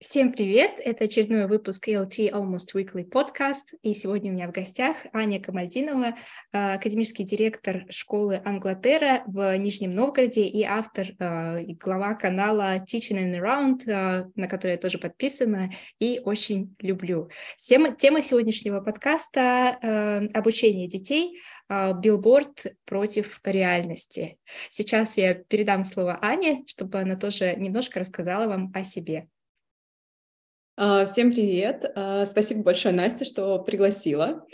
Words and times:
Всем 0.00 0.30
привет! 0.30 0.74
Это 0.78 1.04
очередной 1.04 1.48
выпуск 1.48 1.88
LT 1.88 2.30
Almost 2.30 2.72
Weekly 2.72 3.04
Podcast, 3.04 3.64
и 3.82 3.94
сегодня 3.94 4.30
у 4.30 4.34
меня 4.34 4.46
в 4.46 4.52
гостях 4.52 4.96
Аня 5.12 5.42
Камальдинова, 5.42 6.14
э, 6.52 6.74
академический 6.74 7.24
директор 7.24 7.84
школы 7.90 8.40
Англотера 8.44 9.24
в 9.26 9.58
Нижнем 9.58 9.90
Новгороде 9.90 10.44
и 10.44 10.62
автор 10.62 11.08
э, 11.18 11.64
и 11.64 11.74
глава 11.74 12.14
канала 12.14 12.76
Teaching 12.76 13.18
and 13.18 13.40
Around, 13.40 13.90
э, 13.90 14.30
на 14.36 14.46
который 14.46 14.72
я 14.72 14.76
тоже 14.78 14.98
подписана 14.98 15.72
и 15.98 16.20
очень 16.24 16.76
люблю. 16.78 17.28
Тема, 17.56 17.92
тема 17.92 18.22
сегодняшнего 18.22 18.80
подкаста— 18.80 20.28
обучение 20.32 20.86
детей, 20.86 21.40
билборд 21.68 22.66
против 22.84 23.40
реальности. 23.42 24.38
Сейчас 24.70 25.16
я 25.16 25.34
передам 25.34 25.82
слово 25.82 26.20
Ане, 26.22 26.62
чтобы 26.68 27.00
она 27.00 27.16
тоже 27.16 27.56
немножко 27.56 27.98
рассказала 27.98 28.46
вам 28.46 28.70
о 28.72 28.84
себе. 28.84 29.26
А, 30.80 31.04
всем 31.06 31.32
привет! 31.32 31.90
А, 31.96 32.24
спасибо 32.24 32.62
большое, 32.62 32.94
Настя, 32.94 33.24
что 33.24 33.58
пригласила. 33.58 34.46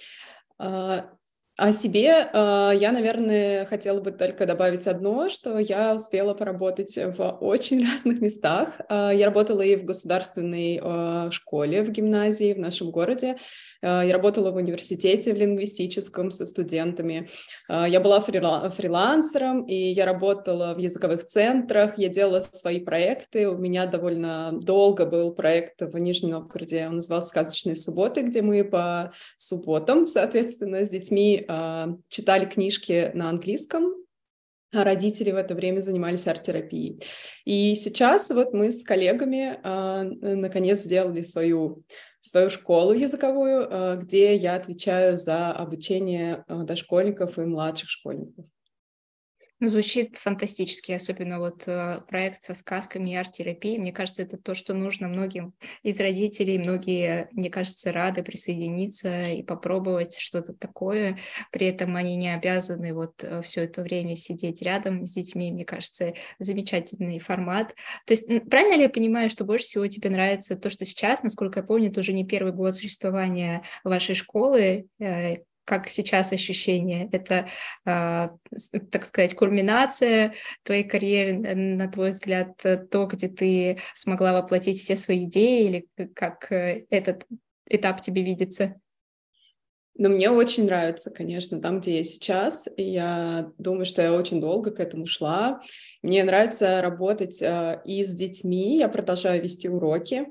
А, 1.56 1.68
о 1.68 1.72
себе 1.72 2.28
я, 2.32 2.90
наверное, 2.92 3.64
хотела 3.66 4.00
бы 4.00 4.10
только 4.10 4.44
добавить 4.44 4.86
одно, 4.86 5.28
что 5.28 5.58
я 5.58 5.94
успела 5.94 6.34
поработать 6.34 6.96
в 6.96 7.38
очень 7.40 7.84
разных 7.92 8.20
местах. 8.20 8.80
Я 8.90 9.26
работала 9.26 9.62
и 9.62 9.76
в 9.76 9.84
государственной 9.84 11.30
школе, 11.30 11.82
в 11.82 11.90
гимназии 11.90 12.52
в 12.54 12.58
нашем 12.58 12.90
городе. 12.90 13.36
Я 13.82 14.12
работала 14.12 14.50
в 14.50 14.56
университете 14.56 15.34
в 15.34 15.36
лингвистическом 15.36 16.30
со 16.30 16.46
студентами. 16.46 17.28
Я 17.68 18.00
была 18.00 18.20
фрилансером, 18.20 19.64
и 19.64 19.74
я 19.74 20.06
работала 20.06 20.72
в 20.74 20.78
языковых 20.78 21.26
центрах, 21.26 21.98
я 21.98 22.08
делала 22.08 22.40
свои 22.40 22.80
проекты. 22.80 23.46
У 23.46 23.58
меня 23.58 23.84
довольно 23.86 24.52
долго 24.52 25.04
был 25.04 25.32
проект 25.34 25.82
в 25.82 25.98
Нижнем 25.98 26.30
Новгороде, 26.30 26.86
он 26.88 26.96
назывался 26.96 27.28
«Сказочные 27.28 27.76
субботы», 27.76 28.22
где 28.22 28.40
мы 28.40 28.64
по 28.64 29.12
субботам, 29.36 30.06
соответственно, 30.06 30.86
с 30.86 30.88
детьми 30.88 31.43
э, 31.46 31.86
читали 32.08 32.46
книжки 32.46 33.10
на 33.14 33.28
английском, 33.30 33.94
а 34.72 34.84
родители 34.84 35.30
в 35.30 35.36
это 35.36 35.54
время 35.54 35.80
занимались 35.80 36.26
арт-терапией. 36.26 37.00
И 37.44 37.74
сейчас 37.76 38.30
вот 38.30 38.52
мы 38.52 38.72
с 38.72 38.82
коллегами 38.82 39.60
э, 39.62 40.02
наконец 40.34 40.80
сделали 40.80 41.22
свою 41.22 41.84
свою 42.20 42.48
школу 42.48 42.94
языковую, 42.94 43.68
э, 43.70 43.98
где 44.00 44.34
я 44.34 44.56
отвечаю 44.56 45.16
за 45.16 45.52
обучение 45.52 46.44
дошкольников 46.48 47.38
и 47.38 47.42
младших 47.42 47.90
школьников. 47.90 48.46
Звучит 49.66 50.16
фантастически, 50.16 50.92
особенно 50.92 51.38
вот 51.38 51.66
э, 51.66 52.00
проект 52.08 52.42
со 52.42 52.54
сказками 52.54 53.10
и 53.10 53.14
арт-терапией. 53.14 53.78
Мне 53.78 53.92
кажется, 53.92 54.22
это 54.22 54.36
то, 54.36 54.54
что 54.54 54.74
нужно 54.74 55.08
многим 55.08 55.54
из 55.82 55.98
родителей. 56.00 56.58
Многие, 56.58 57.28
мне 57.32 57.48
кажется, 57.48 57.90
рады 57.90 58.22
присоединиться 58.22 59.30
и 59.30 59.42
попробовать 59.42 60.18
что-то 60.18 60.52
такое. 60.52 61.18
При 61.50 61.66
этом 61.66 61.96
они 61.96 62.16
не 62.16 62.34
обязаны 62.34 62.92
вот 62.92 63.24
э, 63.24 63.40
все 63.42 63.62
это 63.64 63.82
время 63.82 64.16
сидеть 64.16 64.60
рядом 64.60 65.06
с 65.06 65.14
детьми. 65.14 65.50
Мне 65.50 65.64
кажется, 65.64 66.12
замечательный 66.38 67.18
формат. 67.18 67.74
То 68.06 68.12
есть 68.12 68.28
правильно 68.50 68.74
ли 68.74 68.82
я 68.82 68.90
понимаю, 68.90 69.30
что 69.30 69.44
больше 69.44 69.64
всего 69.64 69.86
тебе 69.86 70.10
нравится 70.10 70.56
то, 70.56 70.68
что 70.68 70.84
сейчас, 70.84 71.22
насколько 71.22 71.60
я 71.60 71.64
помню, 71.64 71.90
это 71.90 72.00
уже 72.00 72.12
не 72.12 72.26
первый 72.26 72.52
год 72.52 72.74
существования 72.74 73.62
вашей 73.82 74.14
школы, 74.14 74.88
э, 75.00 75.36
как 75.64 75.88
сейчас 75.88 76.32
ощущение? 76.32 77.08
Это, 77.12 77.48
э, 77.86 78.28
так 78.90 79.04
сказать, 79.04 79.34
кульминация 79.34 80.34
твоей 80.62 80.84
карьеры, 80.84 81.54
на 81.54 81.88
твой 81.88 82.10
взгляд, 82.10 82.56
то, 82.62 83.06
где 83.06 83.28
ты 83.28 83.78
смогла 83.94 84.32
воплотить 84.32 84.78
все 84.78 84.96
свои 84.96 85.24
идеи, 85.24 85.66
или 85.96 86.08
как 86.14 86.50
э, 86.52 86.86
этот 86.90 87.26
этап 87.66 88.00
тебе 88.00 88.22
видится? 88.22 88.80
Ну, 89.96 90.08
мне 90.08 90.28
очень 90.28 90.66
нравится, 90.66 91.12
конечно, 91.12 91.60
там, 91.60 91.80
где 91.80 91.98
я 91.98 92.04
сейчас. 92.04 92.68
Я 92.76 93.52
думаю, 93.58 93.86
что 93.86 94.02
я 94.02 94.12
очень 94.12 94.40
долго 94.40 94.72
к 94.72 94.80
этому 94.80 95.06
шла. 95.06 95.60
Мне 96.02 96.24
нравится 96.24 96.82
работать 96.82 97.40
э, 97.40 97.80
и 97.84 98.04
с 98.04 98.12
детьми. 98.12 98.78
Я 98.78 98.88
продолжаю 98.88 99.40
вести 99.40 99.68
уроки. 99.68 100.26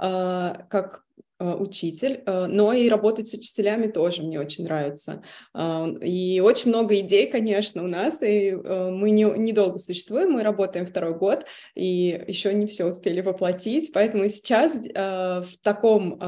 Э, 0.00 0.54
как 0.70 1.02
Э, 1.18 1.27
учитель, 1.40 2.22
э, 2.26 2.46
но 2.46 2.72
и 2.72 2.88
работать 2.88 3.28
с 3.28 3.34
учителями 3.34 3.86
тоже 3.86 4.22
мне 4.22 4.40
очень 4.40 4.64
нравится. 4.64 5.22
А, 5.54 5.88
и 6.02 6.40
очень 6.40 6.70
много 6.70 6.98
идей, 6.98 7.30
конечно, 7.30 7.84
у 7.84 7.86
нас, 7.86 8.22
и 8.22 8.50
э, 8.50 8.90
мы 8.90 9.10
не, 9.10 9.24
недолго 9.24 9.78
существуем, 9.78 10.32
мы 10.32 10.42
работаем 10.42 10.86
второй 10.86 11.16
год, 11.16 11.44
и 11.74 12.24
еще 12.26 12.52
не 12.54 12.66
все 12.66 12.86
успели 12.86 13.20
воплотить, 13.20 13.92
поэтому 13.92 14.28
сейчас 14.28 14.78
в 14.78 15.48
таком 15.62 16.18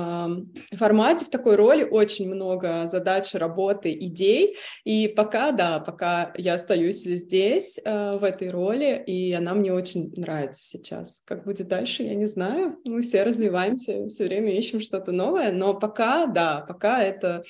формате, 0.72 1.24
в 1.24 1.30
такой 1.30 1.56
роли 1.56 1.84
очень 1.84 2.32
много 2.32 2.86
задач, 2.86 3.34
работы, 3.34 3.92
идей, 3.92 4.56
и 4.84 5.08
пока, 5.08 5.52
да, 5.52 5.80
пока 5.80 6.32
я 6.36 6.54
остаюсь 6.54 7.02
здесь, 7.02 7.78
в 7.84 8.20
этой 8.22 8.48
роли, 8.48 9.02
и 9.06 9.32
она 9.32 9.54
мне 9.54 9.72
очень 9.72 10.12
нравится 10.16 10.62
сейчас. 10.62 11.22
Как 11.24 11.44
будет 11.44 11.68
дальше, 11.68 12.02
я 12.02 12.14
не 12.14 12.26
знаю, 12.26 12.76
мы 12.84 13.02
все 13.02 13.22
развиваемся, 13.22 14.06
все 14.06 14.24
время 14.24 14.56
ищем 14.56 14.80
что 14.80 14.99
что-то 15.00 15.12
новое, 15.12 15.50
но 15.50 15.74
пока, 15.74 16.26
да, 16.26 16.60
пока 16.60 17.02
это 17.02 17.42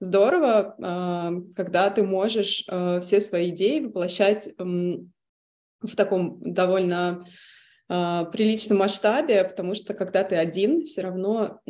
здорово, 0.00 0.74
а, 0.82 1.32
когда 1.54 1.90
ты 1.90 2.02
можешь 2.02 2.64
а, 2.68 3.00
все 3.00 3.20
свои 3.20 3.50
идеи 3.50 3.80
воплощать 3.80 4.48
в 4.58 5.96
таком 5.96 6.40
довольно 6.40 7.26
а, 7.88 8.24
приличном 8.24 8.78
масштабе, 8.78 9.44
потому 9.44 9.74
что 9.74 9.92
когда 9.92 10.24
ты 10.24 10.36
один, 10.36 10.86
все 10.86 11.02
равно 11.02 11.60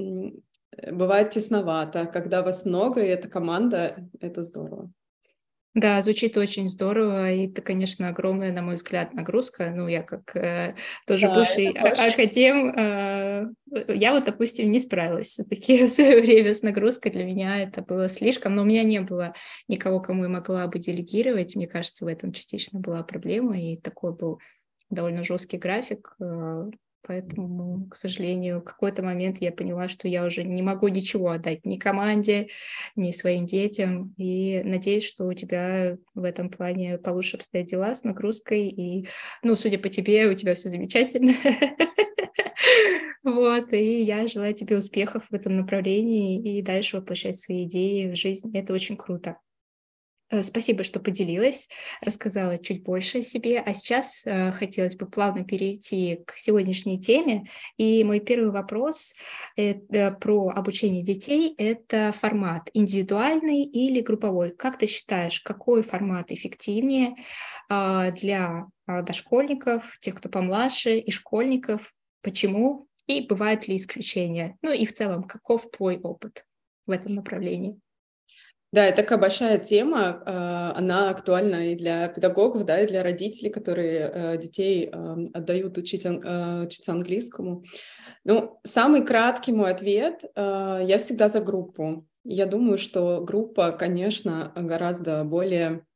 бывает 0.91 1.31
тесновато. 1.31 2.07
Когда 2.07 2.43
вас 2.43 2.65
много, 2.65 3.01
и 3.03 3.09
это 3.09 3.29
команда, 3.29 4.09
это 4.21 4.43
здорово. 4.43 4.91
Да, 5.75 6.01
звучит 6.03 6.37
очень 6.37 6.69
здорово, 6.69 7.33
и 7.33 7.49
это, 7.49 7.61
конечно, 7.61 8.09
огромная, 8.09 8.53
на 8.53 8.63
мой 8.63 8.77
взгляд, 8.77 9.13
нагрузка. 9.13 9.73
Ну, 9.75 9.89
я 9.89 10.03
как 10.03 10.37
э, 10.37 10.77
тоже 11.05 11.27
да, 11.27 11.35
бывший 11.35 11.71
академ, 11.71 12.69
э, 12.71 13.47
я 13.89 14.13
вот, 14.13 14.25
допустим, 14.25 14.71
не 14.71 14.79
справилась 14.79 15.29
все-таки 15.29 15.85
в 15.85 15.89
свое 15.89 16.21
время 16.23 16.55
с 16.55 16.63
нагрузкой. 16.63 17.11
Для 17.11 17.25
меня 17.25 17.61
это 17.61 17.83
было 17.83 18.09
слишком, 18.09 18.55
но 18.55 18.63
у 18.63 18.65
меня 18.65 18.85
не 18.85 19.01
было 19.01 19.35
никого, 19.67 20.01
кому 20.01 20.23
я 20.23 20.29
могла 20.29 20.69
бы 20.69 20.79
делегировать. 20.79 21.57
Мне 21.57 21.67
кажется, 21.67 22.05
в 22.05 22.09
этом 22.09 22.33
частично 22.33 22.79
была 22.79 23.03
проблема, 23.03 23.61
и 23.61 23.77
такой 23.77 24.15
был 24.15 24.39
довольно 24.91 25.25
жесткий 25.25 25.59
график. 25.59 26.15
Э, 26.21 26.71
Поэтому, 27.07 27.87
к 27.91 27.97
сожалению, 27.97 28.61
в 28.61 28.65
какой-то 28.65 29.03
момент 29.03 29.39
я 29.41 29.53
поняла, 29.53 29.89
что 29.89 30.09
я 30.09 30.25
уже 30.25 30.43
не 30.43 30.63
могу 30.63 30.89
ничего 30.89 31.31
отдать 31.31 31.67
ни 31.67 31.77
команде, 31.77 32.49
ни 32.97 33.11
своим 33.11 33.45
детям. 33.45 34.15
И 34.17 34.63
надеюсь, 34.65 35.05
что 35.05 35.27
у 35.27 35.35
тебя 35.35 35.99
в 36.15 36.25
этом 36.25 36.49
плане 36.49 36.99
получше 36.99 37.37
обстоят 37.37 37.67
дела 37.67 37.95
с 37.95 38.05
нагрузкой. 38.05 38.69
И, 38.69 39.09
ну, 39.43 39.55
судя 39.57 39.79
по 39.79 39.89
тебе, 39.89 40.29
у 40.29 40.35
тебя 40.35 40.55
все 40.55 40.69
замечательно. 40.69 41.33
Вот, 43.23 43.73
и 43.73 44.03
я 44.03 44.27
желаю 44.27 44.53
тебе 44.53 44.77
успехов 44.77 45.25
в 45.31 45.35
этом 45.35 45.57
направлении 45.57 46.59
и 46.59 46.61
дальше 46.61 46.99
воплощать 46.99 47.39
свои 47.39 47.65
идеи 47.65 48.11
в 48.11 48.17
жизнь. 48.17 48.55
Это 48.55 48.75
очень 48.75 48.99
круто. 48.99 49.39
Э, 50.35 50.43
спасибо, 50.43 50.83
что 50.83 51.01
поделилась, 51.01 51.69
рассказала 52.01 52.59
чуть 52.59 52.83
больше 52.83 53.19
о 53.19 53.23
себе. 53.23 53.61
А 53.61 53.73
сейчас 53.73 54.27
э, 54.27 54.53
хотелось 54.53 54.97
бы 54.97 55.07
плавно 55.07 55.45
перейти 55.45 56.23
к 56.27 56.37
сегодняшней 56.37 57.01
теме. 57.01 57.47
И 57.77 58.03
мой 58.05 58.21
первый 58.21 58.51
вопрос 58.51 59.15
это 59.57 60.11
про 60.11 60.49
обучение 60.49 61.03
детей– 61.03 61.55
это 61.59 62.13
формат 62.13 62.69
индивидуальный 62.75 63.63
или 63.63 64.01
групповой? 64.01 64.51
Как 64.51 64.79
ты 64.79 64.87
считаешь, 64.87 65.41
какой 65.41 65.83
формат 65.83 66.33
эффективнее 66.33 67.15
э, 67.71 68.13
для 68.13 68.67
э, 68.89 69.03
дошкольников, 69.03 69.99
тех, 70.01 70.17
кто 70.17 70.29
помладше, 70.29 70.99
и 70.99 71.11
школьников? 71.11 71.93
Почему? 72.23 72.89
И 73.07 73.27
бывают 73.27 73.69
ли 73.69 73.77
исключения? 73.77 74.57
Ну 74.63 74.73
и 74.73 74.87
в 74.87 74.93
целом, 74.93 75.25
каков 75.25 75.71
твой 75.71 75.99
опыт 75.99 76.45
в 76.87 76.91
этом 76.91 77.13
направлении? 77.13 77.79
Да, 78.75 78.87
это 78.87 79.03
такая 79.03 79.19
большая 79.19 79.59
тема, 79.59 80.21
а, 80.27 80.73
она 80.75 81.11
актуальна 81.11 81.71
и 81.71 81.77
для 81.77 82.09
педагогов, 82.09 82.65
да, 82.65 82.81
и 82.81 82.89
для 82.89 83.05
родителей, 83.05 83.49
которые 83.49 84.11
э, 84.13 84.37
детей 84.37 84.91
отдают 85.33 85.79
учить, 85.79 86.05
э, 86.05 86.63
учиться 86.65 86.91
английскому. 86.91 87.63
Ну, 88.25 88.59
самый 88.65 89.05
краткий 89.07 89.53
мой 89.53 89.71
ответ, 89.71 90.25
э, 90.25 90.81
я 90.89 90.99
всегда 90.99 91.29
за 91.29 91.41
группу. 91.41 92.05
Я 92.25 92.47
думаю, 92.47 92.77
что 92.79 93.21
группа, 93.21 93.71
конечно, 93.71 94.53
гораздо 94.57 95.23
более 95.23 95.87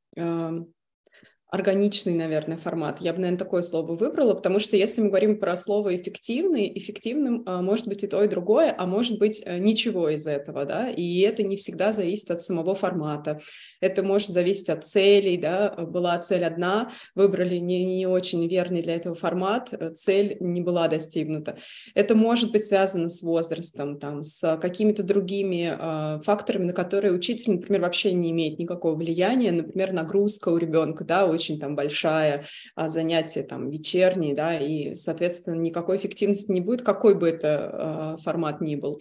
органичный, 1.51 2.13
наверное, 2.13 2.59
формат. 2.59 3.01
Я 3.01 3.13
бы, 3.13 3.21
наверное, 3.21 3.39
такое 3.39 3.63
слово 3.63 3.95
выбрала, 3.95 4.35
потому 4.35 4.59
что 4.59 4.77
если 4.77 5.01
мы 5.01 5.09
говорим 5.09 5.39
про 5.39 5.57
слово 5.57 5.97
эффективный, 5.97 6.71
эффективным 6.75 7.43
а, 7.47 7.63
может 7.63 7.89
быть 7.89 8.05
и 8.05 8.07
то, 8.07 8.23
и 8.23 8.29
другое, 8.29 8.75
а 8.77 8.87
может 8.87 9.19
быть 9.19 9.43
э, 9.45 9.59
ничего 9.59 10.11
из 10.11 10.27
этого, 10.27 10.67
да, 10.67 10.91
и 10.91 11.21
это 11.21 11.43
не 11.43 11.57
всегда 11.57 11.93
зависит 11.93 12.31
от 12.31 12.43
самого 12.43 12.75
формата. 12.75 13.41
Это 13.81 14.03
может 14.03 14.29
зависеть 14.31 14.69
от 14.69 14.85
целей, 14.85 15.39
да, 15.39 15.71
была 15.71 16.19
цель 16.19 16.45
одна, 16.45 16.93
выбрали 17.15 17.57
не, 17.57 17.85
не 17.87 18.07
очень 18.07 18.47
верный 18.47 18.83
для 18.83 18.97
этого 18.97 19.15
формат, 19.15 19.73
э, 19.73 19.93
цель 19.95 20.37
не 20.41 20.61
была 20.61 20.89
достигнута. 20.89 21.57
Это 21.95 22.15
может 22.15 22.53
быть 22.53 22.65
связано 22.65 23.09
с 23.09 23.23
возрастом, 23.23 23.99
там, 23.99 24.23
с 24.23 24.59
какими-то 24.59 25.03
другими 25.03 25.73
э, 25.73 26.21
факторами, 26.25 26.65
на 26.65 26.73
которые 26.75 27.15
учитель, 27.15 27.53
например, 27.53 27.81
вообще 27.81 28.13
не 28.13 28.33
имеет 28.33 28.59
никакого 28.59 28.97
влияния, 28.97 29.53
например, 29.53 29.95
нагрузка 29.95 30.51
у 30.51 30.59
ребенка, 30.59 31.05
да, 31.05 31.38
очень 31.39 31.61
там 31.61 31.77
большая, 31.77 32.45
а 32.75 32.89
занятие 32.89 33.45
там 33.45 33.71
вечерние, 33.71 34.35
да, 34.35 34.59
и, 34.59 34.97
соответственно, 34.97 35.55
никакой 35.55 35.97
эффективности 35.97 36.51
не 36.51 36.61
будет, 36.61 36.83
какой 36.83 37.15
бы 37.15 37.29
это 37.29 38.17
э, 38.19 38.23
формат 38.23 38.61
ни 38.61 38.75
был. 38.75 39.01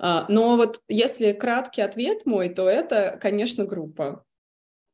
Uh, 0.00 0.24
но 0.28 0.56
вот 0.56 0.80
если 0.86 1.32
краткий 1.32 1.82
ответ 1.82 2.24
мой, 2.24 2.48
то 2.50 2.68
это, 2.68 3.18
конечно, 3.20 3.64
группа. 3.64 4.24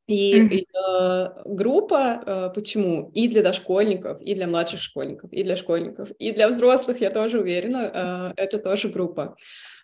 И, 0.06 0.34
mm-hmm. 0.34 0.48
и 0.48 0.66
э, 0.74 1.28
группа, 1.46 2.22
э, 2.26 2.50
почему? 2.54 3.10
И 3.14 3.26
для 3.26 3.42
дошкольников, 3.42 4.20
и 4.20 4.34
для 4.34 4.46
младших 4.46 4.80
школьников, 4.80 5.32
и 5.32 5.42
для 5.42 5.56
школьников, 5.56 6.10
и 6.18 6.32
для 6.32 6.48
взрослых, 6.48 7.00
я 7.00 7.10
тоже 7.10 7.40
уверена, 7.40 8.32
э, 8.36 8.42
это 8.42 8.58
тоже 8.58 8.88
группа. 8.88 9.34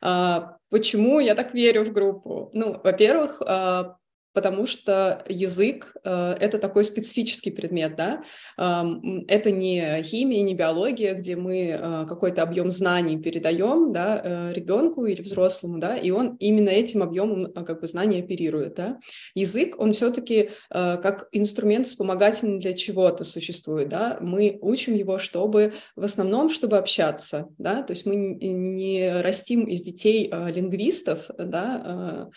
Э, 0.03 0.41
почему 0.69 1.21
я 1.21 1.35
так 1.35 1.55
верю 1.55 1.85
в 1.85 1.93
группу? 1.93 2.51
Ну, 2.53 2.79
во-первых, 2.85 3.41
э, 3.41 3.85
потому 4.33 4.67
что 4.67 5.25
язык 5.29 5.97
э, 6.05 6.37
это 6.41 6.59
такой 6.59 6.85
специфический 6.85 7.51
предмет, 7.51 7.97
да, 7.97 8.23
э, 8.57 8.83
это 9.29 9.51
не 9.51 10.03
химия, 10.03 10.43
не 10.43 10.55
биология, 10.55 11.15
где 11.15 11.37
мы 11.37 11.71
э, 11.71 12.07
какой-то 12.09 12.43
объем 12.43 12.71
знаний 12.71 13.19
передаем, 13.19 13.93
да, 13.93 14.21
э, 14.23 14.53
ребенку 14.53 15.07
или 15.07 15.23
взрослому, 15.23 15.79
да, 15.79 15.97
и 15.97 16.11
он 16.11 16.37
именно 16.37 16.69
этим 16.69 17.03
объемом 17.03 17.47
э, 17.47 17.65
как 17.65 17.81
бы 17.81 17.87
знаний 17.87 18.21
оперирует, 18.21 18.75
да. 18.75 19.01
Язык, 19.35 19.79
он 19.79 19.93
все-таки 19.93 20.51
э, 20.71 20.97
как 20.99 21.29
инструмент 21.33 21.87
вспомогательный 21.87 22.61
для 22.61 22.75
чего-то 22.75 23.25
существует, 23.25 23.89
да, 23.89 24.19
мы 24.21 24.59
учим 24.61 24.95
его, 24.95 25.19
чтобы 25.19 25.75
в 25.97 26.05
основном, 26.05 26.51
чтобы 26.51 26.79
общаться, 26.79 27.49
да, 27.59 27.83
то 27.83 27.93
есть 27.93 28.07
мы 28.07 28.15
не 28.17 29.21
растим 29.21 29.65
из 29.65 29.83
детей 29.83 30.29
э, 30.31 30.51
лингвистов, 30.51 31.31
да, 31.37 31.83
э, 31.85 32.31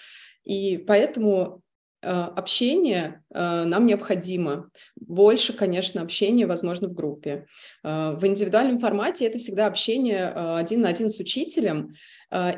и 0.43 0.77
поэтому 0.77 1.62
общение 2.09 3.23
э, 3.33 3.63
нам 3.65 3.85
необходимо. 3.85 4.69
Больше, 4.95 5.53
конечно, 5.53 6.01
общения 6.01 6.45
возможно 6.45 6.87
в 6.87 6.93
группе. 6.93 7.45
Э, 7.83 8.15
в 8.15 8.25
индивидуальном 8.25 8.79
формате 8.79 9.25
это 9.25 9.39
всегда 9.39 9.67
общение 9.67 10.27
один 10.27 10.81
на 10.81 10.89
один 10.89 11.09
с 11.09 11.19
учителем, 11.19 11.93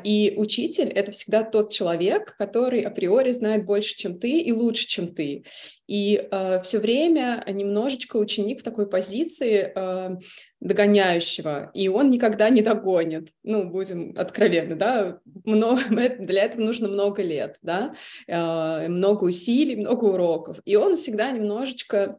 и 0.04 0.34
учитель— 0.36 0.88
это 0.94 1.12
всегда 1.12 1.42
тот 1.42 1.72
человек, 1.72 2.34
который 2.38 2.80
априори 2.82 3.32
знает 3.32 3.64
больше, 3.64 3.96
чем 3.96 4.18
ты, 4.18 4.40
и 4.40 4.52
лучше, 4.52 4.86
чем 4.86 5.14
ты. 5.14 5.44
И 5.86 6.28
э, 6.30 6.60
все 6.62 6.78
время 6.78 7.44
немножечко 7.46 8.16
ученик 8.16 8.60
в 8.60 8.64
такой 8.64 8.88
позиции 8.88 9.72
э, 9.74 10.16
догоняющего, 10.60 11.70
и 11.74 11.88
он 11.88 12.10
никогда 12.10 12.48
не 12.50 12.62
догонит. 12.62 13.30
Ну, 13.44 13.64
будем 13.64 14.14
откровенны, 14.16 14.74
да, 14.74 15.20
много, 15.44 15.82
для 16.18 16.44
этого 16.44 16.62
нужно 16.62 16.88
много 16.88 17.22
лет, 17.22 17.58
да, 17.62 17.94
э, 18.26 18.88
много 18.88 19.24
усилий, 19.24 19.76
много 19.76 20.04
уроков. 20.06 20.58
И 20.64 20.74
он 20.76 20.96
всегда 20.96 21.30
немножечко 21.30 22.18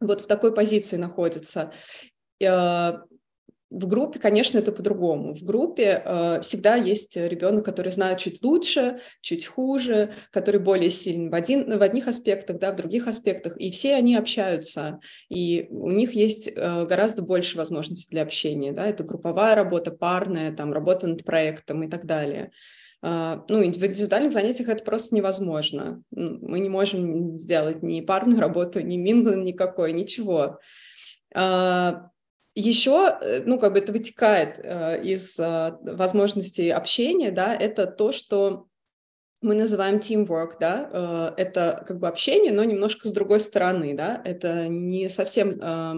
вот 0.00 0.20
в 0.20 0.26
такой 0.26 0.52
позиции 0.54 0.96
находится. 0.96 1.72
В 3.72 3.86
группе, 3.86 4.18
конечно, 4.18 4.58
это 4.58 4.70
по-другому. 4.70 5.34
В 5.34 5.42
группе 5.42 6.02
э, 6.04 6.40
всегда 6.42 6.74
есть 6.76 7.16
ребенок, 7.16 7.64
который 7.64 7.90
знает 7.90 8.18
чуть 8.18 8.42
лучше, 8.42 9.00
чуть 9.22 9.46
хуже, 9.46 10.12
который 10.30 10.60
более 10.60 10.90
сильный 10.90 11.30
в, 11.30 11.34
один, 11.34 11.78
в 11.78 11.82
одних 11.82 12.06
аспектах, 12.06 12.58
да, 12.58 12.72
в 12.72 12.76
других 12.76 13.08
аспектах. 13.08 13.58
И 13.58 13.70
все 13.70 13.94
они 13.94 14.14
общаются, 14.16 15.00
и 15.30 15.68
у 15.70 15.90
них 15.90 16.12
есть 16.12 16.48
э, 16.48 16.86
гораздо 16.86 17.22
больше 17.22 17.56
возможностей 17.56 18.08
для 18.10 18.22
общения. 18.22 18.72
Да? 18.72 18.86
Это 18.86 19.04
групповая 19.04 19.54
работа, 19.54 19.90
парная, 19.90 20.54
там, 20.54 20.72
работа 20.72 21.06
над 21.06 21.24
проектом 21.24 21.82
и 21.82 21.88
так 21.88 22.04
далее. 22.04 22.52
Uh, 23.04 23.42
ну, 23.48 23.58
в 23.58 23.66
индивидуальных 23.66 24.30
занятиях 24.30 24.68
это 24.68 24.84
просто 24.84 25.16
невозможно. 25.16 26.00
Мы 26.12 26.60
не 26.60 26.68
можем 26.68 27.36
сделать 27.36 27.82
ни 27.82 28.00
парную 28.00 28.38
работу, 28.38 28.78
ни 28.78 28.96
минглинг 28.96 29.44
никакой, 29.44 29.92
ничего. 29.92 30.60
Uh, 31.34 31.96
еще, 32.54 33.18
э, 33.20 33.42
ну, 33.44 33.58
как 33.58 33.72
бы 33.72 33.78
это 33.78 33.92
вытекает 33.92 34.58
э, 34.62 35.02
из 35.02 35.38
э, 35.38 35.76
возможностей 35.82 36.70
общения, 36.70 37.30
да, 37.30 37.54
это 37.54 37.86
то, 37.86 38.12
что 38.12 38.66
мы 39.40 39.54
называем 39.54 39.96
teamwork, 39.96 40.52
да, 40.60 41.34
это 41.36 41.84
как 41.88 41.98
бы 41.98 42.06
общение, 42.06 42.52
но 42.52 42.62
немножко 42.62 43.08
с 43.08 43.12
другой 43.12 43.40
стороны, 43.40 43.92
да, 43.92 44.22
это 44.24 44.68
не 44.68 45.08
совсем 45.08 45.50
э, 45.50 45.56
а, 45.62 45.96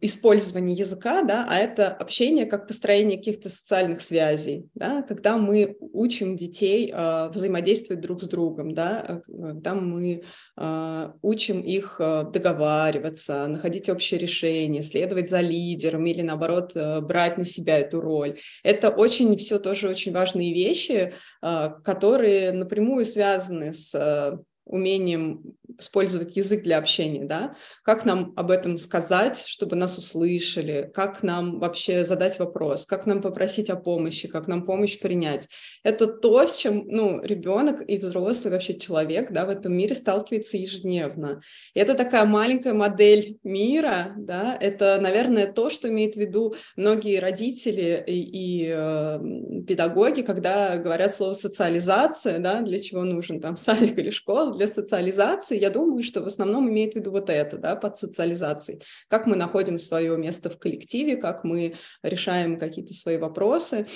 использование 0.00 0.76
языка, 0.76 1.22
да, 1.22 1.46
а 1.48 1.56
это 1.56 1.88
общение 1.88 2.44
как 2.44 2.66
построение 2.66 3.16
каких-то 3.16 3.48
социальных 3.48 4.02
связей, 4.02 4.68
да, 4.74 5.02
когда 5.02 5.38
мы 5.38 5.78
учим 5.80 6.36
детей 6.36 6.92
э, 6.92 7.28
взаимодействовать 7.30 8.02
друг 8.02 8.20
с 8.20 8.28
другом, 8.28 8.74
да, 8.74 9.00
а, 9.00 9.20
когда 9.26 9.74
мы 9.74 10.24
э, 10.56 11.12
учим 11.22 11.60
их 11.62 11.96
договариваться, 11.98 13.46
находить 13.46 13.88
общее 13.88 14.20
решение, 14.20 14.82
следовать 14.82 15.30
за 15.30 15.40
лидером 15.40 16.06
или, 16.06 16.22
наоборот, 16.22 16.72
э, 16.74 17.00
брать 17.00 17.38
на 17.38 17.44
себя 17.44 17.78
эту 17.78 18.00
роль. 18.00 18.38
Это 18.62 18.90
очень 18.90 19.36
все 19.36 19.58
тоже 19.58 19.88
очень 19.88 20.12
важные 20.12 20.52
вещи, 20.52 21.14
э, 21.42 21.70
которые 21.84 22.52
напрямую 22.52 23.04
связаны 23.04 23.72
с 23.72 24.38
умением 24.64 25.56
использовать 25.78 26.36
язык 26.36 26.62
для 26.62 26.78
общения, 26.78 27.24
да, 27.24 27.56
как 27.82 28.04
нам 28.04 28.32
об 28.36 28.50
этом 28.50 28.78
сказать, 28.78 29.44
чтобы 29.46 29.76
нас 29.76 29.98
услышали, 29.98 30.90
как 30.94 31.22
нам 31.22 31.58
вообще 31.58 32.04
задать 32.04 32.38
вопрос, 32.38 32.86
как 32.86 33.06
нам 33.06 33.22
попросить 33.22 33.70
о 33.70 33.76
помощи, 33.76 34.28
как 34.28 34.48
нам 34.48 34.64
помощь 34.64 34.98
принять. 34.98 35.48
Это 35.82 36.06
то, 36.06 36.46
с 36.46 36.56
чем, 36.58 36.84
ну, 36.86 37.20
ребенок 37.22 37.82
и 37.86 37.98
взрослый 37.98 38.52
вообще 38.52 38.78
человек, 38.78 39.30
да, 39.30 39.46
в 39.46 39.50
этом 39.50 39.74
мире 39.74 39.94
сталкивается 39.94 40.56
ежедневно. 40.56 41.40
И 41.74 41.80
это 41.80 41.94
такая 41.94 42.24
маленькая 42.24 42.74
модель 42.74 43.38
мира, 43.42 44.14
да, 44.16 44.56
это, 44.60 44.98
наверное, 45.00 45.52
то, 45.52 45.70
что 45.70 45.88
имеют 45.88 46.14
в 46.14 46.18
виду 46.18 46.54
многие 46.76 47.18
родители 47.18 48.02
и, 48.06 48.64
и 48.64 48.72
э, 48.72 49.18
педагоги, 49.66 50.22
когда 50.22 50.76
говорят 50.76 51.14
слово 51.14 51.34
социализация, 51.34 52.38
да, 52.38 52.60
для 52.62 52.78
чего 52.78 53.04
нужен 53.04 53.40
там 53.40 53.56
садик 53.56 53.98
или 53.98 54.10
школа, 54.10 54.54
для 54.54 54.66
социализации, 54.66 55.58
я 55.58 55.69
думаю, 55.70 56.02
что 56.02 56.20
в 56.20 56.26
основном 56.26 56.68
имеет 56.68 56.92
в 56.92 56.96
виду 56.96 57.10
вот 57.10 57.30
это, 57.30 57.58
да, 57.58 57.76
под 57.76 57.98
социализацией. 57.98 58.82
Как 59.08 59.26
мы 59.26 59.36
находим 59.36 59.78
свое 59.78 60.16
место 60.16 60.50
в 60.50 60.58
коллективе, 60.58 61.16
как 61.16 61.44
мы 61.44 61.74
решаем 62.02 62.58
какие-то 62.58 62.92
свои 62.92 63.16
вопросы. 63.16 63.86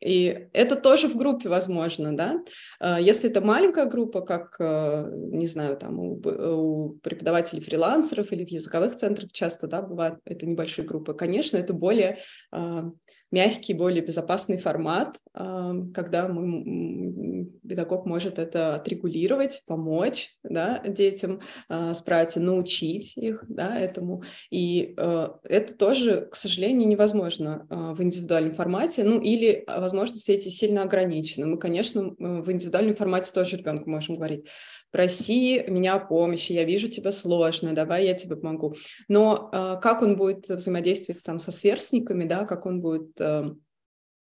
И 0.00 0.48
это 0.52 0.74
тоже 0.74 1.08
в 1.08 1.14
группе 1.14 1.48
возможно, 1.48 2.16
да. 2.16 2.40
А, 2.80 3.00
если 3.00 3.30
это 3.30 3.40
маленькая 3.40 3.86
группа, 3.86 4.20
как, 4.20 4.56
э, 4.58 5.10
не 5.12 5.46
знаю, 5.46 5.76
там 5.76 5.98
у, 6.00 6.14
у 6.14 6.98
преподавателей 7.02 7.62
фрилансеров 7.62 8.32
или 8.32 8.44
в 8.44 8.50
языковых 8.50 8.96
центрах 8.96 9.30
часто, 9.30 9.68
да, 9.68 9.80
бывают 9.80 10.18
это 10.24 10.44
небольшие 10.46 10.84
группы, 10.84 11.14
конечно, 11.14 11.56
это 11.56 11.72
более 11.72 12.18
а, 12.50 12.90
мягкий, 13.32 13.74
более 13.74 14.02
безопасный 14.02 14.58
формат, 14.58 15.18
когда 15.32 16.28
мы, 16.28 17.50
педагог 17.66 18.06
может 18.06 18.38
это 18.38 18.76
отрегулировать, 18.76 19.62
помочь 19.66 20.36
да, 20.42 20.78
детям 20.86 21.40
а, 21.68 21.94
справиться, 21.94 22.40
научить 22.40 23.16
их 23.16 23.44
да, 23.48 23.78
этому. 23.78 24.22
И 24.50 24.94
э, 24.96 25.28
это 25.44 25.76
тоже, 25.76 26.28
к 26.30 26.36
сожалению, 26.36 26.86
невозможно 26.86 27.66
а, 27.70 27.94
в 27.94 28.02
индивидуальном 28.02 28.54
формате, 28.54 29.04
ну 29.04 29.20
или 29.20 29.64
возможности 29.66 30.32
эти 30.32 30.48
сильно 30.48 30.82
ограничены. 30.82 31.46
Мы, 31.46 31.58
конечно, 31.58 32.14
в 32.18 32.52
индивидуальном 32.52 32.94
формате 32.94 33.32
тоже 33.34 33.56
ребенку 33.56 33.88
можем 33.88 34.16
говорить, 34.16 34.46
проси 34.92 35.64
меня 35.66 35.94
о 35.94 35.98
помощи, 35.98 36.52
я 36.52 36.64
вижу 36.64 36.88
тебя 36.88 37.10
сложно, 37.10 37.74
давай 37.74 38.06
я 38.06 38.14
тебе 38.14 38.36
помогу. 38.36 38.76
Но 39.08 39.50
э, 39.52 39.80
как 39.82 40.02
он 40.02 40.16
будет 40.16 40.48
взаимодействовать 40.48 41.22
там 41.22 41.40
со 41.40 41.50
сверстниками, 41.50 42.24
да, 42.24 42.44
как 42.44 42.66
он 42.66 42.80
будет 42.80 43.20
э, 43.20 43.54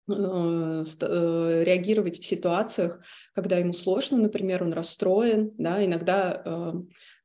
э, 0.08 0.14
э, 0.14 1.64
реагировать 1.66 2.20
в 2.20 2.26
ситуациях, 2.26 3.02
когда 3.34 3.58
ему 3.58 3.74
сложно, 3.74 4.18
например, 4.18 4.64
он 4.64 4.72
расстроен, 4.72 5.52
да, 5.58 5.84
иногда 5.84 6.42
э, 6.46 6.74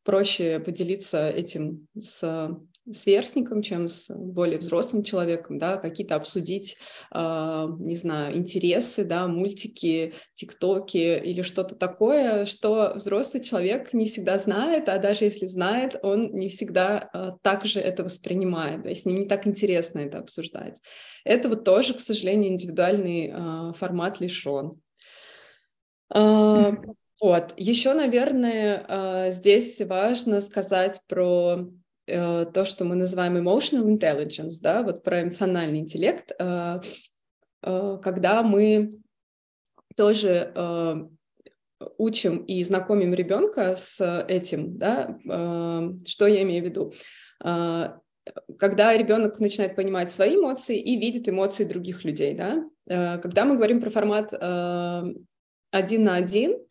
проще 0.02 0.58
поделиться 0.58 1.28
этим 1.28 1.86
с 2.00 2.50
сверстником, 2.92 3.62
чем 3.62 3.88
с 3.88 4.14
более 4.14 4.58
взрослым 4.58 5.02
человеком, 5.02 5.58
да, 5.58 5.76
какие-то 5.76 6.14
обсудить, 6.14 6.78
э, 7.12 7.66
не 7.78 7.96
знаю, 7.96 8.36
интересы, 8.36 9.04
да, 9.04 9.26
мультики, 9.26 10.14
тиктоки 10.34 11.18
или 11.18 11.42
что-то 11.42 11.74
такое, 11.74 12.44
что 12.44 12.92
взрослый 12.94 13.42
человек 13.42 13.92
не 13.92 14.06
всегда 14.06 14.38
знает, 14.38 14.88
а 14.88 14.98
даже 14.98 15.24
если 15.24 15.46
знает, 15.46 15.96
он 16.02 16.32
не 16.34 16.48
всегда 16.48 17.10
э, 17.12 17.32
так 17.42 17.66
же 17.66 17.80
это 17.80 18.04
воспринимает, 18.04 18.82
да, 18.82 18.94
с 18.94 19.04
ним 19.04 19.20
не 19.20 19.26
так 19.26 19.46
интересно 19.46 20.00
это 20.00 20.18
обсуждать. 20.18 20.80
Это 21.24 21.48
вот 21.48 21.64
тоже, 21.64 21.94
к 21.94 22.00
сожалению, 22.00 22.52
индивидуальный 22.52 23.32
э, 23.32 23.72
формат 23.76 24.20
лишен. 24.20 24.80
Э, 26.14 26.72
вот. 27.20 27.54
Еще, 27.56 27.94
наверное, 27.94 29.30
здесь 29.30 29.80
важно 29.80 30.42
сказать 30.42 31.00
про 31.08 31.66
Э, 32.06 32.46
то, 32.52 32.64
что 32.64 32.84
мы 32.84 32.94
называем 32.94 33.36
emotional 33.36 33.86
intelligence, 33.86 34.58
да, 34.60 34.82
вот 34.82 35.02
про 35.02 35.22
эмоциональный 35.22 35.80
интеллект, 35.80 36.32
э, 36.38 36.80
э, 37.62 37.98
когда 38.02 38.42
мы 38.42 38.98
тоже 39.96 40.52
учим 41.98 42.38
и 42.38 42.62
знакомим 42.64 43.12
ребенка 43.14 43.74
с 43.74 44.24
этим, 44.28 44.78
да, 44.78 45.18
что 46.06 46.26
я 46.26 46.42
имею 46.42 46.62
в 46.62 46.66
виду? 46.66 46.92
Когда 48.58 48.96
ребенок 48.96 49.38
начинает 49.40 49.76
понимать 49.76 50.10
свои 50.10 50.36
эмоции 50.36 50.78
и 50.78 50.98
видит 50.98 51.28
эмоции 51.28 51.64
других 51.64 52.04
людей, 52.04 52.34
да, 52.34 52.64
когда 53.18 53.44
мы 53.44 53.56
говорим 53.56 53.80
про 53.80 53.90
формат 53.90 54.32
один 54.32 56.04
на 56.04 56.14
один, 56.16 56.65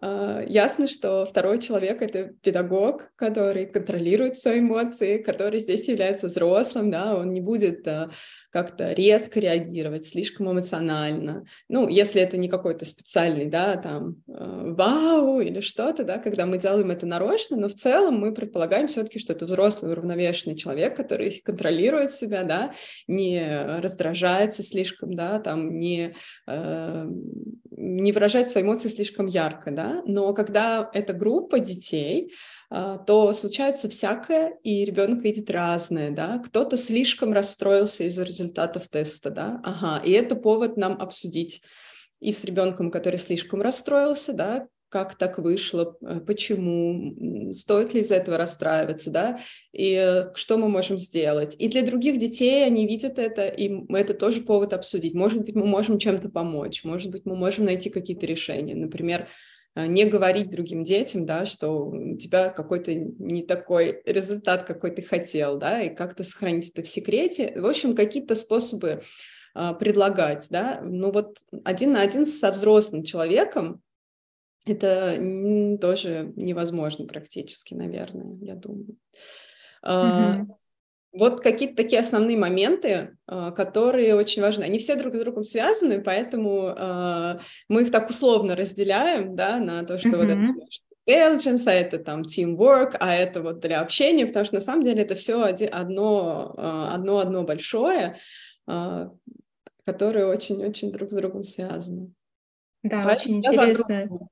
ясно, 0.00 0.86
что 0.86 1.24
второй 1.26 1.60
человек— 1.60 2.02
это 2.02 2.32
педагог, 2.42 3.10
который 3.16 3.66
контролирует 3.66 4.36
свои 4.36 4.60
эмоции, 4.60 5.18
который 5.18 5.58
здесь 5.58 5.88
является 5.88 6.28
взрослым, 6.28 6.90
да, 6.90 7.16
он 7.16 7.32
не 7.32 7.40
будет 7.40 7.86
а, 7.88 8.10
как-то 8.50 8.92
резко 8.92 9.40
реагировать, 9.40 10.06
слишком 10.06 10.50
эмоционально. 10.50 11.44
Ну, 11.68 11.88
если 11.88 12.22
это 12.22 12.36
не 12.36 12.48
какой-то 12.48 12.84
специальный, 12.84 13.46
да, 13.46 13.76
там, 13.76 14.22
э, 14.26 14.72
вау 14.72 15.40
или 15.40 15.60
что-то, 15.60 16.04
да, 16.04 16.18
когда 16.18 16.46
мы 16.46 16.58
делаем 16.58 16.90
это 16.90 17.06
нарочно, 17.06 17.56
но 17.56 17.68
в 17.68 17.74
целом 17.74 18.18
мы 18.18 18.32
предполагаем 18.32 18.86
все-таки, 18.86 19.18
что 19.18 19.32
это 19.32 19.44
взрослый 19.44 19.92
уравновешенный 19.92 20.56
человек, 20.56 20.96
который 20.96 21.42
контролирует 21.44 22.10
себя, 22.10 22.44
да, 22.44 22.72
не 23.06 23.80
раздражается 23.80 24.62
слишком, 24.62 25.12
да, 25.12 25.40
там, 25.40 25.78
не, 25.78 26.14
не 26.46 28.12
выражает 28.12 28.48
свои 28.48 28.64
эмоции 28.64 28.88
слишком 28.88 29.26
ярко, 29.26 29.70
да, 29.78 30.02
но 30.06 30.34
когда 30.34 30.90
это 30.92 31.12
группа 31.12 31.60
детей, 31.60 32.32
а, 32.68 32.98
то 32.98 33.32
случается 33.32 33.88
всякое, 33.88 34.58
и 34.64 34.84
ребенок 34.84 35.22
видит 35.22 35.52
разное, 35.52 36.10
да, 36.10 36.38
кто-то 36.38 36.76
слишком 36.76 37.32
расстроился 37.32 38.02
из-за 38.02 38.24
результатов 38.24 38.88
теста, 38.88 39.30
да, 39.30 39.60
ага, 39.62 40.04
и 40.04 40.10
это 40.10 40.34
повод 40.34 40.76
нам 40.76 41.00
обсудить 41.00 41.62
и 42.18 42.32
с 42.32 42.42
ребенком, 42.42 42.90
который 42.90 43.20
слишком 43.20 43.62
расстроился, 43.62 44.32
да, 44.32 44.66
как 44.88 45.16
так 45.16 45.38
вышло, 45.38 45.96
э, 46.00 46.18
почему, 46.26 47.52
стоит 47.54 47.94
ли 47.94 48.00
из-за 48.00 48.16
этого 48.16 48.36
расстраиваться, 48.36 49.12
да, 49.12 49.38
и 49.72 49.94
э, 49.94 50.34
что 50.34 50.56
мы 50.56 50.68
можем 50.68 50.98
сделать. 50.98 51.54
И 51.56 51.68
для 51.68 51.82
других 51.82 52.18
детей 52.18 52.66
они 52.66 52.84
видят 52.84 53.20
это, 53.20 53.46
и 53.46 53.70
это 53.92 54.14
тоже 54.14 54.40
повод 54.40 54.72
обсудить. 54.72 55.14
Может 55.14 55.44
быть, 55.44 55.54
мы 55.54 55.66
можем 55.66 56.00
чем-то 56.00 56.30
помочь, 56.30 56.82
может 56.82 57.12
быть, 57.12 57.26
мы 57.26 57.36
можем 57.36 57.66
найти 57.66 57.90
какие-то 57.90 58.26
решения. 58.26 58.74
Например, 58.74 59.28
не 59.86 60.04
говорить 60.04 60.50
другим 60.50 60.82
детям, 60.82 61.26
да, 61.26 61.44
что 61.44 61.86
у 61.86 62.16
тебя 62.16 62.48
какой-то 62.48 62.94
не 62.94 63.42
такой 63.42 64.02
результат, 64.04 64.64
какой 64.64 64.90
ты 64.90 65.02
хотел, 65.02 65.58
да, 65.58 65.82
и 65.82 65.94
как-то 65.94 66.24
сохранить 66.24 66.70
это 66.70 66.82
в 66.82 66.88
секрете. 66.88 67.52
В 67.56 67.66
общем, 67.66 67.94
какие-то 67.94 68.34
способы 68.34 69.02
а, 69.54 69.74
предлагать, 69.74 70.46
да, 70.50 70.80
ну 70.82 71.10
вот 71.10 71.38
один 71.64 71.92
на 71.92 72.00
один 72.00 72.26
со 72.26 72.50
взрослым 72.50 73.02
человеком 73.02 73.82
это 74.66 75.16
тоже 75.80 76.32
невозможно 76.36 77.06
практически, 77.06 77.74
наверное, 77.74 78.36
я 78.40 78.54
думаю. 78.54 78.96
Mm-hmm. 79.84 80.46
Вот 81.12 81.40
какие-то 81.40 81.76
такие 81.76 82.00
основные 82.00 82.36
моменты, 82.36 83.16
а, 83.26 83.50
которые 83.50 84.14
очень 84.14 84.42
важны. 84.42 84.64
Они 84.64 84.78
все 84.78 84.94
друг 84.94 85.14
с 85.14 85.18
другом 85.18 85.42
связаны, 85.42 86.02
поэтому 86.02 86.74
э, 86.76 87.38
мы 87.68 87.82
их 87.82 87.90
так 87.90 88.10
условно 88.10 88.54
разделяем, 88.54 89.34
да, 89.34 89.58
на 89.58 89.84
то, 89.84 89.98
что 89.98 90.10
mm-hmm. 90.10 90.16
вот 90.16 90.26
это 90.26 90.54
intelligence, 91.08 91.66
а 91.66 91.72
это 91.72 91.98
там 91.98 92.22
teamwork, 92.22 92.96
а 93.00 93.14
это 93.14 93.42
вот 93.42 93.60
для 93.60 93.80
общения, 93.80 94.26
потому 94.26 94.44
что 94.44 94.56
на 94.56 94.60
самом 94.60 94.82
деле 94.82 95.02
это 95.02 95.14
все 95.14 95.42
одно, 95.42 96.54
а, 96.56 96.94
одно, 96.94 97.18
одно 97.18 97.42
большое, 97.42 98.18
которое 99.84 100.26
очень-очень 100.26 100.92
друг 100.92 101.10
с 101.10 101.14
другом 101.14 101.42
связано. 101.42 102.12
Да, 102.82 103.04
Поэтому 103.04 103.38
очень 103.38 103.38
интересно. 103.38 104.02
Вокруг... 104.02 104.28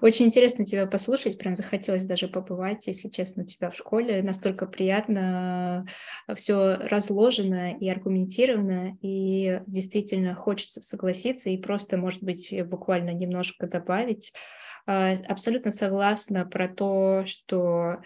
Очень 0.00 0.26
интересно 0.26 0.64
тебя 0.64 0.86
послушать, 0.86 1.38
прям 1.38 1.56
захотелось 1.56 2.04
даже 2.04 2.28
побывать, 2.28 2.86
если 2.86 3.08
честно, 3.08 3.42
у 3.42 3.46
тебя 3.46 3.70
в 3.70 3.76
школе. 3.76 4.22
Настолько 4.22 4.66
приятно, 4.66 5.86
э, 6.28 6.34
все 6.34 6.76
разложено 6.76 7.76
и 7.76 7.88
аргументировано, 7.88 8.96
и 9.02 9.60
действительно 9.66 10.34
хочется 10.34 10.82
согласиться 10.82 11.50
и 11.50 11.56
просто, 11.56 11.96
может 11.96 12.22
быть, 12.22 12.54
буквально 12.66 13.10
немножко 13.10 13.66
добавить. 13.66 14.32
А, 14.86 15.12
абсолютно 15.28 15.70
согласна 15.70 16.44
про 16.44 16.68
то, 16.68 17.22
что 17.24 18.02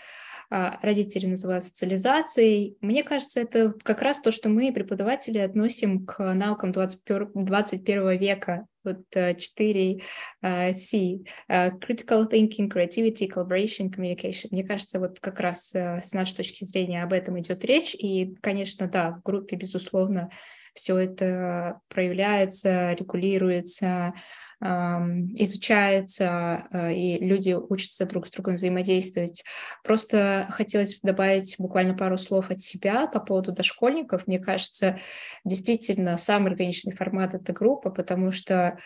а, 0.50 0.78
родители 0.80 1.26
называют 1.26 1.64
социализацией. 1.64 2.76
Мне 2.80 3.02
кажется, 3.02 3.40
это 3.40 3.74
как 3.82 4.00
раз 4.00 4.20
то, 4.20 4.30
что 4.30 4.48
мы, 4.48 4.72
преподаватели, 4.72 5.38
относим 5.38 6.06
к 6.06 6.34
наукам 6.34 6.72
21 6.72 8.18
века. 8.18 8.66
Вот 8.94 9.36
4 9.38 10.02
uh, 10.42 10.74
C. 10.74 11.20
Uh, 11.48 11.70
critical 11.78 12.28
thinking, 12.28 12.68
creativity, 12.68 13.28
collaboration, 13.28 13.90
communication. 13.90 14.48
Мне 14.50 14.64
кажется, 14.64 14.98
вот 14.98 15.20
как 15.20 15.40
раз 15.40 15.74
uh, 15.74 16.00
с 16.00 16.12
нашей 16.12 16.36
точки 16.36 16.64
зрения 16.64 17.02
об 17.02 17.12
этом 17.12 17.38
идет 17.40 17.64
речь. 17.64 17.94
И, 17.94 18.34
конечно, 18.40 18.88
да, 18.88 19.12
в 19.12 19.22
группе, 19.22 19.56
безусловно, 19.56 20.30
все 20.74 20.96
это 20.96 21.80
проявляется, 21.88 22.92
регулируется, 22.92 24.14
изучается, 24.60 26.66
э, 26.72 26.92
и 26.92 27.24
люди 27.24 27.52
учатся 27.52 28.06
друг 28.06 28.26
с 28.26 28.30
другом 28.30 28.56
взаимодействовать. 28.56 29.44
Просто 29.84 30.46
хотелось 30.50 31.00
добавить 31.00 31.54
буквально 31.58 31.94
пару 31.94 32.18
слов 32.18 32.50
от 32.50 32.60
себя 32.60 33.06
по 33.06 33.20
поводу 33.20 33.52
дошкольников. 33.52 34.26
Мне 34.26 34.40
кажется, 34.40 34.98
действительно, 35.44 36.16
самый 36.16 36.50
органичный 36.50 36.94
формат— 36.94 37.34
это 37.36 37.52
группа, 37.52 37.90
потому 37.90 38.32
что 38.32 38.78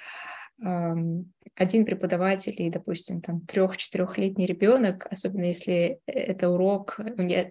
один 1.55 1.85
преподаватель 1.85 2.55
и, 2.57 2.71
допустим, 2.71 3.21
там 3.21 3.43
трех-четырехлетний 3.43 4.47
ребенок, 4.47 5.07
особенно 5.11 5.45
если 5.45 6.01
это 6.07 6.49
урок, 6.49 6.99
я 7.19 7.51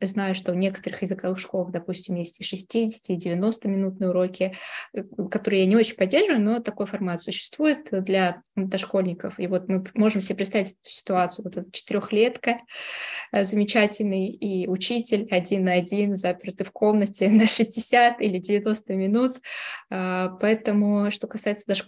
знаю, 0.00 0.34
что 0.34 0.52
в 0.52 0.56
некоторых 0.56 1.00
языковых 1.02 1.38
школах, 1.38 1.70
допустим, 1.70 2.16
есть 2.16 2.40
и 2.40 2.44
60, 2.44 3.10
и 3.10 3.16
90 3.16 3.68
минутные 3.68 4.10
уроки, 4.10 4.54
э, 4.92 5.02
которые 5.30 5.62
я 5.62 5.68
не 5.68 5.76
очень 5.76 5.96
поддерживаю, 5.96 6.42
но 6.42 6.60
такой 6.60 6.86
формат 6.86 7.22
существует 7.22 7.88
для 7.90 8.42
дошкольников. 8.54 9.38
И 9.38 9.46
вот 9.46 9.68
мы 9.68 9.84
можем 9.94 10.20
себе 10.20 10.36
представить 10.36 10.72
эту 10.72 10.90
ситуацию, 10.90 11.44
вот 11.44 11.56
эта 11.56 11.70
четырехлетка 11.72 12.58
э, 13.32 13.44
замечательный 13.44 14.28
и 14.28 14.68
учитель 14.68 15.26
один 15.30 15.64
на 15.64 15.72
один, 15.72 16.16
запертый 16.16 16.66
в 16.66 16.70
комнате 16.70 17.28
на 17.30 17.46
60 17.46 18.20
или 18.20 18.38
90 18.38 18.94
минут. 18.94 19.40
А, 19.90 20.28
поэтому, 20.40 21.10
что 21.10 21.26
касается 21.26 21.66
дошкольников, 21.66 21.83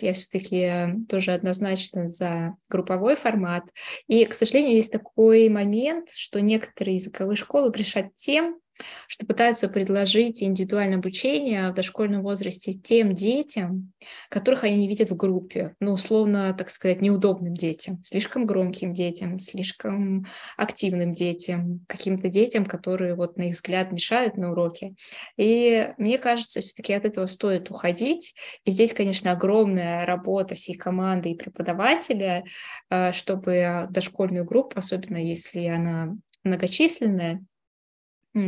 я 0.00 0.12
все-таки 0.12 1.04
тоже 1.08 1.32
однозначно 1.32 2.08
за 2.08 2.54
групповой 2.68 3.16
формат. 3.16 3.64
И, 4.06 4.24
к 4.24 4.34
сожалению, 4.34 4.76
есть 4.76 4.92
такой 4.92 5.48
момент, 5.48 6.10
что 6.10 6.40
некоторые 6.40 6.96
языковые 6.96 7.36
школы 7.36 7.70
грешат 7.70 8.14
тем, 8.14 8.58
что 9.06 9.26
пытаются 9.26 9.68
предложить 9.68 10.42
индивидуальное 10.42 10.98
обучение 10.98 11.70
в 11.70 11.74
дошкольном 11.74 12.22
возрасте 12.22 12.72
тем 12.72 13.14
детям, 13.14 13.92
которых 14.28 14.64
они 14.64 14.76
не 14.76 14.88
видят 14.88 15.10
в 15.10 15.16
группе, 15.16 15.74
ну, 15.80 15.92
условно, 15.92 16.54
так 16.56 16.70
сказать, 16.70 17.00
неудобным 17.00 17.54
детям, 17.54 18.02
слишком 18.02 18.46
громким 18.46 18.94
детям, 18.94 19.38
слишком 19.38 20.26
активным 20.56 21.14
детям, 21.14 21.84
каким-то 21.88 22.28
детям, 22.28 22.64
которые, 22.64 23.14
вот, 23.14 23.36
на 23.36 23.48
их 23.48 23.54
взгляд, 23.54 23.92
мешают 23.92 24.36
на 24.36 24.52
уроке. 24.52 24.94
И 25.36 25.92
мне 25.98 26.18
кажется, 26.18 26.60
все-таки 26.60 26.92
от 26.92 27.04
этого 27.04 27.26
стоит 27.26 27.70
уходить. 27.70 28.34
И 28.64 28.70
здесь, 28.70 28.92
конечно, 28.92 29.32
огромная 29.32 30.06
работа 30.06 30.54
всей 30.54 30.74
команды 30.74 31.30
и 31.30 31.36
преподавателя, 31.36 32.44
э, 32.90 33.12
чтобы 33.12 33.86
дошкольную 33.90 34.44
группу, 34.44 34.78
особенно 34.78 35.18
если 35.18 35.66
она 35.66 36.16
многочисленная, 36.44 37.44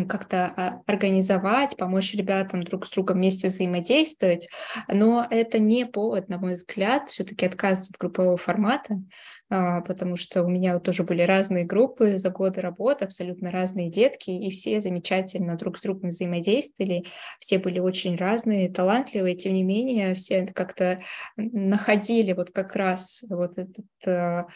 как-то 0.09 0.47
а, 0.47 0.83
организовать, 0.87 1.77
помочь 1.77 2.15
ребятам 2.15 2.63
друг 2.63 2.87
с 2.87 2.91
другом 2.91 3.17
вместе 3.19 3.49
взаимодействовать, 3.49 4.49
но 4.89 5.27
это 5.29 5.59
не 5.59 5.87
повод, 5.87 6.29
на 6.29 6.39
мой 6.39 6.55
взгляд, 6.55 7.09
все-таки 7.09 7.47
отказываться 7.47 7.93
от 7.95 7.99
группового 7.99 8.37
формата, 8.37 9.01
потому 9.51 10.15
что 10.15 10.45
у 10.45 10.49
меня 10.49 10.79
тоже 10.79 11.03
были 11.03 11.23
разные 11.23 11.65
группы 11.65 12.17
за 12.17 12.31
годы 12.31 12.61
работы, 12.61 13.05
абсолютно 13.05 13.51
разные 13.51 13.91
детки, 13.91 14.31
и 14.31 14.51
все 14.51 14.81
замечательно 14.81 15.57
друг 15.57 15.79
с 15.79 15.83
другом 15.83 16.11
взаимодействовали, 16.11 17.05
все 17.41 17.59
были 17.59 17.81
очень 17.81 18.17
разные, 18.17 18.71
талантливые, 18.71 19.35
тем 19.35 19.55
не 19.55 19.65
менее, 19.65 20.15
все 20.15 20.47
как-то 20.47 21.03
находили 21.37 22.33
вот 22.33 22.53
как 22.53 22.77
раз 22.77 23.25
вот 23.29 23.59
этот 23.59 24.47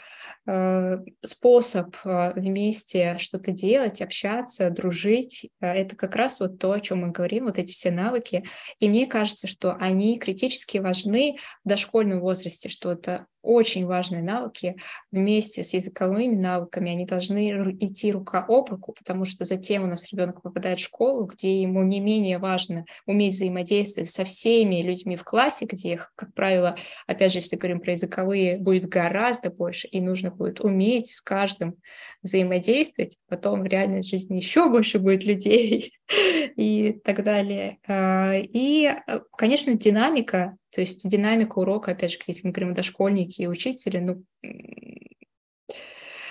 э, 0.47 0.99
способ 1.25 1.97
вместе 2.05 3.19
что-то 3.19 3.51
делать, 3.51 4.01
общаться, 4.01 4.71
дружить. 4.71 5.51
Это 5.61 5.97
как 5.97 6.15
раз 6.15 6.39
вот 6.39 6.59
то, 6.59 6.73
о 6.73 6.81
чем 6.81 7.01
мы 7.01 7.11
говорим, 7.11 7.47
вот 7.47 7.59
эти 7.59 7.73
все 7.73 7.91
навыки. 7.91 8.45
И 8.79 8.89
мне 8.89 9.07
кажется, 9.07 9.49
что 9.49 9.75
они 9.75 10.19
критически 10.19 10.79
важны 10.79 11.39
в 11.65 11.69
дошкольном 11.69 12.21
возрасте, 12.21 12.69
что 12.69 12.93
это 12.93 13.27
очень 13.45 13.87
важные 13.87 14.23
навыки 14.23 14.77
вместе 15.13 15.63
с 15.63 15.75
языковыми 15.75 16.35
навыками, 16.35 16.91
они 16.91 17.05
должны 17.05 17.77
идти 17.81 18.11
рука 18.11 18.45
об 18.49 18.71
руку, 18.71 18.93
потому 18.93 19.25
что 19.25 19.45
затем 19.45 19.85
у 19.85 19.87
нас 19.87 20.11
ребенок 20.11 20.43
попадает 20.43 20.79
в 20.79 20.83
школу, 20.83 21.27
где 21.27 21.61
ему 21.61 21.83
не 21.83 22.01
менее 22.01 22.39
важно 22.39 22.85
уметь 23.07 23.35
взаимодействовать 23.35 24.09
со 24.09 24.25
всеми 24.25 24.83
людьми 24.83 25.17
в 25.17 25.25
классе, 25.25 25.67
где 25.67 25.95
их, 25.95 26.13
как 26.17 26.33
правило, 26.35 26.77
опять 27.07 27.33
же, 27.33 27.39
если 27.39 27.57
говорим 27.57 27.81
про 27.81 27.93
языковые, 27.93 28.59
будет 28.59 28.89
гораздо 28.89 29.51
больше, 29.51 29.87
и 29.89 30.01
нужно 30.01 30.31
будет 30.31 30.61
уметь 30.61 31.09
с 31.09 31.21
каждым 31.21 31.77
взаимодействовать, 32.23 33.19
потом 33.29 33.63
в 33.63 33.67
реальной 33.67 34.03
жизни 34.03 34.37
еще 34.37 34.69
больше 34.69 34.99
будет 34.99 35.25
людей 35.25 35.93
и 36.57 36.93
так 37.05 37.23
далее. 37.23 37.79
А, 37.87 38.33
и, 38.35 38.87
э, 39.07 39.21
конечно, 39.37 39.75
динамика 39.75 40.57
то 40.75 40.81
есть 40.81 41.09
динамика 41.09 41.61
урока, 41.61 41.93
опять 41.93 42.13
же, 42.13 42.19
если 42.27 42.47
мы 42.47 42.53
говорим 42.53 42.73
о 42.73 42.75
дошкольнике 42.75 43.45
и 43.45 43.47
учителе, 43.47 44.01
ну, 44.01 44.25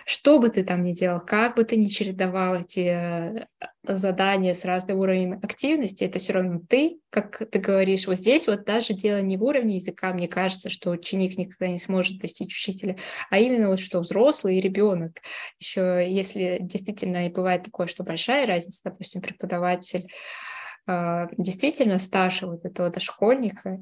что 0.05 0.39
бы 0.39 0.49
ты 0.49 0.65
там 0.65 0.83
ни 0.83 0.91
делал, 0.91 1.21
как 1.21 1.55
бы 1.55 1.63
ты 1.63 1.77
ни 1.77 1.85
чередовал 1.85 2.55
эти 2.55 2.89
э, 2.89 3.45
задания 3.83 4.53
с 4.53 4.65
разным 4.65 4.99
уровнем 4.99 5.39
активности, 5.41 6.03
это 6.03 6.19
все 6.19 6.33
равно 6.33 6.59
ты, 6.67 6.99
как 7.09 7.49
ты 7.49 7.57
говоришь, 7.57 8.05
вот 8.05 8.17
здесь 8.17 8.47
вот 8.47 8.65
даже 8.65 8.93
дело 8.93 9.21
не 9.21 9.37
в 9.37 9.43
уровне 9.43 9.75
языка, 9.75 10.13
мне 10.13 10.27
кажется, 10.27 10.69
что 10.69 10.91
ученик 10.91 11.37
никогда 11.37 11.67
не 11.67 11.79
сможет 11.79 12.19
достичь 12.19 12.53
учителя, 12.53 12.97
а 13.29 13.39
именно 13.39 13.69
вот 13.69 13.79
что 13.79 14.01
взрослый 14.01 14.57
и 14.57 14.61
ребенок. 14.61 15.21
Еще 15.57 16.05
если 16.05 16.57
действительно 16.59 17.27
и 17.27 17.29
бывает 17.29 17.63
такое, 17.63 17.87
что 17.87 18.03
большая 18.03 18.45
разница, 18.45 18.81
допустим, 18.83 19.21
преподаватель 19.21 20.05
действительно 20.85 21.97
старше 21.97 22.45
вот 22.45 22.65
этого 22.65 22.89
дошкольника, 22.89 23.79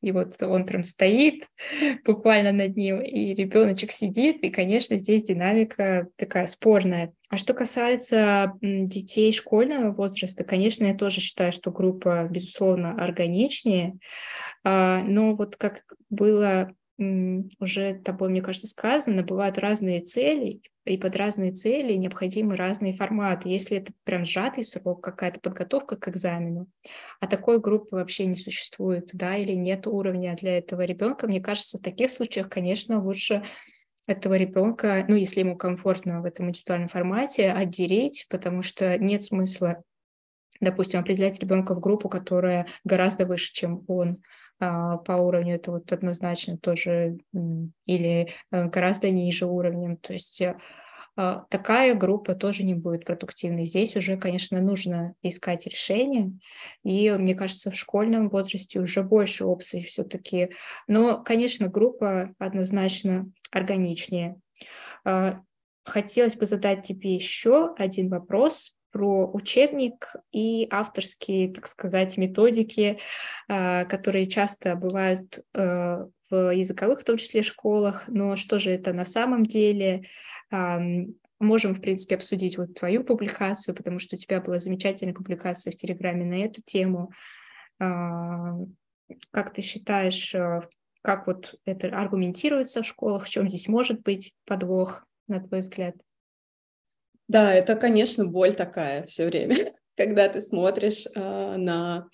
и 0.00 0.12
вот 0.12 0.40
он 0.42 0.66
прям 0.66 0.84
стоит 0.84 1.48
буквально 2.04 2.52
над 2.52 2.76
ним, 2.76 3.00
и 3.00 3.34
ребеночек 3.34 3.92
сидит, 3.92 4.42
и, 4.42 4.50
конечно, 4.50 4.96
здесь 4.96 5.24
динамика 5.24 6.08
такая 6.16 6.46
спорная. 6.46 7.12
А 7.28 7.36
что 7.36 7.54
касается 7.54 8.52
детей 8.60 9.32
школьного 9.32 9.92
возраста, 9.92 10.44
конечно, 10.44 10.84
я 10.84 10.94
тоже 10.94 11.20
считаю, 11.20 11.50
что 11.50 11.72
группа, 11.72 12.28
безусловно, 12.30 12.92
органичнее, 13.02 13.98
а, 14.62 15.02
но 15.02 15.34
вот 15.34 15.56
как 15.56 15.82
было 16.10 16.70
уже 16.98 17.94
тобой, 17.94 18.28
мне 18.28 18.40
кажется, 18.40 18.68
сказано, 18.68 19.22
бывают 19.22 19.58
разные 19.58 20.00
цели, 20.00 20.60
и 20.84 20.98
под 20.98 21.16
разные 21.16 21.52
цели 21.52 21.94
необходимы 21.94 22.56
разные 22.56 22.94
форматы. 22.94 23.48
Если 23.48 23.78
это 23.78 23.92
прям 24.04 24.24
сжатый 24.24 24.64
срок, 24.64 25.02
какая-то 25.02 25.40
подготовка 25.40 25.96
к 25.96 26.08
экзамену, 26.08 26.68
а 27.20 27.26
такой 27.26 27.58
группы 27.60 27.96
вообще 27.96 28.26
не 28.26 28.36
существует, 28.36 29.10
да, 29.12 29.36
или 29.36 29.52
нет 29.52 29.86
уровня 29.86 30.36
для 30.36 30.58
этого 30.58 30.82
ребенка, 30.82 31.26
мне 31.26 31.40
кажется, 31.40 31.78
в 31.78 31.82
таких 31.82 32.10
случаях, 32.10 32.48
конечно, 32.48 33.02
лучше 33.02 33.42
этого 34.06 34.34
ребенка, 34.34 35.04
ну, 35.08 35.14
если 35.14 35.40
ему 35.40 35.56
комфортно 35.56 36.20
в 36.20 36.26
этом 36.26 36.50
индивидуальном 36.50 36.88
формате, 36.88 37.50
отделить, 37.50 38.26
потому 38.28 38.60
что 38.60 38.98
нет 38.98 39.22
смысла, 39.22 39.82
допустим, 40.60 41.00
определять 41.00 41.40
ребенка 41.40 41.74
в 41.74 41.80
группу, 41.80 42.08
которая 42.08 42.66
гораздо 42.84 43.26
выше, 43.26 43.52
чем 43.52 43.84
он, 43.88 44.22
а, 44.60 44.98
по 44.98 45.12
уровню, 45.12 45.56
это 45.56 45.72
вот 45.72 45.92
однозначно 45.92 46.56
тоже, 46.58 47.18
или 47.86 48.28
э, 48.50 48.64
гораздо 48.66 49.10
ниже 49.10 49.46
уровнем. 49.46 49.96
То 49.96 50.12
есть 50.12 50.40
э, 50.40 50.56
а, 51.16 51.44
такая 51.50 51.94
группа 51.94 52.34
тоже 52.34 52.64
не 52.64 52.74
будет 52.74 53.04
продуктивной. 53.04 53.64
Здесь 53.64 53.96
уже, 53.96 54.16
конечно, 54.16 54.60
нужно 54.60 55.14
искать 55.22 55.66
решение. 55.66 56.32
И 56.82 57.10
мне 57.10 57.34
кажется, 57.34 57.70
в 57.70 57.76
школьном 57.76 58.28
возрасте 58.28 58.80
уже 58.80 59.02
больше 59.02 59.44
опций 59.44 59.84
все-таки. 59.84 60.50
Но, 60.88 61.22
конечно, 61.22 61.68
группа 61.68 62.34
однозначно 62.38 63.30
органичнее. 63.50 64.36
А, 65.04 65.40
хотелось 65.84 66.36
бы 66.36 66.46
задать 66.46 66.86
тебе 66.86 67.14
еще 67.14 67.74
один 67.76 68.08
вопрос 68.08 68.76
про 68.94 69.28
учебник 69.32 70.14
и 70.30 70.68
авторские, 70.70 71.52
так 71.52 71.66
сказать, 71.66 72.16
методики, 72.16 73.00
а, 73.48 73.84
которые 73.86 74.26
часто 74.26 74.76
бывают 74.76 75.40
э, 75.52 76.06
в 76.30 76.50
языковых, 76.54 77.00
в 77.00 77.04
том 77.04 77.16
числе, 77.16 77.42
школах. 77.42 78.04
Но 78.06 78.36
что 78.36 78.60
же 78.60 78.70
это 78.70 78.92
на 78.92 79.04
самом 79.04 79.42
деле? 79.42 80.04
Можем, 81.40 81.74
в 81.74 81.80
принципе, 81.80 82.14
обсудить 82.14 82.56
вот 82.56 82.74
твою 82.74 83.02
публикацию, 83.02 83.74
потому 83.74 83.98
что 83.98 84.14
у 84.14 84.18
тебя 84.18 84.40
была 84.40 84.60
замечательная 84.60 85.12
публикация 85.12 85.72
в 85.72 85.76
Телеграме 85.76 86.24
на 86.24 86.44
эту 86.44 86.62
тему. 86.62 87.10
А, 87.80 88.54
как 89.32 89.52
ты 89.52 89.60
считаешь, 89.60 90.32
э, 90.36 90.62
как 91.02 91.26
вот 91.26 91.56
это 91.64 91.88
аргументируется 91.88 92.82
в 92.82 92.86
школах, 92.86 93.24
в 93.24 93.28
чем 93.28 93.48
здесь 93.48 93.66
может 93.66 94.02
быть 94.02 94.34
подвох, 94.46 95.04
на 95.26 95.40
твой 95.40 95.60
взгляд? 95.60 95.96
Да, 97.28 97.54
это, 97.54 97.74
конечно, 97.76 98.26
боль 98.26 98.54
такая 98.54 99.06
все 99.06 99.26
время, 99.26 99.56
когда 99.96 100.28
ты 100.28 100.40
смотришь 100.40 101.06
э, 101.14 101.56
на 101.56 102.08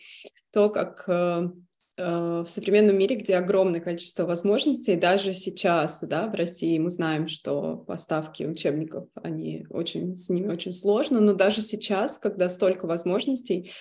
то, 0.52 0.70
как 0.70 1.04
э, 1.08 1.50
э, 1.98 2.42
в 2.44 2.46
современном 2.46 2.96
мире, 2.96 3.16
где 3.16 3.36
огромное 3.36 3.80
количество 3.80 4.24
возможностей, 4.24 4.96
даже 4.96 5.32
сейчас, 5.32 6.00
да, 6.02 6.28
в 6.28 6.34
России 6.34 6.78
мы 6.78 6.90
знаем, 6.90 7.28
что 7.28 7.76
поставки 7.76 8.44
учебников, 8.44 9.08
они 9.14 9.66
очень, 9.70 10.14
с 10.14 10.28
ними 10.28 10.48
очень 10.48 10.72
сложно, 10.72 11.20
но 11.20 11.34
даже 11.34 11.60
сейчас, 11.60 12.18
когда 12.18 12.48
столько 12.48 12.86
возможностей, 12.86 13.72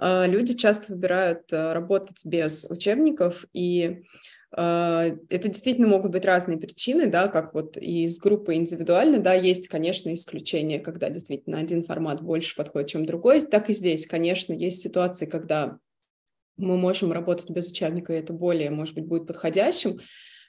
э, 0.00 0.26
люди 0.28 0.54
часто 0.54 0.92
выбирают 0.92 1.52
э, 1.52 1.72
работать 1.72 2.24
без 2.24 2.64
учебников, 2.70 3.44
и 3.52 3.88
а, 3.88 4.02
это 4.52 5.18
действительно 5.28 5.88
могут 5.88 6.12
быть 6.12 6.24
разные 6.24 6.56
причины, 6.56 7.08
да, 7.10 7.28
как 7.28 7.52
вот 7.52 7.76
из 7.76 8.18
группы 8.18 8.54
индивидуально, 8.54 9.18
да, 9.18 9.34
есть, 9.34 9.68
конечно, 9.68 10.14
исключения, 10.14 10.78
когда 10.78 11.10
действительно 11.10 11.58
один 11.58 11.84
формат 11.84 12.22
больше 12.22 12.54
подходит, 12.54 12.88
чем 12.88 13.06
другой. 13.06 13.40
Так 13.40 13.70
и 13.70 13.74
здесь, 13.74 14.06
конечно, 14.06 14.52
есть 14.52 14.82
ситуации, 14.82 15.26
когда 15.26 15.78
мы 16.56 16.76
можем 16.76 17.12
работать 17.12 17.50
без 17.50 17.70
учебника, 17.70 18.14
и 18.14 18.18
это 18.18 18.32
более, 18.32 18.70
может 18.70 18.94
быть, 18.94 19.06
будет 19.06 19.26
подходящим. 19.26 20.00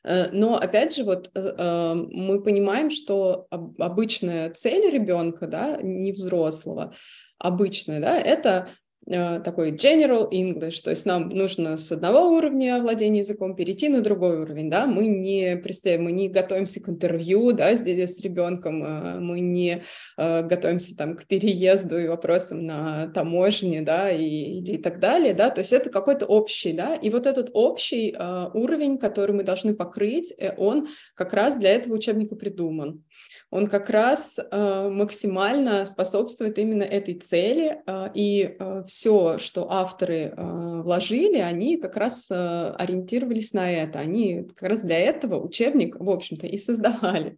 Э, 0.03 0.29
но 0.31 0.57
опять 0.57 0.95
же, 0.95 1.03
вот 1.03 1.29
э, 1.33 1.39
э, 1.39 1.93
мы 1.95 2.41
понимаем, 2.41 2.89
что 2.89 3.47
обычная 3.49 4.51
цель 4.51 4.89
ребенка, 4.89 5.47
да, 5.47 5.79
не 5.81 6.11
взрослого, 6.11 6.93
обычная, 7.39 7.99
да, 7.99 8.19
это 8.19 8.69
Э, 8.69 8.86
такой 9.07 9.71
general 9.71 10.29
English, 10.29 10.81
то 10.83 10.89
есть 10.89 11.05
нам 11.05 11.29
нужно 11.29 11.77
с 11.77 11.91
одного 11.91 12.35
уровня 12.35 12.81
владения 12.81 13.19
языком 13.19 13.55
перейти 13.55 13.87
на 13.87 14.01
другой 14.01 14.41
уровень, 14.41 14.69
да, 14.69 14.85
мы 14.85 15.07
не 15.07 15.55
представим, 15.55 16.03
мы 16.03 16.11
не 16.11 16.27
готовимся 16.27 16.81
к 16.81 16.89
интервью, 16.89 17.53
да, 17.53 17.73
здесь 17.75 18.17
с 18.17 18.21
ребенком, 18.21 18.83
э, 18.83 19.19
мы 19.19 19.39
не 19.39 19.83
э, 20.17 20.43
готовимся 20.43 20.97
там 20.97 21.15
к 21.15 21.25
переезду 21.25 21.97
и 21.97 22.07
вопросам 22.07 22.65
на 22.65 23.07
таможне, 23.07 23.81
да, 23.81 24.11
и, 24.11 24.59
и 24.59 24.77
так 24.77 24.99
далее, 24.99 25.33
да, 25.33 25.49
то 25.49 25.59
есть 25.59 25.71
это 25.71 25.89
какой-то 25.89 26.25
общий, 26.25 26.73
да, 26.73 26.95
и 26.95 27.09
вот 27.09 27.27
этот 27.27 27.49
общий 27.53 28.15
уровень, 28.53 28.97
который 28.97 29.35
мы 29.35 29.43
должны 29.43 29.73
покрыть, 29.73 30.33
он 30.57 30.89
как 31.15 31.33
раз 31.33 31.57
для 31.57 31.71
этого 31.71 31.93
учебника 31.93 32.35
придуман 32.35 33.03
он 33.49 33.67
как 33.67 33.89
раз 33.89 34.37
э, 34.39 34.89
максимально 34.89 35.85
способствует 35.85 36.59
именно 36.59 36.83
этой 36.83 37.13
цели, 37.13 37.81
э, 37.85 38.09
и 38.13 38.57
э, 38.59 38.83
все, 38.87 39.37
что 39.37 39.71
авторы 39.71 40.33
вложили, 40.37 41.37
они 41.37 41.77
как 41.77 41.95
раз 41.95 42.29
ориентировались 42.29 43.53
на 43.53 43.71
это, 43.71 43.99
они 43.99 44.43
как 44.55 44.69
раз 44.69 44.81
для 44.83 44.99
этого 44.99 45.41
учебник, 45.41 45.95
в 45.97 46.09
общем-то, 46.09 46.45
и 46.45 46.57
создавали. 46.57 47.37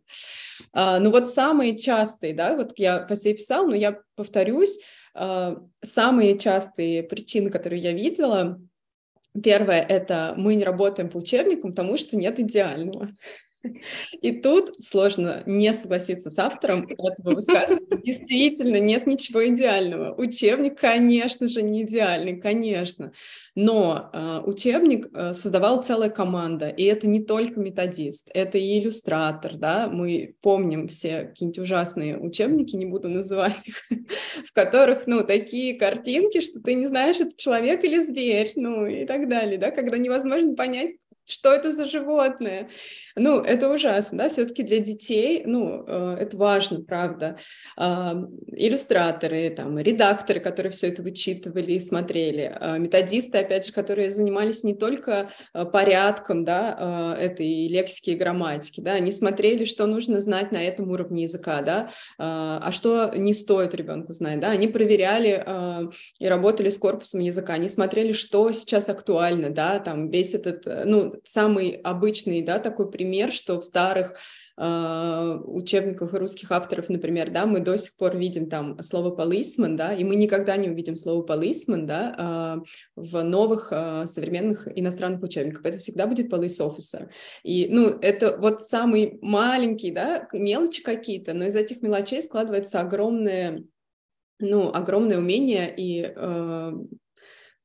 Э, 0.73 0.97
ну 0.99 1.11
вот 1.11 1.29
самые 1.29 1.77
частые, 1.77 2.33
да, 2.33 2.55
вот 2.55 2.73
я 2.77 2.99
по 2.99 3.15
себе 3.15 3.35
писала, 3.35 3.67
но 3.67 3.75
я 3.75 3.99
повторюсь, 4.15 4.79
самые 5.81 6.37
частые 6.37 7.03
причины, 7.03 7.49
которые 7.49 7.81
я 7.81 7.91
видела, 7.91 8.59
Первое— 9.43 9.81
это 9.89 10.33
мы 10.37 10.55
не 10.55 10.63
работаем 10.63 11.09
по 11.09 11.17
учебникам, 11.17 11.71
потому 11.71 11.97
что 11.97 12.17
нет 12.17 12.39
идеального. 12.39 13.09
И 14.21 14.31
тут 14.31 14.81
сложно 14.81 15.43
не 15.45 15.73
согласиться 15.73 16.29
с 16.29 16.37
автором 16.39 16.87
этого 16.87 17.35
высказывания. 17.35 18.01
Действительно, 18.03 18.79
нет 18.79 19.05
ничего 19.05 19.45
идеального. 19.47 20.13
Учебник, 20.15 20.79
конечно 20.79 21.47
же, 21.47 21.61
не 21.61 21.83
идеальный, 21.83 22.39
конечно. 22.39 23.11
Но 23.55 24.09
э, 24.13 24.41
учебник 24.45 25.09
э, 25.13 25.33
создавала 25.33 25.81
целая 25.81 26.09
команда, 26.09 26.69
и 26.69 26.83
это 26.83 27.07
не 27.07 27.21
только 27.21 27.59
методист, 27.59 28.29
это 28.33 28.57
и 28.57 28.79
иллюстратор, 28.79 29.57
да, 29.57 29.89
мы 29.89 30.35
помним 30.41 30.87
все 30.87 31.25
какие-нибудь 31.25 31.59
ужасные 31.59 32.17
учебники, 32.17 32.75
не 32.75 32.85
буду 32.85 33.09
называть 33.09 33.67
их, 33.67 33.83
в 34.45 34.53
которых, 34.53 35.07
ну, 35.07 35.25
такие 35.25 35.73
картинки, 35.77 36.39
что 36.39 36.61
ты 36.61 36.75
не 36.75 36.85
знаешь, 36.85 37.19
это 37.19 37.35
человек 37.35 37.83
или 37.83 37.99
зверь, 37.99 38.53
ну, 38.55 38.85
и 38.85 39.05
так 39.05 39.27
далее, 39.27 39.57
да, 39.57 39.71
когда 39.71 39.97
невозможно 39.97 40.55
понять, 40.55 40.91
что 41.29 41.53
это 41.53 41.71
за 41.71 41.85
животное? 41.85 42.69
Ну, 43.19 43.41
это 43.41 43.69
ужасно, 43.69 44.17
да, 44.17 44.29
все-таки 44.29 44.63
для 44.63 44.79
детей, 44.79 45.43
ну, 45.45 45.83
э, 45.85 46.17
это 46.21 46.37
важно, 46.37 46.81
правда. 46.81 47.37
Э, 47.77 48.13
иллюстраторы, 48.55 49.49
там, 49.49 49.77
редакторы, 49.77 50.39
которые 50.39 50.71
все 50.71 50.87
это 50.87 51.03
вычитывали 51.03 51.73
и 51.73 51.79
смотрели, 51.81 52.57
э, 52.59 52.79
методисты, 52.79 53.39
опять 53.39 53.65
же, 53.65 53.73
которые 53.73 54.09
занимались 54.09 54.63
не 54.63 54.73
только 54.73 55.31
э, 55.53 55.65
порядком, 55.65 56.45
да, 56.45 57.15
э, 57.19 57.25
этой 57.25 57.67
лексики 57.67 58.11
и 58.11 58.15
грамматики, 58.15 58.79
да, 58.79 58.93
они 58.93 59.11
смотрели, 59.11 59.65
что 59.65 59.85
нужно 59.85 60.21
знать 60.21 60.53
на 60.53 60.63
этом 60.63 60.89
уровне 60.89 61.23
языка, 61.23 61.61
да, 61.61 61.87
э, 61.87 61.89
а 62.19 62.71
что 62.71 63.11
не 63.13 63.33
стоит 63.33 63.75
ребенку 63.75 64.13
знать, 64.13 64.39
да, 64.39 64.51
они 64.51 64.67
проверяли 64.67 65.45
и 66.19 66.27
работали 66.27 66.69
с 66.69 66.77
корпусом 66.77 67.19
языка, 67.19 67.53
они 67.53 67.67
смотрели, 67.67 68.13
что 68.13 68.51
сейчас 68.53 68.87
актуально, 68.87 69.49
да, 69.49 69.79
там, 69.79 70.09
весь 70.09 70.33
этот, 70.33 70.65
ну, 70.85 71.15
самый 71.25 71.71
обычный, 71.83 72.41
да, 72.41 72.59
такой 72.59 72.89
пример, 72.89 73.08
что 73.31 73.59
в 73.59 73.65
старых 73.65 74.15
э, 74.57 75.39
учебниках 75.45 76.13
русских 76.13 76.51
авторов, 76.51 76.89
например, 76.89 77.31
да, 77.31 77.45
мы 77.45 77.61
до 77.61 77.77
сих 77.77 77.95
пор 77.97 78.17
видим 78.17 78.49
там 78.49 78.81
слово 78.81 79.15
policeman, 79.15 79.75
да, 79.75 79.93
и 79.93 80.03
мы 80.03 80.15
никогда 80.15 80.57
не 80.57 80.69
увидим 80.69 80.95
слово 80.95 81.25
policeman, 81.25 81.85
да, 81.85 82.61
э, 82.65 82.69
в 82.95 83.23
новых 83.23 83.69
э, 83.71 84.05
современных 84.05 84.67
иностранных 84.75 85.23
учебниках. 85.23 85.65
Это 85.65 85.77
всегда 85.77 86.07
будет 86.07 86.31
police 86.31 86.59
officer. 86.59 87.09
И, 87.43 87.67
ну, 87.69 87.97
это 88.01 88.37
вот 88.37 88.61
самый 88.61 89.17
маленький, 89.21 89.91
да, 89.91 90.27
мелочи 90.33 90.83
какие-то, 90.83 91.33
но 91.33 91.45
из 91.45 91.55
этих 91.55 91.81
мелочей 91.81 92.21
складывается 92.21 92.81
огромное, 92.81 93.63
ну, 94.39 94.73
огромное 94.73 95.17
умение, 95.17 95.73
и 95.75 96.13
э, 96.15 96.71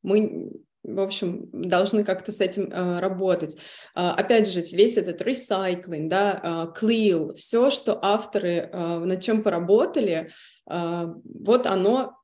мы 0.02 0.52
в 0.84 1.00
общем, 1.00 1.48
должны 1.52 2.04
как-то 2.04 2.30
с 2.30 2.40
этим 2.40 2.70
э, 2.70 3.00
работать. 3.00 3.56
Э, 3.94 4.10
опять 4.10 4.48
же, 4.48 4.62
весь 4.72 4.96
этот 4.96 5.20
recycling, 5.22 6.08
да, 6.08 6.40
э, 6.76 6.78
cleal, 6.78 7.34
все, 7.34 7.70
что 7.70 7.98
авторы 8.00 8.68
э, 8.70 8.98
над 8.98 9.20
чем 9.20 9.42
поработали, 9.42 10.30
э, 10.70 11.14
вот 11.24 11.66
оно 11.66 12.16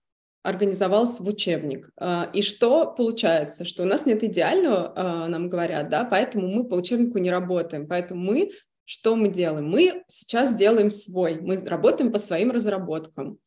организовалось 0.43 1.19
в 1.21 1.27
учебник. 1.27 1.91
Э, 2.01 2.27
и 2.33 2.43
что 2.43 2.93
получается? 2.93 3.65
Что 3.65 3.83
у 3.83 3.87
нас 3.87 4.07
нет 4.07 4.23
идеального, 4.23 4.93
э, 4.95 5.27
нам 5.29 5.49
говорят, 5.49 5.89
да, 5.89 6.05
поэтому 6.05 6.49
мы 6.49 6.69
по 6.69 6.75
учебнику 6.75 7.19
не 7.19 7.31
работаем, 7.31 7.89
поэтому 7.89 8.23
мы 8.23 8.51
что 8.93 9.15
мы 9.15 9.29
делаем? 9.29 9.69
Мы 9.69 10.03
сейчас 10.09 10.57
делаем 10.57 10.91
свой, 10.91 11.41
мы 11.41 11.57
работаем 11.59 12.11
по 12.11 12.19
своим 12.19 12.51
разработкам. 12.51 13.39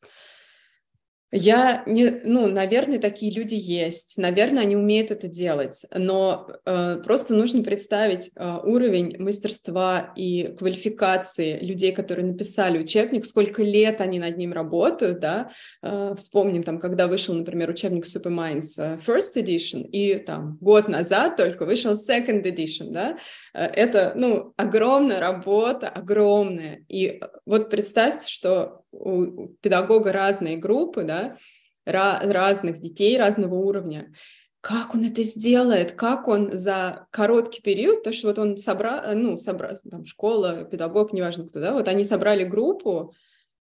Я 1.36 1.82
не, 1.86 2.20
ну, 2.22 2.46
наверное, 2.46 3.00
такие 3.00 3.32
люди 3.32 3.56
есть, 3.56 4.18
наверное, 4.18 4.62
они 4.62 4.76
умеют 4.76 5.10
это 5.10 5.26
делать, 5.26 5.84
но 5.92 6.48
э, 6.64 7.00
просто 7.04 7.34
нужно 7.34 7.64
представить 7.64 8.30
э, 8.36 8.58
уровень 8.62 9.16
мастерства 9.20 10.12
и 10.14 10.54
квалификации 10.56 11.58
людей, 11.58 11.90
которые 11.90 12.26
написали 12.26 12.78
учебник, 12.78 13.26
сколько 13.26 13.64
лет 13.64 14.00
они 14.00 14.20
над 14.20 14.36
ним 14.36 14.52
работают, 14.52 15.18
да, 15.18 15.50
э, 15.82 16.14
вспомним 16.16 16.62
там, 16.62 16.78
когда 16.78 17.08
вышел, 17.08 17.34
например, 17.34 17.68
учебник 17.68 18.04
Superminds 18.04 18.78
э, 18.78 18.96
First 19.04 19.34
Edition, 19.34 19.82
и 19.88 20.16
там 20.20 20.56
год 20.60 20.86
назад 20.86 21.34
только 21.34 21.64
вышел 21.64 21.94
Second 21.94 22.44
Edition, 22.44 22.90
да, 22.90 23.18
э, 23.54 23.64
это, 23.64 24.12
ну, 24.14 24.54
огромная 24.56 25.18
работа, 25.18 25.88
огромная, 25.88 26.84
и 26.88 27.20
вот 27.44 27.70
представьте, 27.70 28.28
что 28.28 28.83
у 28.98 29.48
педагога 29.60 30.12
разные 30.12 30.56
группы, 30.56 31.04
да, 31.04 31.36
разных 31.84 32.80
детей 32.80 33.18
разного 33.18 33.54
уровня. 33.56 34.12
Как 34.60 34.94
он 34.94 35.04
это 35.04 35.22
сделает? 35.22 35.92
Как 35.92 36.26
он 36.26 36.56
за 36.56 37.06
короткий 37.10 37.60
период, 37.60 38.02
то 38.02 38.12
что 38.12 38.28
вот 38.28 38.38
он 38.38 38.56
собрал, 38.56 39.14
ну, 39.14 39.36
собрал, 39.36 39.76
там, 39.90 40.06
школа, 40.06 40.64
педагог, 40.64 41.12
неважно 41.12 41.46
кто, 41.46 41.60
да, 41.60 41.72
вот 41.74 41.86
они 41.86 42.02
собрали 42.04 42.44
группу, 42.44 43.12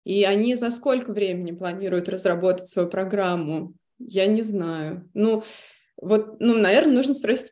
и 0.06 0.24
они 0.24 0.56
за 0.56 0.70
сколько 0.70 1.12
времени 1.12 1.52
планируют 1.52 2.08
разработать 2.08 2.68
свою 2.68 2.88
программу? 2.88 3.74
Я 4.00 4.28
не 4.28 4.42
знаю. 4.42 5.10
Ну, 5.14 5.44
вот, 6.02 6.40
ну, 6.40 6.58
наверное, 6.58 6.96
нужно 6.96 7.14
спросить 7.14 7.52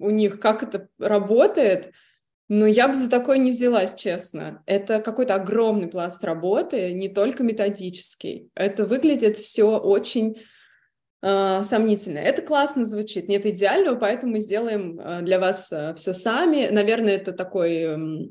у 0.00 0.10
них, 0.10 0.40
как 0.40 0.62
это 0.62 0.88
работает, 0.98 1.92
ну, 2.48 2.64
я 2.66 2.86
бы 2.86 2.94
за 2.94 3.10
такое 3.10 3.38
не 3.38 3.50
взялась, 3.50 3.94
честно. 3.94 4.62
Это 4.66 5.00
какой-то 5.00 5.34
огромный 5.34 5.88
пласт 5.88 6.22
работы, 6.22 6.92
не 6.92 7.08
только 7.08 7.42
методический. 7.42 8.50
Это 8.54 8.84
выглядит 8.84 9.36
все 9.36 9.78
очень 9.78 10.36
э, 11.22 11.62
сомнительно. 11.64 12.18
Это 12.18 12.42
классно 12.42 12.84
звучит, 12.84 13.28
нет 13.28 13.46
идеального, 13.46 13.96
поэтому 13.96 14.32
мы 14.32 14.40
сделаем 14.40 15.00
э, 15.00 15.22
для 15.22 15.40
вас 15.40 15.72
э, 15.72 15.94
все 15.96 16.12
сами. 16.12 16.68
Наверное, 16.68 17.16
это 17.16 17.32
такой 17.32 18.30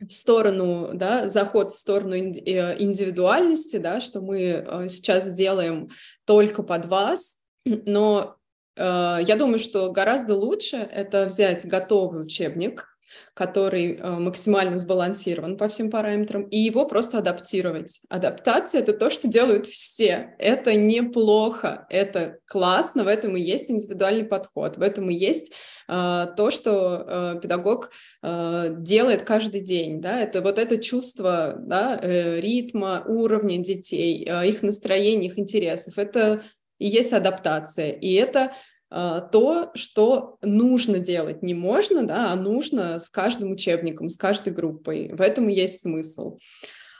в 0.00 0.12
сторону, 0.12 0.90
да, 0.92 1.26
заход 1.28 1.70
в 1.70 1.76
сторону 1.76 2.14
э, 2.14 2.82
индивидуальности, 2.82 3.78
да, 3.78 4.00
что 4.00 4.20
мы 4.20 4.86
сейчас 4.88 5.24
сделаем 5.24 5.88
только 6.26 6.62
под 6.62 6.84
вас, 6.86 7.42
но 7.64 8.36
э, 8.76 9.18
я 9.26 9.36
думаю, 9.36 9.58
что 9.58 9.90
гораздо 9.92 10.34
лучше 10.34 10.76
это 10.76 11.24
взять 11.24 11.66
готовый 11.66 12.22
учебник, 12.22 12.86
который 13.34 13.96
э, 13.96 14.10
максимально 14.10 14.78
сбалансирован 14.78 15.56
по 15.56 15.68
всем 15.68 15.90
параметрам, 15.90 16.42
и 16.42 16.58
его 16.58 16.86
просто 16.86 17.18
адаптировать. 17.18 18.02
Адаптация— 18.08 18.80
это 18.82 18.92
то, 18.92 19.10
что 19.10 19.28
делают 19.28 19.66
все. 19.66 20.34
Это 20.38 20.74
неплохо, 20.74 21.86
это 21.90 22.38
классно, 22.46 23.04
в 23.04 23.08
этом 23.08 23.36
и 23.36 23.40
есть 23.40 23.70
индивидуальный 23.70 24.24
подход, 24.24 24.76
в 24.76 24.82
этом 24.82 25.10
и 25.10 25.14
есть 25.14 25.52
э, 25.88 26.26
то, 26.36 26.50
что 26.50 27.04
э, 27.06 27.40
педагог 27.42 27.90
э, 28.22 28.74
делает 28.78 29.22
каждый 29.22 29.60
день. 29.60 30.00
Да? 30.00 30.20
Это 30.20 30.40
вот 30.40 30.58
это 30.58 30.78
чувство 30.78 31.56
да, 31.58 31.98
э, 32.00 32.40
ритма, 32.40 33.04
уровня 33.06 33.58
детей, 33.58 34.26
э, 34.28 34.48
их 34.48 34.62
настроения, 34.62 35.26
их 35.26 35.38
интересов. 35.38 35.98
Это 35.98 36.42
и 36.80 36.88
есть 36.88 37.12
адаптация. 37.12 37.92
И 37.92 38.14
это 38.14 38.52
то, 38.90 39.70
что 39.74 40.36
нужно 40.42 40.98
делать. 40.98 41.42
Не 41.42 41.54
можно, 41.54 42.02
да, 42.02 42.32
а 42.32 42.36
нужно 42.36 42.98
с 42.98 43.08
каждым 43.08 43.52
учебником, 43.52 44.08
с 44.08 44.16
каждой 44.16 44.52
группой. 44.52 45.10
В 45.12 45.20
этом 45.20 45.48
и 45.48 45.54
есть 45.54 45.80
смысл. 45.80 46.38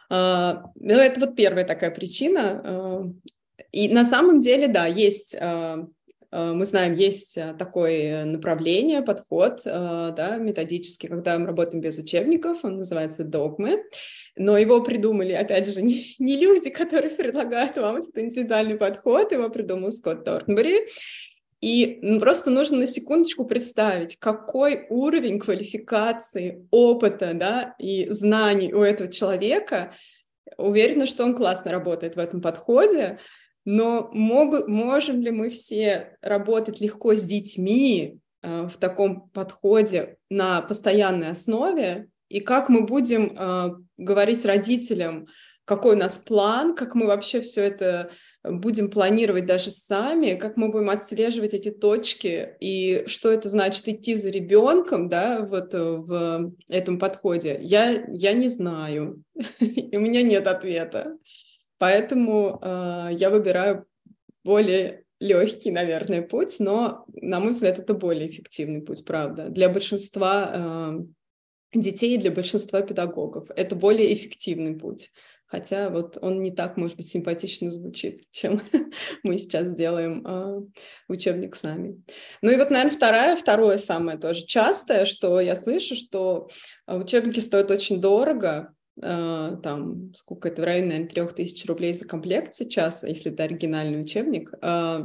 А, 0.09 0.64
ну, 0.74 0.94
это 0.94 1.20
вот 1.20 1.37
первая 1.37 1.64
такая 1.64 1.90
причина. 1.90 2.62
А, 2.64 3.05
и 3.72 3.88
на 3.88 4.05
самом 4.05 4.40
деле, 4.40 4.68
да, 4.68 4.87
есть 4.87 5.37
мы 6.33 6.64
знаем, 6.64 6.94
есть 6.94 7.37
такое 7.59 8.24
направление, 8.24 9.03
подход 9.03 9.62
да, 9.64 10.37
методический, 10.38 11.09
когда 11.09 11.37
мы 11.37 11.46
работаем 11.46 11.83
без 11.83 11.98
учебников, 11.98 12.64
он 12.64 12.76
называется 12.76 13.24
догмы, 13.24 13.83
но 14.37 14.57
его 14.57 14.81
придумали, 14.81 15.33
опять 15.33 15.72
же, 15.72 15.83
не, 15.83 16.14
не 16.20 16.37
люди, 16.37 16.70
которые 16.70 17.11
предлагают 17.11 17.76
вам 17.79 17.96
этот 17.96 18.16
индивидуальный 18.16 18.76
подход, 18.76 19.33
его 19.33 19.50
придумал 19.50 19.90
Скотт 19.90 20.22
Торнбери, 20.22 20.87
и 21.61 22.18
просто 22.18 22.51
нужно 22.51 22.79
на 22.79 22.87
секундочку 22.87 23.44
представить, 23.44 24.18
какой 24.18 24.87
уровень 24.88 25.38
квалификации, 25.38 26.66
опыта 26.70 27.35
да, 27.35 27.75
и 27.79 28.07
знаний 28.11 28.73
у 28.73 28.81
этого 28.83 29.11
человека. 29.11 29.94
Уверена, 30.57 31.07
что 31.07 31.25
он 31.25 31.35
классно 31.35 31.70
работает 31.70 32.16
в 32.16 32.18
этом 32.18 32.40
подходе, 32.40 33.18
но 33.66 34.11
могу, 34.12 34.66
можем 34.68 35.20
ли 35.20 35.31
мы 35.31 35.51
все 35.51 36.16
работать 36.23 36.81
легко 36.81 37.14
с 37.14 37.23
детьми 37.25 38.18
э, 38.42 38.66
в 38.66 38.79
таком 38.79 39.29
подходе 39.29 40.16
на 40.31 40.62
постоянной 40.62 41.31
основе? 41.31 42.09
И 42.31 42.40
как 42.40 42.70
мы 42.70 42.83
будем 42.83 43.37
э, 43.37 43.75
говорить 43.99 44.46
родителям, 44.46 45.27
какой 45.66 45.94
у 45.94 45.99
нас 45.99 46.18
план, 46.18 46.75
как 46.75 46.94
мы 46.94 47.07
вообще 47.07 47.42
все 47.42 47.62
это 47.62 48.11
будем 48.42 48.90
планировать 48.90 49.46
даже 49.46 49.70
сами, 49.70 50.35
как 50.35 50.57
мы 50.57 50.70
будем 50.70 50.90
отслеживать 50.90 51.55
эти 51.55 51.70
точки 51.70 52.57
и 52.61 53.05
что 53.07 53.31
это 53.31 53.48
значит 53.48 53.87
идти 53.88 54.14
за 54.14 54.31
ребенком, 54.31 55.09
да, 55.09 55.40
вот 55.44 55.74
э, 55.74 55.79
в 55.79 56.53
этом 56.68 56.98
подходе, 56.98 57.59
я, 57.61 58.05
я 58.09 58.33
не 58.33 58.48
знаю, 58.48 59.22
и 59.61 59.96
у 59.96 60.00
меня 60.00 60.22
нет 60.22 60.46
ответа. 60.46 61.18
Поэтому 61.79 62.59
э, 62.62 63.09
я 63.12 63.31
выбираю 63.31 63.87
более 64.44 65.05
легкий, 65.18 65.70
наверное, 65.70 66.22
путь, 66.22 66.57
но, 66.61 67.05
на 67.12 67.40
мой 67.40 67.50
взгляд, 67.50 67.79
это 67.79 67.92
более 67.94 68.29
эффективный 68.29 68.81
путь, 68.81 69.05
правда. 69.05 69.48
Для 69.50 69.68
большинства 69.68 70.96
э, 71.72 71.79
детей 71.79 72.18
для 72.18 72.31
большинства 72.31 72.81
педагогов. 72.83 73.48
Это 73.55 73.76
более 73.76 74.12
эффективный 74.12 74.76
путь. 74.76 75.11
Хотя 75.50 75.90
вот 75.90 76.16
он 76.22 76.42
не 76.42 76.52
так, 76.52 76.76
может 76.76 76.96
быть, 76.96 77.08
симпатично 77.08 77.72
звучит, 77.72 78.22
чем 78.30 78.60
мы 79.24 79.36
сейчас 79.36 79.74
делаем 79.74 80.24
э, 80.24 80.60
учебник 81.08 81.56
сами. 81.56 82.00
Ну 82.40 82.52
и 82.52 82.56
вот, 82.56 82.70
наверное, 82.70 82.94
вторая, 82.94 83.36
второе 83.36 83.76
самое 83.76 84.16
тоже 84.16 84.46
частое, 84.46 85.04
что 85.06 85.40
я 85.40 85.56
слышу, 85.56 85.96
что 85.96 86.48
а, 86.86 86.98
учебники 86.98 87.40
стоят 87.40 87.72
очень 87.72 88.00
дорого, 88.00 88.72
э, 89.02 89.56
там, 89.60 90.14
сколько 90.14 90.46
это, 90.46 90.62
в 90.62 90.64
районе, 90.64 90.86
наверное, 90.86 91.08
трех 91.08 91.34
тысяч 91.34 91.66
рублей 91.66 91.94
за 91.94 92.06
комплект 92.06 92.54
сейчас, 92.54 93.02
если 93.02 93.32
это 93.32 93.42
оригинальный 93.42 94.00
учебник. 94.00 94.52
Э, 94.62 95.00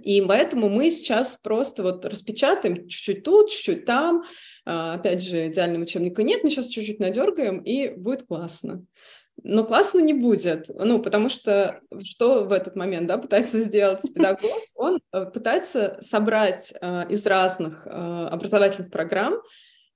и 0.00 0.22
поэтому 0.22 0.68
мы 0.68 0.88
сейчас 0.90 1.36
просто 1.36 1.82
вот 1.82 2.04
распечатаем 2.04 2.88
чуть-чуть 2.88 3.24
тут, 3.24 3.50
чуть-чуть 3.50 3.84
там. 3.84 4.22
Опять 4.64 5.22
же, 5.22 5.48
идеального 5.48 5.82
учебника 5.82 6.22
нет, 6.22 6.42
мы 6.42 6.48
сейчас 6.48 6.68
чуть-чуть 6.68 6.98
надергаем, 6.98 7.58
и 7.58 7.90
будет 7.90 8.22
классно. 8.22 8.86
Но 9.44 9.64
классно 9.64 10.00
не 10.00 10.14
будет, 10.14 10.68
ну, 10.68 11.00
потому 11.00 11.28
что 11.28 11.80
что 12.04 12.44
в 12.44 12.52
этот 12.52 12.76
момент, 12.76 13.06
да, 13.08 13.18
пытается 13.18 13.60
сделать 13.60 14.02
педагог? 14.14 14.50
Он 14.74 15.00
э, 15.12 15.26
пытается 15.26 15.98
собрать 16.00 16.72
э, 16.80 17.08
из 17.08 17.26
разных 17.26 17.86
э, 17.86 17.90
образовательных 17.90 18.90
программ 18.90 19.34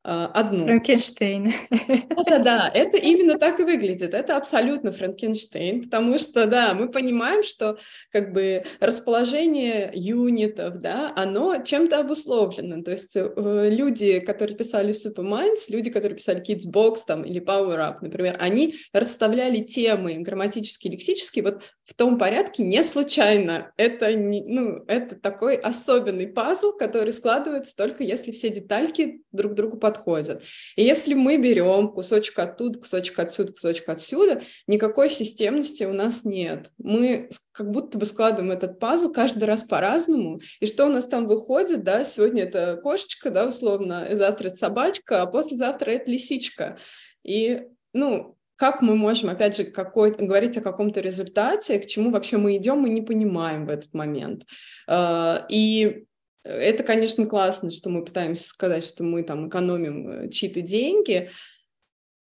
одну. 0.07 0.65
Франкенштейн. 0.67 1.51
Это 1.69 2.39
да, 2.39 2.71
это 2.75 2.97
именно 2.97 3.39
так 3.39 3.59
и 3.59 3.65
выглядит. 3.65 4.15
Это 4.15 4.37
абсолютно 4.37 4.93
Франкенштейн, 4.93 5.83
потому 5.83 6.19
что, 6.19 6.47
да, 6.47 6.75
мы 6.75 6.89
понимаем, 6.89 7.43
что 7.43 7.79
как 8.13 8.33
бы 8.33 8.65
расположение 8.79 9.91
юнитов, 9.93 10.79
да, 10.79 11.13
оно 11.17 11.61
чем-то 11.63 11.99
обусловлено. 11.99 12.85
То 12.85 12.93
есть 12.93 13.17
э, 13.17 13.69
люди, 13.71 14.21
которые 14.21 14.57
писали 14.57 14.95
Superminds, 14.95 15.65
люди, 15.71 15.91
которые 15.91 16.17
писали 16.17 16.41
Kidsbox 16.41 16.99
там, 17.05 17.25
или 17.25 17.41
Power 17.41 17.79
Up, 17.79 17.97
например, 18.01 18.37
они 18.39 18.77
расставляли 18.93 19.59
темы 19.59 20.15
грамматические, 20.15 20.93
лексические 20.93 21.43
вот 21.43 21.63
в 21.85 21.95
том 21.95 22.17
порядке 22.17 22.63
не 22.63 22.83
случайно. 22.85 23.73
Это, 23.77 24.15
не, 24.15 24.45
ну, 24.47 24.85
это 24.87 25.17
такой 25.17 25.57
особенный 25.57 26.29
пазл, 26.29 26.73
который 26.73 27.13
складывается 27.13 27.77
только 27.77 28.05
если 28.05 28.31
все 28.31 28.51
детальки 28.51 29.23
друг 29.33 29.55
другу 29.55 29.77
подходят 29.77 29.96
подходят. 29.97 30.43
И 30.77 30.83
если 30.83 31.15
мы 31.15 31.37
берем 31.37 31.89
кусочек 31.89 32.39
оттуда, 32.39 32.79
кусочек 32.79 33.19
отсюда, 33.19 33.53
кусочек 33.53 33.89
отсюда, 33.89 34.41
никакой 34.67 35.11
системности 35.11 35.85
у 35.85 35.93
нас 35.93 36.25
нет. 36.25 36.71
Мы 36.79 37.31
как 37.53 37.71
будто 37.71 37.99
бы 37.99 38.05
складываем 38.05 38.53
этот 38.53 38.79
пазл 38.79 39.11
каждый 39.11 39.45
раз 39.45 39.65
по-разному. 39.65 40.41
И 40.61 40.67
что 40.67 40.87
у 40.87 40.89
нас 40.89 41.07
там 41.07 41.27
выходит, 41.27 41.85
да, 41.85 42.05
сегодня 42.05 42.45
это 42.45 42.79
кошечка, 42.83 43.31
да, 43.31 43.47
условно, 43.47 44.09
завтра 44.13 44.49
это 44.49 44.57
собачка, 44.57 45.23
а 45.23 45.27
послезавтра 45.27 45.91
это 45.91 46.11
лисичка. 46.11 46.79
И, 47.25 47.63
ну, 47.93 48.37
как 48.57 48.81
мы 48.81 48.97
можем, 48.97 49.29
опять 49.29 49.57
же, 49.57 49.65
какой, 49.65 50.13
говорить 50.13 50.57
о 50.57 50.63
каком-то 50.63 51.01
результате, 51.01 51.79
к 51.79 51.87
чему 51.87 52.11
вообще 52.11 52.39
мы 52.39 52.57
идем, 52.57 52.79
мы 52.79 52.89
не 52.89 53.03
понимаем 53.03 53.67
в 53.67 53.71
этот 53.71 53.93
момент. 53.93 54.45
А, 54.89 55.47
и 55.51 56.07
это, 56.47 56.83
конечно, 56.85 57.27
классно, 57.27 57.71
что 57.71 57.91
мы 57.91 58.05
пытаемся 58.05 58.49
сказать, 58.49 58.85
что 58.85 59.05
мы 59.05 59.23
там 59.23 59.49
экономим 59.49 60.09
э, 60.09 60.31
чьи-то 60.31 60.61
деньги, 60.61 61.31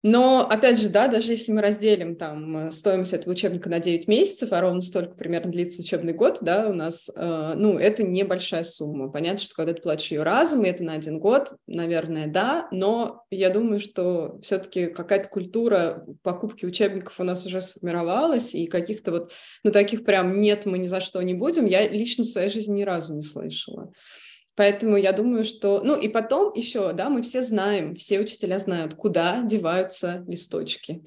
но, 0.08 0.48
опять 0.48 0.80
же, 0.80 0.90
да, 0.90 1.08
даже 1.08 1.32
если 1.32 1.52
мы 1.52 1.64
разделим 1.64 2.16
там 2.16 2.68
э, 2.68 2.72
стоимость 2.72 3.14
этого 3.14 3.34
учебника 3.34 3.72
на 3.72 3.80
9 3.80 4.08
месяцев, 4.08 4.50
а 4.52 4.62
ровно 4.62 4.82
столько 4.82 5.16
примерно 5.16 5.52
длится 5.52 5.82
учебный 5.82 6.14
год, 6.14 6.38
да, 6.42 6.70
у 6.70 6.74
нас, 6.74 7.10
э, 7.16 7.54
ну, 7.56 7.80
это 7.80 8.04
небольшая 8.04 8.64
сумма. 8.66 9.10
Понятно, 9.10 9.40
что 9.40 9.56
когда 9.56 9.74
ты 9.74 9.82
платишь 9.82 10.12
ее 10.12 10.22
разом, 10.22 10.64
и 10.64 10.70
это 10.70 10.84
на 10.84 10.94
один 10.94 11.18
год, 11.18 11.48
наверное, 11.66 12.28
да, 12.28 12.68
но 12.70 13.24
я 13.32 13.50
думаю, 13.50 13.80
что 13.80 14.38
все-таки 14.44 14.86
какая-то 14.86 15.28
культура 15.28 16.06
покупки 16.22 16.68
учебников 16.68 17.20
у 17.20 17.24
нас 17.24 17.44
уже 17.44 17.60
сформировалась, 17.60 18.54
и 18.54 18.68
каких-то 18.68 19.10
вот, 19.10 19.32
ну, 19.64 19.72
таких 19.72 20.06
прям 20.06 20.40
нет, 20.40 20.68
мы 20.68 20.78
ни 20.78 20.86
за 20.86 21.02
что 21.02 21.20
не 21.24 21.34
будем, 21.34 21.66
я 21.66 21.88
лично 21.88 22.26
в 22.26 22.28
своей 22.28 22.50
жизни 22.50 22.82
ни 22.82 22.84
разу 22.84 23.16
не 23.16 23.24
слышала. 23.24 23.92
Поэтому 24.56 24.96
я 24.96 25.12
думаю, 25.12 25.44
что... 25.44 25.82
Ну 25.84 26.00
и 26.00 26.08
потом 26.08 26.54
еще, 26.54 26.94
да, 26.94 27.10
мы 27.10 27.22
все 27.22 27.42
знаем, 27.42 27.96
все 27.96 28.20
учителя 28.20 28.58
знают, 28.60 28.96
куда 28.96 29.42
деваются 29.44 30.24
листочки, 30.28 31.04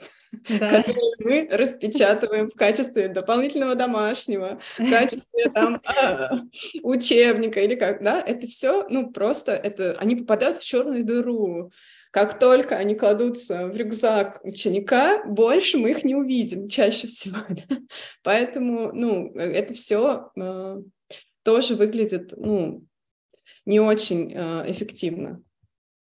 да. 0.48 0.82
которые 0.82 1.14
мы 1.18 1.48
распечатываем 1.50 2.50
в 2.50 2.54
качестве 2.54 3.08
дополнительного 3.08 3.74
домашнего, 3.74 4.60
в 4.78 4.90
качестве 4.90 5.50
там 5.54 5.80
а, 5.86 6.42
учебника 6.82 7.60
или 7.60 7.74
как, 7.74 8.02
да, 8.02 8.20
это 8.20 8.46
все, 8.46 8.86
ну 8.88 9.10
просто 9.10 9.52
это, 9.52 9.96
они 9.98 10.16
попадают 10.16 10.58
в 10.58 10.64
черную 10.64 11.04
дыру. 11.04 11.72
Как 12.10 12.38
только 12.38 12.76
они 12.76 12.94
кладутся 12.94 13.66
в 13.66 13.76
рюкзак 13.76 14.40
ученика, 14.42 15.24
больше 15.24 15.76
мы 15.76 15.90
их 15.90 16.04
не 16.04 16.14
увидим 16.14 16.68
чаще 16.68 17.06
всего. 17.06 17.36
Да? 17.48 17.76
Поэтому, 18.22 18.92
ну, 18.92 19.32
это 19.34 19.74
все 19.74 20.30
э, 20.36 20.82
тоже 21.42 21.76
выглядит, 21.76 22.32
ну, 22.36 22.86
не 23.68 23.80
очень 23.80 24.32
э, 24.34 24.70
эффективно, 24.70 25.42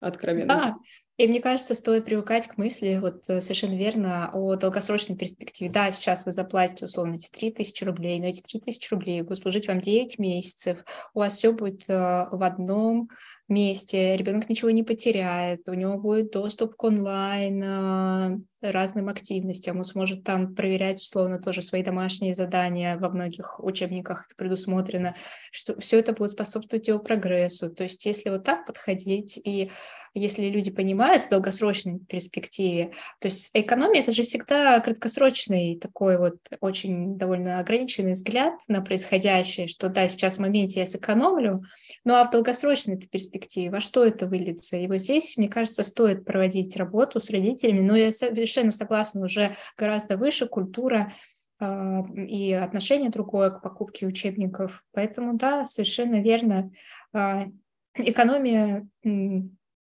откровенно. 0.01 0.47
Да, 0.47 0.75
и 1.17 1.27
мне 1.29 1.39
кажется, 1.39 1.73
стоит 1.73 2.03
привыкать 2.03 2.47
к 2.47 2.57
мысли, 2.57 2.99
вот 3.01 3.23
э, 3.29 3.39
совершенно 3.39 3.77
верно, 3.77 4.29
о 4.33 4.55
долгосрочной 4.55 5.15
перспективе. 5.15 5.71
Да, 5.71 5.89
сейчас 5.91 6.25
вы 6.25 6.33
заплатите 6.33 6.83
условно 6.85 7.13
эти 7.15 7.29
3 7.29 7.51
тысячи 7.51 7.85
рублей, 7.85 8.19
но 8.19 8.27
эти 8.27 8.41
3 8.41 8.59
тысячи 8.59 8.93
рублей 8.93 9.21
будут 9.21 9.39
служить 9.39 9.69
вам 9.69 9.79
9 9.79 10.19
месяцев, 10.19 10.79
у 11.13 11.19
вас 11.19 11.37
все 11.37 11.53
будет 11.53 11.89
э, 11.89 11.93
в 11.93 12.43
одном 12.43 13.09
месте, 13.47 14.17
ребенок 14.17 14.49
ничего 14.49 14.71
не 14.71 14.83
потеряет, 14.83 15.67
у 15.69 15.73
него 15.73 15.97
будет 15.97 16.31
доступ 16.31 16.75
к 16.75 16.83
онлайн 16.83 17.63
э, 17.63 18.39
разным 18.61 19.09
активностям, 19.09 19.77
он 19.77 19.85
сможет 19.85 20.23
там 20.23 20.55
проверять 20.55 20.99
условно 20.99 21.39
тоже 21.39 21.61
свои 21.61 21.83
домашние 21.83 22.33
задания, 22.33 22.97
во 22.97 23.09
многих 23.09 23.63
учебниках 23.63 24.25
это 24.25 24.35
предусмотрено, 24.35 25.15
что 25.51 25.79
все 25.79 25.99
это 25.99 26.13
будет 26.13 26.31
способствовать 26.31 26.87
его 26.87 26.99
прогрессу. 26.99 27.69
То 27.69 27.83
есть 27.83 28.05
если 28.05 28.29
вот 28.29 28.43
так 28.43 28.65
подходить 28.65 29.39
и 29.43 29.71
если 30.15 30.45
люди 30.45 30.71
понимают 30.71 31.25
в 31.25 31.29
долгосрочной 31.29 31.99
перспективе, 31.99 32.93
то 33.19 33.27
есть 33.27 33.51
экономия 33.53 34.01
это 34.01 34.11
же 34.11 34.23
всегда 34.23 34.79
краткосрочный 34.79 35.77
такой 35.77 36.17
вот 36.17 36.37
очень 36.61 37.17
довольно 37.17 37.59
ограниченный 37.59 38.13
взгляд 38.13 38.53
на 38.69 38.81
происходящее, 38.81 39.67
что 39.67 39.89
да, 39.89 40.07
сейчас 40.07 40.37
в 40.37 40.39
моменте 40.39 40.79
я 40.79 40.85
сэкономлю, 40.85 41.59
ну 42.05 42.15
а 42.15 42.23
в 42.23 42.31
долгосрочной 42.31 42.97
перспективе 42.97 43.69
во 43.69 43.81
что 43.81 44.05
это 44.05 44.25
выльется? 44.25 44.77
И 44.77 44.87
вот 44.87 44.97
здесь, 44.97 45.35
мне 45.37 45.49
кажется, 45.49 45.83
стоит 45.83 46.23
проводить 46.23 46.77
работу 46.77 47.19
с 47.19 47.29
родителями, 47.29 47.81
но 47.81 47.95
я 47.97 48.11
совершенно 48.11 48.71
согласна, 48.71 49.25
уже 49.25 49.55
гораздо 49.77 50.15
выше 50.15 50.47
культура 50.47 51.11
а, 51.59 52.03
и 52.15 52.53
отношение 52.53 53.09
другое 53.09 53.49
к 53.49 53.61
покупке 53.61 54.07
учебников. 54.07 54.83
Поэтому 54.93 55.35
да, 55.35 55.65
совершенно 55.65 56.21
верно. 56.21 56.71
А, 57.13 57.47
экономия 57.95 58.87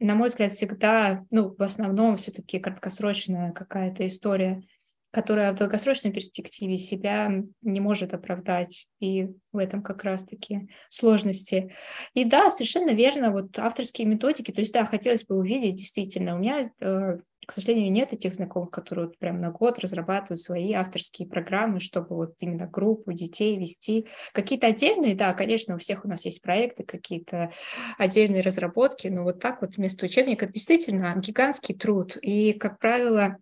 на 0.01 0.15
мой 0.15 0.29
взгляд, 0.29 0.53
всегда, 0.53 1.25
ну, 1.31 1.55
в 1.57 1.63
основном 1.63 2.17
все-таки 2.17 2.59
краткосрочная 2.59 3.53
какая-то 3.53 4.07
история, 4.07 4.63
которая 5.11 5.53
в 5.53 5.57
долгосрочной 5.57 6.13
перспективе 6.13 6.77
себя 6.77 7.31
не 7.63 7.81
может 7.81 8.15
оправдать, 8.15 8.87
и 9.01 9.29
в 9.53 9.59
этом 9.59 9.83
как 9.83 10.05
раз-таки 10.05 10.69
сложности. 10.89 11.75
И 12.15 12.25
да, 12.25 12.49
совершенно 12.49 12.91
верно, 12.91 13.33
вот 13.33 13.59
авторские 13.59 14.07
методики, 14.07 14.53
то 14.53 14.61
есть 14.61 14.73
да, 14.73 14.85
хотелось 14.85 15.25
бы 15.25 15.37
увидеть 15.37 15.77
действительно, 15.77 16.37
у 16.37 16.39
меня 16.39 16.71
э, 16.81 17.19
к 17.51 17.53
сожалению, 17.53 17.91
нет 17.91 18.13
этих 18.13 18.35
знакомых, 18.35 18.71
которые 18.71 19.07
вот 19.07 19.19
прям 19.19 19.41
на 19.41 19.51
год 19.51 19.81
разрабатывают 19.81 20.39
свои 20.39 20.73
авторские 20.73 21.27
программы, 21.27 21.81
чтобы 21.81 22.15
вот 22.15 22.35
именно 22.39 22.69
группу 22.69 23.13
детей 23.13 23.59
вести. 23.59 24.07
Какие-то 24.33 24.69
отдельные, 24.69 25.17
да, 25.17 25.33
конечно, 25.33 25.75
у 25.75 25.79
всех 25.79 26.05
у 26.05 26.09
нас 26.09 26.25
есть 26.25 26.43
проекты, 26.43 26.85
какие-то 26.85 27.51
отдельные 27.99 28.43
разработки, 28.43 29.09
но 29.09 29.25
вот 29.25 29.41
так 29.41 29.63
вот 29.63 29.75
вместо 29.75 30.07
учебника 30.07 30.47
действительно 30.47 31.13
гигантский 31.17 31.75
труд. 31.75 32.17
И, 32.23 32.53
как 32.53 32.79
правило, 32.79 33.39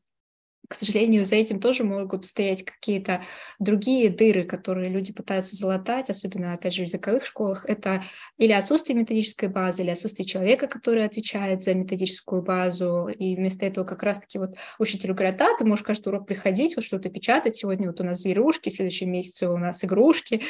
к 0.68 0.74
сожалению, 0.74 1.24
за 1.24 1.36
этим 1.36 1.60
тоже 1.60 1.82
могут 1.82 2.26
стоять 2.26 2.62
какие-то 2.62 3.22
другие 3.58 4.10
дыры, 4.10 4.44
которые 4.44 4.90
люди 4.90 5.14
пытаются 5.14 5.56
залатать, 5.56 6.10
особенно, 6.10 6.52
опять 6.52 6.74
же, 6.74 6.82
в 6.82 6.86
языковых 6.86 7.24
школах. 7.24 7.64
Это 7.66 8.02
или 8.36 8.52
отсутствие 8.52 8.96
методической 8.96 9.48
базы, 9.48 9.82
или 9.82 9.90
отсутствие 9.90 10.26
человека, 10.26 10.66
который 10.66 11.06
отвечает 11.06 11.62
за 11.62 11.74
методическую 11.74 12.42
базу, 12.42 13.08
и 13.08 13.34
вместо 13.34 13.64
этого 13.64 13.84
как 13.84 14.02
раз-таки 14.02 14.38
вот 14.38 14.56
учителю 14.78 15.14
говорят, 15.14 15.38
да, 15.38 15.56
ты 15.58 15.64
можешь 15.64 15.84
каждый 15.84 16.08
урок 16.08 16.26
приходить, 16.26 16.76
вот 16.76 16.84
что-то 16.84 17.08
печатать, 17.08 17.56
сегодня 17.56 17.86
вот 17.86 18.00
у 18.00 18.04
нас 18.04 18.18
зверушки, 18.20 18.68
в 18.68 18.72
следующем 18.72 19.10
месяце 19.10 19.48
у 19.48 19.56
нас 19.56 19.82
игрушки, 19.84 20.42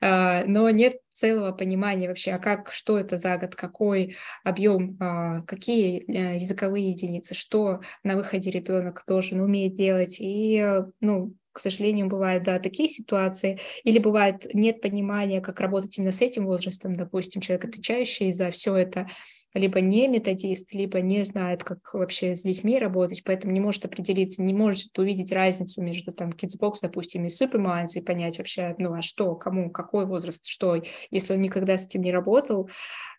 а, 0.00 0.44
но 0.46 0.68
нет 0.70 0.96
целого 1.20 1.52
понимания 1.52 2.08
вообще, 2.08 2.32
а 2.32 2.38
как, 2.38 2.72
что 2.72 2.98
это 2.98 3.18
за 3.18 3.36
год, 3.36 3.54
какой 3.54 4.16
объем, 4.42 4.96
а, 5.00 5.42
какие 5.42 6.02
э, 6.08 6.36
языковые 6.36 6.90
единицы, 6.90 7.34
что 7.34 7.80
на 8.02 8.16
выходе 8.16 8.50
ребенок 8.50 9.04
должен 9.06 9.40
уметь 9.40 9.74
делать. 9.74 10.16
И, 10.18 10.64
ну, 11.00 11.34
к 11.52 11.58
сожалению, 11.58 12.06
бывают, 12.06 12.44
да, 12.44 12.58
такие 12.58 12.88
ситуации, 12.88 13.58
или 13.84 13.98
бывает 13.98 14.46
нет 14.54 14.80
понимания, 14.80 15.40
как 15.40 15.60
работать 15.60 15.98
именно 15.98 16.12
с 16.12 16.22
этим 16.22 16.46
возрастом, 16.46 16.96
допустим, 16.96 17.40
человек, 17.42 17.66
отвечающий 17.66 18.32
за 18.32 18.50
все 18.50 18.76
это, 18.76 19.08
либо 19.54 19.80
не 19.80 20.08
методист, 20.08 20.72
либо 20.72 21.00
не 21.00 21.24
знает, 21.24 21.64
как 21.64 21.92
вообще 21.92 22.36
с 22.36 22.42
детьми 22.42 22.78
работать, 22.78 23.22
поэтому 23.24 23.52
не 23.52 23.60
может 23.60 23.84
определиться, 23.84 24.42
не 24.42 24.54
может 24.54 24.96
увидеть 24.98 25.32
разницу 25.32 25.82
между 25.82 26.12
там 26.12 26.30
Kidsbox, 26.30 26.74
допустим, 26.82 27.24
и 27.24 27.28
Superminds 27.28 27.96
и 27.96 28.00
понять 28.00 28.38
вообще, 28.38 28.74
ну 28.78 28.94
а 28.94 29.02
что, 29.02 29.34
кому, 29.34 29.70
какой 29.70 30.06
возраст, 30.06 30.46
что, 30.46 30.80
если 31.10 31.34
он 31.34 31.40
никогда 31.40 31.76
с 31.76 31.86
этим 31.86 32.02
не 32.02 32.12
работал. 32.12 32.70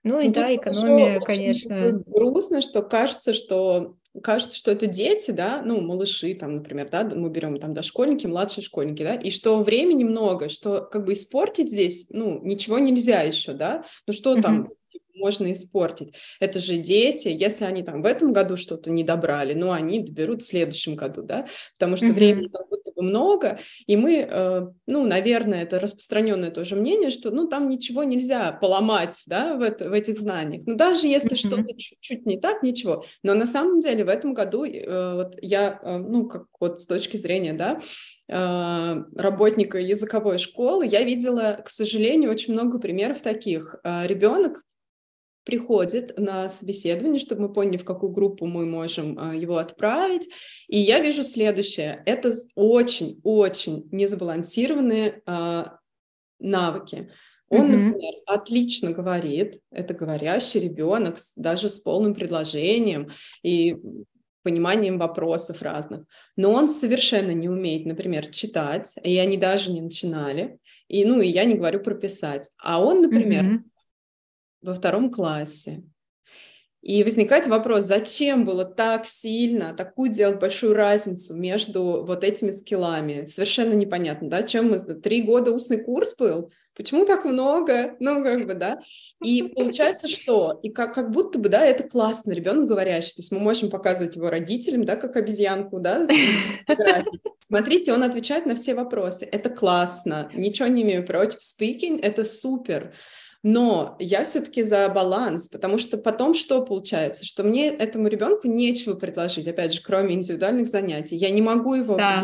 Ну 0.03 0.19
и 0.19 0.27
ну, 0.27 0.33
да, 0.33 0.55
экономия, 0.55 1.19
конечно. 1.19 2.03
Грустно, 2.07 2.61
что 2.61 2.81
кажется, 2.81 3.33
что 3.33 3.95
кажется, 4.23 4.57
что 4.57 4.71
это 4.71 4.87
дети, 4.87 5.31
да, 5.31 5.61
ну, 5.63 5.79
малыши, 5.79 6.33
там, 6.33 6.55
например, 6.55 6.89
да, 6.89 7.03
мы 7.03 7.29
берем 7.29 7.57
там 7.59 7.73
дошкольники, 7.73 8.27
младшие 8.27 8.63
школьники, 8.63 9.03
да, 9.03 9.15
и 9.15 9.29
что 9.31 9.63
времени 9.63 10.03
много, 10.03 10.49
что 10.49 10.81
как 10.81 11.05
бы 11.05 11.13
испортить 11.13 11.69
здесь, 11.69 12.07
ну, 12.09 12.41
ничего 12.43 12.79
нельзя 12.79 13.21
еще, 13.21 13.53
да, 13.53 13.85
ну, 14.07 14.13
что 14.13 14.41
там 14.41 14.69
можно 15.21 15.51
испортить. 15.53 16.13
Это 16.39 16.59
же 16.59 16.77
дети, 16.77 17.29
если 17.29 17.65
они 17.65 17.83
там 17.83 18.01
в 18.01 18.05
этом 18.05 18.33
году 18.33 18.57
что-то 18.57 18.91
не 18.91 19.03
добрали, 19.03 19.53
ну, 19.53 19.71
они 19.71 19.99
доберут 19.99 20.41
в 20.41 20.45
следующем 20.45 20.95
году, 20.95 21.21
да, 21.21 21.47
потому 21.77 21.95
что 21.95 22.07
mm-hmm. 22.07 22.13
времени 22.13 22.47
как 22.47 22.67
будто 22.69 22.91
бы 22.91 23.03
много, 23.03 23.59
и 23.85 23.95
мы, 23.95 24.27
э, 24.27 24.67
ну, 24.87 25.05
наверное, 25.05 25.63
это 25.63 25.79
распространенное 25.79 26.51
тоже 26.51 26.75
мнение, 26.75 27.11
что, 27.11 27.31
ну, 27.31 27.47
там 27.47 27.69
ничего 27.69 28.03
нельзя 28.03 28.51
поломать, 28.51 29.21
да, 29.27 29.55
в, 29.55 29.61
это, 29.61 29.89
в 29.89 29.93
этих 29.93 30.19
знаниях. 30.19 30.63
Ну, 30.65 30.75
даже 30.75 31.07
если 31.07 31.33
mm-hmm. 31.33 31.47
что-то 31.47 31.77
чуть-чуть 31.77 32.25
не 32.25 32.39
так, 32.39 32.63
ничего. 32.63 33.05
Но 33.23 33.33
на 33.33 33.45
самом 33.45 33.79
деле 33.79 34.03
в 34.03 34.09
этом 34.09 34.33
году 34.33 34.65
э, 34.65 35.15
вот 35.15 35.35
я, 35.41 35.79
э, 35.81 35.97
ну, 35.97 36.27
как 36.27 36.45
вот 36.59 36.79
с 36.79 36.87
точки 36.87 37.17
зрения, 37.17 37.53
да, 37.53 37.79
э, 38.27 39.03
работника 39.15 39.77
языковой 39.77 40.39
школы, 40.39 40.87
я 40.87 41.03
видела, 41.03 41.61
к 41.63 41.69
сожалению, 41.69 42.31
очень 42.31 42.53
много 42.53 42.79
примеров 42.79 43.21
таких. 43.21 43.75
Э, 43.83 44.07
Ребенок 44.07 44.63
приходит 45.43 46.17
на 46.17 46.49
собеседование, 46.49 47.19
чтобы 47.19 47.43
мы 47.43 47.53
поняли, 47.53 47.77
в 47.77 47.85
какую 47.85 48.11
группу 48.11 48.45
мы 48.45 48.65
можем 48.65 49.17
а, 49.19 49.35
его 49.35 49.57
отправить. 49.57 50.27
И 50.67 50.77
я 50.77 50.99
вижу 50.99 51.23
следующее. 51.23 52.03
Это 52.05 52.33
очень-очень 52.55 53.89
несбалансированные 53.91 55.21
а, 55.25 55.77
навыки. 56.39 57.11
Он, 57.49 57.65
mm-hmm. 57.65 57.85
например, 57.85 58.13
отлично 58.27 58.91
говорит, 58.91 59.59
это 59.71 59.93
говорящий 59.93 60.61
ребенок, 60.61 61.17
даже 61.35 61.67
с 61.67 61.79
полным 61.81 62.13
предложением 62.13 63.09
и 63.43 63.77
пониманием 64.43 64.97
вопросов 64.97 65.61
разных. 65.61 66.05
Но 66.35 66.51
он 66.51 66.67
совершенно 66.67 67.31
не 67.31 67.49
умеет, 67.49 67.85
например, 67.85 68.27
читать, 68.27 68.95
и 69.03 69.17
они 69.17 69.37
даже 69.37 69.71
не 69.71 69.81
начинали. 69.81 70.59
И, 70.87 71.03
ну, 71.03 71.19
и 71.19 71.27
я 71.27 71.45
не 71.45 71.55
говорю 71.55 71.81
про 71.81 71.95
писать. 71.95 72.49
А 72.61 72.83
он, 72.83 73.01
например, 73.01 73.43
mm-hmm 73.43 73.70
во 74.61 74.73
втором 74.73 75.11
классе. 75.11 75.83
И 76.81 77.03
возникает 77.03 77.45
вопрос, 77.45 77.83
зачем 77.83 78.43
было 78.43 78.65
так 78.65 79.05
сильно, 79.05 79.73
такую 79.75 80.09
делать 80.09 80.39
большую 80.39 80.73
разницу 80.73 81.35
между 81.35 82.03
вот 82.03 82.23
этими 82.23 82.49
скиллами? 82.49 83.25
Совершенно 83.25 83.73
непонятно, 83.73 84.29
да, 84.29 84.41
чем 84.41 84.71
мы... 84.71 84.77
Три 84.77 85.21
года 85.21 85.51
устный 85.51 85.77
курс 85.77 86.17
был? 86.17 86.51
Почему 86.75 87.05
так 87.05 87.25
много? 87.25 87.95
Ну, 87.99 88.23
как 88.23 88.47
бы, 88.47 88.55
да. 88.55 88.79
И 89.23 89.43
получается, 89.43 90.07
что? 90.07 90.59
И 90.63 90.69
как, 90.69 90.95
как 90.95 91.11
будто 91.11 91.37
бы, 91.37 91.49
да, 91.49 91.63
это 91.63 91.83
классно, 91.83 92.31
ребенок 92.31 92.67
говорящий. 92.67 93.13
То 93.13 93.21
есть 93.21 93.31
мы 93.31 93.39
можем 93.39 93.69
показывать 93.69 94.15
его 94.15 94.31
родителям, 94.31 94.83
да, 94.83 94.95
как 94.95 95.15
обезьянку, 95.17 95.79
да, 95.79 96.07
Смотрите, 97.39 97.93
он 97.93 98.03
отвечает 98.03 98.45
на 98.45 98.55
все 98.55 98.73
вопросы. 98.73 99.25
Это 99.25 99.49
классно. 99.49 100.29
Ничего 100.33 100.69
не 100.69 100.83
имею 100.83 101.05
против. 101.05 101.39
Speaking— 101.41 101.99
это 102.01 102.23
супер. 102.23 102.93
Но 103.43 103.95
я 103.99 104.23
все-таки 104.23 104.61
за 104.61 104.87
баланс, 104.89 105.47
потому 105.47 105.77
что 105.79 105.97
потом 105.97 106.35
что 106.35 106.63
получается? 106.63 107.25
Что 107.25 107.43
мне 107.43 107.69
этому 107.69 108.07
ребенку 108.07 108.47
нечего 108.47 108.93
предложить, 108.93 109.47
опять 109.47 109.73
же, 109.73 109.81
кроме 109.81 110.13
индивидуальных 110.13 110.67
занятий. 110.67 111.15
Я 111.15 111.31
не 111.31 111.41
могу 111.41 111.73
его 111.73 111.95
да. 111.95 112.19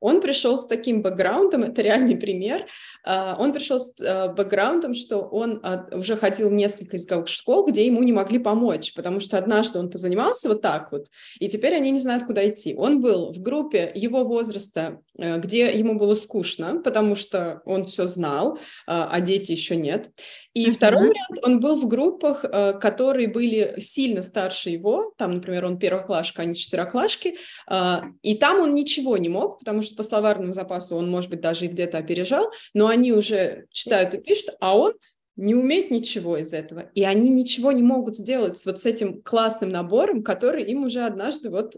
Он 0.00 0.20
пришел 0.20 0.58
с 0.58 0.66
таким 0.66 1.02
бэкграундом, 1.02 1.62
это 1.62 1.82
реальный 1.82 2.16
пример, 2.16 2.66
а, 3.04 3.36
он 3.38 3.52
пришел 3.52 3.78
с 3.78 3.94
а, 4.00 4.28
бэкграундом, 4.28 4.94
что 4.94 5.18
он 5.18 5.60
а, 5.62 5.86
уже 5.92 6.16
ходил 6.16 6.48
в 6.48 6.52
несколько 6.52 6.96
языковых 6.96 7.28
школ, 7.28 7.66
где 7.66 7.86
ему 7.86 8.02
не 8.02 8.12
могли 8.12 8.38
помочь, 8.38 8.94
потому 8.94 9.20
что 9.20 9.38
однажды 9.38 9.78
он 9.78 9.90
позанимался 9.90 10.48
вот 10.48 10.62
так 10.62 10.90
вот, 10.92 11.06
и 11.38 11.48
теперь 11.48 11.74
они 11.74 11.90
не 11.90 11.98
знают, 11.98 12.24
куда 12.24 12.48
идти. 12.48 12.74
Он 12.74 13.00
был 13.00 13.32
в 13.32 13.40
группе 13.40 13.92
его 13.94 14.24
возраста, 14.24 15.00
где 15.16 15.70
ему 15.70 15.98
было 15.98 16.14
скучно, 16.14 16.80
потому 16.80 17.14
что 17.14 17.60
он 17.64 17.84
все 17.84 18.06
знал, 18.06 18.58
а 18.86 19.20
дети 19.20 19.52
еще 19.52 19.76
нет. 19.76 20.10
И 20.52 20.66
uh-huh. 20.66 20.72
второй 20.72 21.08
вариант, 21.08 21.38
он 21.42 21.60
был 21.60 21.80
в 21.80 21.86
группах, 21.86 22.44
э, 22.44 22.72
которые 22.80 23.28
были 23.28 23.76
сильно 23.78 24.22
старше 24.22 24.70
его, 24.70 25.12
там, 25.16 25.32
например, 25.32 25.64
он 25.64 25.78
первоклашка, 25.78 26.42
а 26.42 26.44
не 26.44 26.56
четвероклашки, 26.56 27.36
э, 27.70 27.96
и 28.22 28.34
там 28.34 28.60
он 28.60 28.74
ничего 28.74 29.16
не 29.16 29.28
мог, 29.28 29.60
потому 29.60 29.82
что 29.82 29.94
по 29.94 30.02
словарному 30.02 30.52
запасу 30.52 30.96
он, 30.96 31.08
может 31.08 31.30
быть, 31.30 31.40
даже 31.40 31.66
и 31.66 31.68
где-то 31.68 31.98
опережал, 31.98 32.50
но 32.74 32.88
они 32.88 33.12
уже 33.12 33.66
читают 33.70 34.14
и 34.14 34.18
пишут, 34.18 34.56
а 34.60 34.76
он 34.76 34.94
не 35.40 35.54
умеет 35.54 35.90
ничего 35.90 36.36
из 36.36 36.52
этого, 36.52 36.90
и 36.94 37.02
они 37.02 37.30
ничего 37.30 37.72
не 37.72 37.82
могут 37.82 38.16
сделать 38.16 38.62
вот 38.66 38.78
с 38.78 38.84
этим 38.84 39.22
классным 39.22 39.70
набором, 39.70 40.22
который 40.22 40.62
им 40.64 40.84
уже 40.84 41.00
однажды 41.00 41.50
вот 41.50 41.76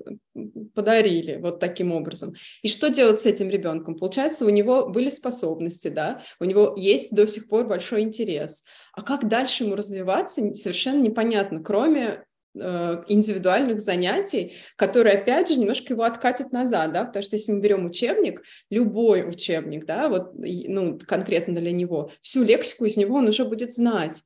подарили 0.75 1.39
вот 1.41 1.61
таким 1.61 1.93
образом. 1.93 2.35
И 2.63 2.69
что 2.69 2.91
делать 2.91 3.21
с 3.21 3.27
этим 3.27 3.49
ребенком? 3.49 3.97
Получается, 3.97 4.45
у 4.45 4.51
него 4.51 4.89
были 4.89 5.11
способности, 5.11 5.89
да, 5.89 6.23
у 6.41 6.45
него 6.45 6.75
есть 6.77 7.15
до 7.15 7.27
сих 7.27 7.49
пор 7.49 7.67
большой 7.69 8.03
интерес. 8.03 8.65
А 8.95 9.03
как 9.03 9.29
дальше 9.29 9.65
ему 9.65 9.77
развиваться, 9.77 10.55
совершенно 10.55 11.01
непонятно, 11.01 11.63
кроме 11.63 12.25
индивидуальных 12.55 13.81
занятий, 13.81 14.55
которые, 14.77 15.17
опять 15.17 15.49
же, 15.49 15.59
немножко 15.59 15.95
его 15.95 16.03
откатят 16.03 16.53
назад, 16.53 16.93
да, 16.93 17.05
потому 17.05 17.23
что 17.23 17.37
если 17.37 17.53
мы 17.53 17.61
берем 17.61 17.87
учебник, 17.87 18.43
любой 18.71 19.29
учебник, 19.29 19.87
да, 19.87 20.09
вот, 20.09 20.33
ну, 20.35 20.99
конкретно 20.99 21.55
для 21.55 21.73
него, 21.73 22.13
всю 22.21 22.45
лексику 22.45 22.85
из 22.85 22.97
него 22.97 23.17
он 23.17 23.29
уже 23.29 23.45
будет 23.45 23.73
знать. 23.73 24.23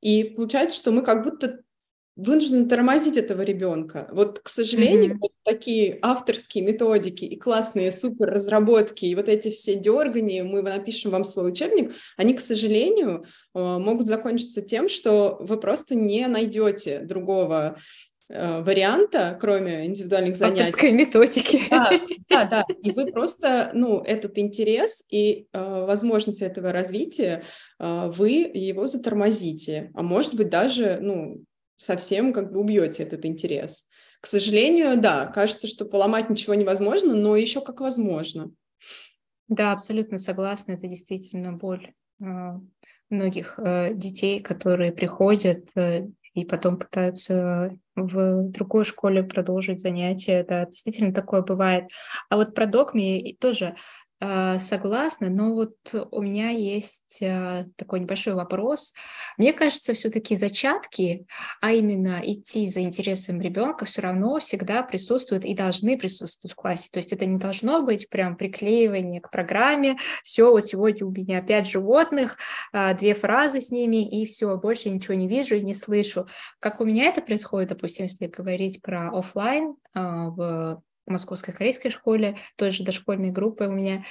И 0.00 0.24
получается, 0.24 0.76
что 0.76 0.90
мы 0.90 1.02
как 1.02 1.24
будто 1.24 1.60
вынуждены 2.16 2.66
тормозить 2.66 3.18
этого 3.18 3.42
ребенка. 3.42 4.08
Вот, 4.10 4.40
к 4.40 4.48
сожалению, 4.48 5.14
mm-hmm. 5.14 5.18
вот 5.20 5.32
такие 5.44 5.98
авторские 6.00 6.64
методики 6.64 7.26
и 7.26 7.36
классные 7.36 7.92
супер 7.92 8.30
разработки, 8.30 9.04
и 9.04 9.14
вот 9.14 9.28
эти 9.28 9.50
все 9.50 9.74
дергания, 9.74 10.42
мы 10.42 10.62
напишем 10.62 11.10
вам 11.10 11.24
свой 11.24 11.50
учебник, 11.50 11.92
они, 12.16 12.32
к 12.32 12.40
сожалению, 12.40 13.26
э, 13.54 13.58
могут 13.58 14.06
закончиться 14.06 14.62
тем, 14.62 14.88
что 14.88 15.36
вы 15.40 15.60
просто 15.60 15.94
не 15.94 16.26
найдете 16.26 17.00
другого 17.00 17.76
э, 18.30 18.62
варианта, 18.62 19.36
кроме 19.38 19.84
индивидуальных 19.84 20.36
занятий. 20.36 20.60
Авторской 20.60 20.92
методики. 20.92 21.64
Да, 21.68 21.90
да, 22.30 22.44
да. 22.44 22.64
И 22.82 22.92
вы 22.92 23.12
просто, 23.12 23.72
ну, 23.74 24.00
этот 24.00 24.38
интерес 24.38 25.04
и 25.10 25.48
э, 25.52 25.84
возможность 25.84 26.40
этого 26.40 26.72
развития, 26.72 27.44
э, 27.78 28.10
вы 28.10 28.50
его 28.54 28.86
затормозите. 28.86 29.90
А 29.92 30.00
может 30.02 30.34
быть, 30.34 30.48
даже, 30.48 30.98
ну, 31.02 31.44
совсем 31.76 32.32
как 32.32 32.52
бы 32.52 32.60
убьете 32.60 33.02
этот 33.02 33.24
интерес. 33.24 33.88
К 34.20 34.26
сожалению, 34.26 35.00
да, 35.00 35.26
кажется, 35.26 35.68
что 35.68 35.84
поломать 35.84 36.30
ничего 36.30 36.54
невозможно, 36.54 37.14
но 37.14 37.36
еще 37.36 37.60
как 37.60 37.80
возможно. 37.80 38.50
Да, 39.48 39.72
абсолютно 39.72 40.18
согласна. 40.18 40.72
Это 40.72 40.88
действительно 40.88 41.52
боль 41.52 41.92
э, 42.20 42.24
многих 43.10 43.58
э, 43.58 43.94
детей, 43.94 44.40
которые 44.40 44.92
приходят 44.92 45.68
э, 45.76 46.08
и 46.34 46.44
потом 46.44 46.78
пытаются 46.78 47.78
в 47.94 48.42
другой 48.50 48.84
школе 48.84 49.22
продолжить 49.22 49.80
занятия. 49.80 50.44
Да, 50.46 50.66
действительно 50.66 51.14
такое 51.14 51.42
бывает. 51.42 51.84
А 52.28 52.36
вот 52.36 52.54
про 52.54 52.66
догми 52.66 53.36
тоже 53.40 53.66
а, 53.66 53.76
согласна, 54.18 55.28
но 55.28 55.52
вот 55.52 55.76
у 56.10 56.22
меня 56.22 56.48
есть 56.48 57.22
а, 57.22 57.66
такой 57.76 58.00
небольшой 58.00 58.34
вопрос. 58.34 58.94
Мне 59.36 59.52
кажется, 59.52 59.92
все-таки 59.92 60.36
зачатки, 60.36 61.26
а 61.60 61.72
именно 61.72 62.22
идти 62.24 62.66
за 62.66 62.80
интересом 62.80 63.40
ребенка, 63.42 63.84
все 63.84 64.00
равно 64.00 64.38
всегда 64.38 64.82
присутствуют 64.82 65.44
и 65.44 65.54
должны 65.54 65.98
присутствовать 65.98 66.52
в 66.52 66.56
классе. 66.56 66.88
То 66.90 66.98
есть 66.98 67.12
это 67.12 67.26
не 67.26 67.38
должно 67.38 67.82
быть 67.82 68.08
прям 68.08 68.36
приклеивание 68.36 69.20
к 69.20 69.30
программе. 69.30 69.98
Все, 70.24 70.50
вот 70.50 70.64
сегодня 70.64 71.06
у 71.06 71.10
меня 71.10 71.42
пять 71.42 71.68
животных, 71.68 72.38
а, 72.72 72.94
две 72.94 73.14
фразы 73.14 73.60
с 73.60 73.70
ними, 73.70 74.08
и 74.08 74.24
все, 74.24 74.56
больше 74.56 74.88
ничего 74.88 75.14
не 75.14 75.28
вижу 75.28 75.56
и 75.56 75.62
не 75.62 75.74
слышу. 75.74 76.26
Как 76.58 76.80
у 76.80 76.84
меня 76.84 77.04
это 77.04 77.20
происходит, 77.20 77.68
допустим, 77.68 78.06
если 78.06 78.26
говорить 78.26 78.80
про 78.80 79.10
офлайн 79.10 79.76
в 79.94 80.82
московской 81.06 81.54
корейской 81.54 81.90
школе, 81.90 82.36
той 82.56 82.70
же 82.70 82.84
дошкольной 82.84 83.30
группы 83.30 83.64
у 83.64 83.72
меня, 83.72 84.04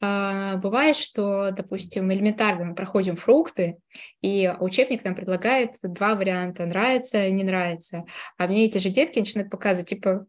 а, 0.00 0.56
бывает, 0.56 0.96
что, 0.96 1.50
допустим, 1.50 2.12
элементарно 2.12 2.66
мы 2.66 2.74
проходим 2.74 3.16
фрукты, 3.16 3.78
и 4.20 4.52
учебник 4.60 5.04
нам 5.04 5.14
предлагает 5.14 5.76
два 5.82 6.14
варианта, 6.14 6.66
нравится, 6.66 7.28
не 7.30 7.44
нравится, 7.44 8.04
а 8.36 8.46
мне 8.46 8.66
эти 8.66 8.78
же 8.78 8.90
детки 8.90 9.18
начинают 9.18 9.50
показывать, 9.50 9.88
типа, 9.88 10.26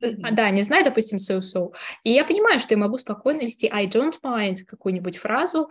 Mm-hmm. 0.00 0.30
Да, 0.32 0.50
не 0.50 0.62
знаю, 0.62 0.84
допустим, 0.84 1.18
so-so. 1.18 1.72
И 2.04 2.12
я 2.12 2.24
понимаю, 2.24 2.60
что 2.60 2.74
я 2.74 2.78
могу 2.78 2.98
спокойно 2.98 3.40
вести 3.40 3.68
I 3.72 3.88
don't 3.88 4.14
mind 4.24 4.58
какую-нибудь 4.66 5.16
фразу, 5.16 5.70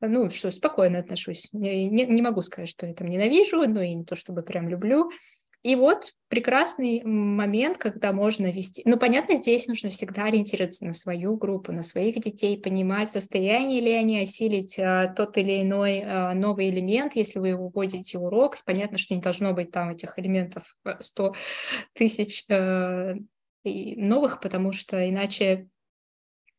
ну, 0.00 0.30
что 0.30 0.50
спокойно 0.50 1.00
отношусь. 1.00 1.50
Не, 1.52 1.86
не, 1.86 2.06
не 2.06 2.22
могу 2.22 2.40
сказать, 2.40 2.70
что 2.70 2.86
я 2.86 2.94
там 2.94 3.08
ненавижу, 3.08 3.68
но 3.68 3.82
и 3.82 3.94
не 3.94 4.04
то, 4.04 4.14
чтобы 4.14 4.42
прям 4.42 4.68
люблю. 4.68 5.10
И 5.66 5.74
вот 5.74 6.12
прекрасный 6.28 7.02
момент, 7.02 7.76
когда 7.78 8.12
можно 8.12 8.52
вести... 8.52 8.82
Ну, 8.84 9.00
понятно, 9.00 9.34
здесь 9.34 9.66
нужно 9.66 9.90
всегда 9.90 10.26
ориентироваться 10.26 10.86
на 10.86 10.94
свою 10.94 11.36
группу, 11.36 11.72
на 11.72 11.82
своих 11.82 12.20
детей, 12.20 12.56
понимать, 12.56 13.08
состояние 13.08 13.80
ли 13.80 13.90
они 13.90 14.20
осилить 14.20 14.78
а, 14.78 15.08
тот 15.08 15.36
или 15.38 15.62
иной 15.62 16.04
а, 16.06 16.34
новый 16.34 16.70
элемент, 16.70 17.16
если 17.16 17.40
вы 17.40 17.56
вводите 17.56 18.16
урок. 18.16 18.58
Понятно, 18.64 18.96
что 18.96 19.16
не 19.16 19.20
должно 19.20 19.54
быть 19.54 19.72
там 19.72 19.90
этих 19.90 20.16
элементов 20.20 20.76
100 21.00 21.34
тысяч 21.94 22.44
а, 22.48 23.14
новых, 23.64 24.38
потому 24.40 24.70
что 24.70 25.10
иначе 25.10 25.66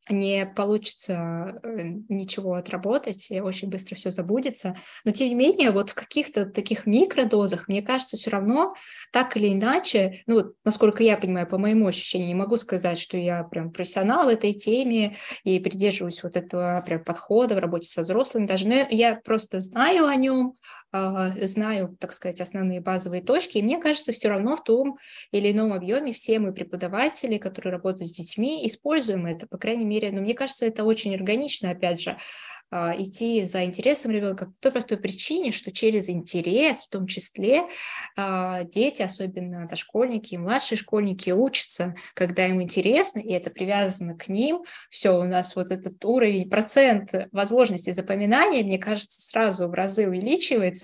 не 0.09 0.45
получится 0.45 1.59
э, 1.63 1.83
ничего 2.09 2.53
отработать, 2.53 3.29
и 3.29 3.39
очень 3.41 3.69
быстро 3.69 3.95
все 3.95 4.11
забудется. 4.11 4.75
Но 5.03 5.11
тем 5.11 5.29
не 5.29 5.35
менее, 5.35 5.71
вот 5.71 5.91
в 5.91 5.95
каких-то 5.95 6.45
таких 6.45 6.85
микродозах, 6.85 7.67
мне 7.67 7.81
кажется, 7.81 8.17
все 8.17 8.29
равно 8.29 8.73
так 9.11 9.35
или 9.37 9.53
иначе, 9.53 10.23
ну, 10.27 10.53
насколько 10.63 11.03
я 11.03 11.17
понимаю, 11.17 11.47
по 11.47 11.57
моему 11.57 11.87
ощущению, 11.87 12.27
не 12.27 12.35
могу 12.35 12.57
сказать, 12.57 12.97
что 12.97 13.17
я 13.17 13.43
прям 13.43 13.71
профессионал 13.71 14.25
в 14.25 14.29
этой 14.29 14.53
теме 14.53 15.17
и 15.43 15.59
придерживаюсь 15.59 16.23
вот 16.23 16.35
этого 16.35 16.83
прям 16.85 17.03
подхода 17.03 17.55
в 17.55 17.59
работе 17.59 17.87
со 17.87 18.01
взрослыми 18.01 18.47
даже, 18.47 18.67
но 18.67 18.75
я 18.89 19.15
просто 19.15 19.59
знаю 19.59 20.05
о 20.05 20.15
нем, 20.15 20.55
знаю, 20.91 21.95
так 21.99 22.13
сказать, 22.13 22.41
основные 22.41 22.81
базовые 22.81 23.21
точки, 23.21 23.57
и 23.57 23.63
мне 23.63 23.79
кажется, 23.79 24.13
все 24.13 24.29
равно 24.29 24.55
в 24.55 24.63
том 24.63 24.97
или 25.31 25.51
ином 25.51 25.73
объеме 25.73 26.13
все 26.13 26.39
мы 26.39 26.53
преподаватели, 26.53 27.38
которые 27.38 27.73
работают 27.73 28.09
с 28.09 28.13
детьми, 28.13 28.65
используем 28.65 29.25
это, 29.25 29.47
по 29.47 29.57
крайней 29.57 29.85
мере, 29.85 30.11
но 30.11 30.21
мне 30.21 30.33
кажется, 30.33 30.65
это 30.65 30.83
очень 30.83 31.13
органично, 31.15 31.71
опять 31.71 32.01
же, 32.01 32.17
а, 32.69 32.93
идти 32.97 33.45
за 33.45 33.63
интересом 33.63 34.11
ребенка 34.11 34.47
по 34.47 34.53
той 34.59 34.71
простой 34.73 34.97
причине, 34.97 35.51
что 35.53 35.71
через 35.71 36.09
интерес, 36.09 36.83
в 36.85 36.89
том 36.89 37.07
числе, 37.07 37.63
а, 38.17 38.63
дети, 38.63 39.01
особенно 39.01 39.67
дошкольники 39.69 40.33
и 40.33 40.38
младшие 40.38 40.77
школьники, 40.77 41.31
учатся, 41.31 41.95
когда 42.13 42.45
им 42.45 42.61
интересно, 42.61 43.19
и 43.19 43.31
это 43.31 43.51
привязано 43.51 44.17
к 44.17 44.27
ним. 44.27 44.63
Все, 44.89 45.17
у 45.17 45.23
нас 45.23 45.55
вот 45.55 45.71
этот 45.71 46.03
уровень, 46.03 46.49
процент 46.49 47.11
возможностей 47.31 47.93
запоминания, 47.93 48.63
мне 48.63 48.77
кажется, 48.77 49.21
сразу 49.21 49.69
в 49.69 49.73
разы 49.73 50.05
увеличивается. 50.05 50.76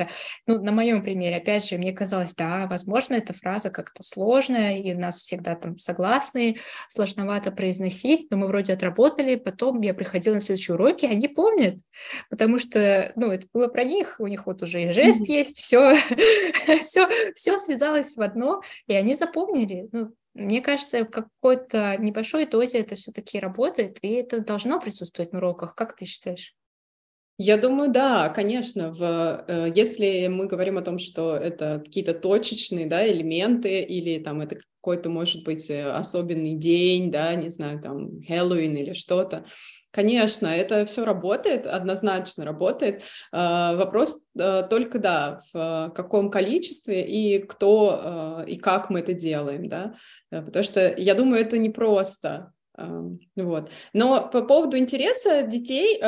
Ну, 0.47 0.61
на 0.61 0.71
моем 0.71 1.03
примере, 1.03 1.37
опять 1.37 1.67
же, 1.67 1.77
мне 1.77 1.93
казалось, 1.93 2.33
да, 2.35 2.67
возможно, 2.67 3.13
эта 3.13 3.33
фраза 3.33 3.69
как-то 3.69 4.03
сложная, 4.03 4.77
и 4.77 4.93
у 4.93 4.99
нас 4.99 5.19
всегда 5.19 5.55
там 5.55 5.79
согласные, 5.79 6.57
сложновато 6.89 7.51
произносить, 7.51 8.29
но 8.31 8.37
мы 8.37 8.47
вроде 8.47 8.73
отработали, 8.73 9.35
потом 9.35 9.81
я 9.81 9.93
приходила 9.93 10.35
на 10.35 10.41
следующие 10.41 10.75
уроки, 10.75 11.05
они 11.05 11.27
помнят, 11.27 11.43
помнят, 11.53 11.79
потому 12.29 12.57
что, 12.57 13.11
ну, 13.15 13.31
это 13.31 13.47
было 13.53 13.67
про 13.67 13.83
них, 13.83 14.15
у 14.19 14.27
них 14.27 14.45
вот 14.45 14.61
уже 14.61 14.83
и 14.83 14.91
жест 14.91 15.21
mm-hmm. 15.21 15.33
есть, 15.33 15.59
все, 15.59 15.95
все, 16.79 17.07
все 17.33 17.57
связалось 17.57 18.15
в 18.15 18.21
одно, 18.21 18.61
и 18.87 18.93
они 18.93 19.13
запомнили. 19.13 19.89
Ну, 19.91 20.13
мне 20.33 20.61
кажется, 20.61 21.05
в 21.05 21.09
какой-то 21.09 21.97
небольшой 21.97 22.45
дозе 22.45 22.79
это 22.79 22.95
все-таки 22.95 23.39
работает, 23.39 23.97
и 24.01 24.09
это 24.13 24.39
должно 24.39 24.79
присутствовать 24.79 25.31
на 25.31 25.39
уроках. 25.39 25.75
Как 25.75 25.95
ты 25.95 26.05
считаешь? 26.05 26.55
Я 27.37 27.57
думаю, 27.57 27.91
да, 27.91 28.29
конечно. 28.29 28.91
В, 28.91 29.43
э, 29.47 29.71
если 29.73 30.27
мы 30.27 30.45
говорим 30.45 30.77
о 30.77 30.83
том, 30.83 30.99
что 30.99 31.35
это 31.35 31.81
какие-то 31.83 32.13
точечные 32.13 32.85
да, 32.85 33.07
элементы, 33.07 33.81
или 33.81 34.21
там 34.21 34.41
это 34.41 34.57
какой-то, 34.79 35.09
может 35.09 35.43
быть, 35.43 35.69
э, 35.71 35.89
особенный 35.91 36.55
день, 36.55 37.11
да, 37.11 37.33
не 37.33 37.49
знаю, 37.49 37.81
там, 37.81 38.21
Хэллоуин 38.21 38.75
или 38.75 38.93
что-то, 38.93 39.45
Конечно, 39.95 40.47
это 40.47 40.87
все 40.87 41.05
работает, 41.05 41.67
однозначно 41.67 42.43
работает. 42.45 43.03
А, 43.31 43.75
вопрос 43.75 44.27
а, 44.39 44.63
только, 44.63 44.97
да, 44.97 45.41
в 45.53 45.93
каком 45.95 46.31
количестве 46.31 47.05
и 47.05 47.37
кто 47.37 48.43
и 48.47 48.55
как 48.55 48.89
мы 48.89 49.01
это 49.01 49.13
делаем, 49.13 49.69
да, 49.69 49.93
потому 50.31 50.63
что 50.63 50.91
я 50.97 51.13
думаю, 51.13 51.41
это 51.41 51.59
непросто, 51.59 52.53
вот. 52.75 53.69
Но 53.93 54.29
по 54.31 54.41
поводу 54.41 54.77
интереса 54.77 55.43
детей, 55.43 56.01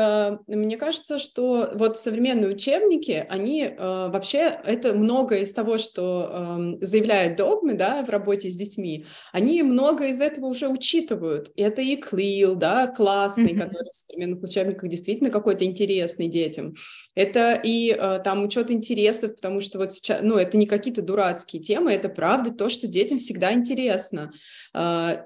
мне 0.47 0.77
кажется, 0.77 1.19
что 1.19 1.69
вот 1.75 1.97
современные 1.97 2.51
учебники, 2.51 3.25
они 3.29 3.71
вообще, 3.77 4.59
это 4.63 4.93
многое 4.93 5.41
из 5.41 5.53
того, 5.53 5.77
что 5.77 6.75
заявляют 6.81 7.37
догмы, 7.37 7.75
да, 7.75 8.03
в 8.03 8.09
работе 8.09 8.49
с 8.49 8.55
детьми, 8.55 9.05
они 9.31 9.61
много 9.63 10.07
из 10.07 10.21
этого 10.21 10.47
уже 10.47 10.67
учитывают. 10.67 11.51
И 11.55 11.61
это 11.61 11.81
и 11.81 11.95
КЛИЛ, 11.95 12.55
да, 12.55 12.87
классный, 12.87 13.53
mm-hmm. 13.53 13.59
который 13.59 13.89
в 13.91 13.95
современных 13.95 14.43
учебниках 14.43 14.89
действительно 14.89 15.29
какой-то 15.29 15.65
интересный 15.65 16.27
детям. 16.27 16.73
Это 17.13 17.59
и 17.63 17.93
там 18.23 18.43
учет 18.43 18.71
интересов, 18.71 19.35
потому 19.35 19.61
что 19.61 19.77
вот 19.77 19.91
сейчас, 19.91 20.19
ну, 20.21 20.35
это 20.37 20.57
не 20.57 20.65
какие-то 20.65 21.01
дурацкие 21.01 21.61
темы, 21.61 21.93
это 21.93 22.09
правда 22.09 22.51
то, 22.51 22.69
что 22.69 22.87
детям 22.87 23.19
всегда 23.19 23.53
интересно. 23.53 24.31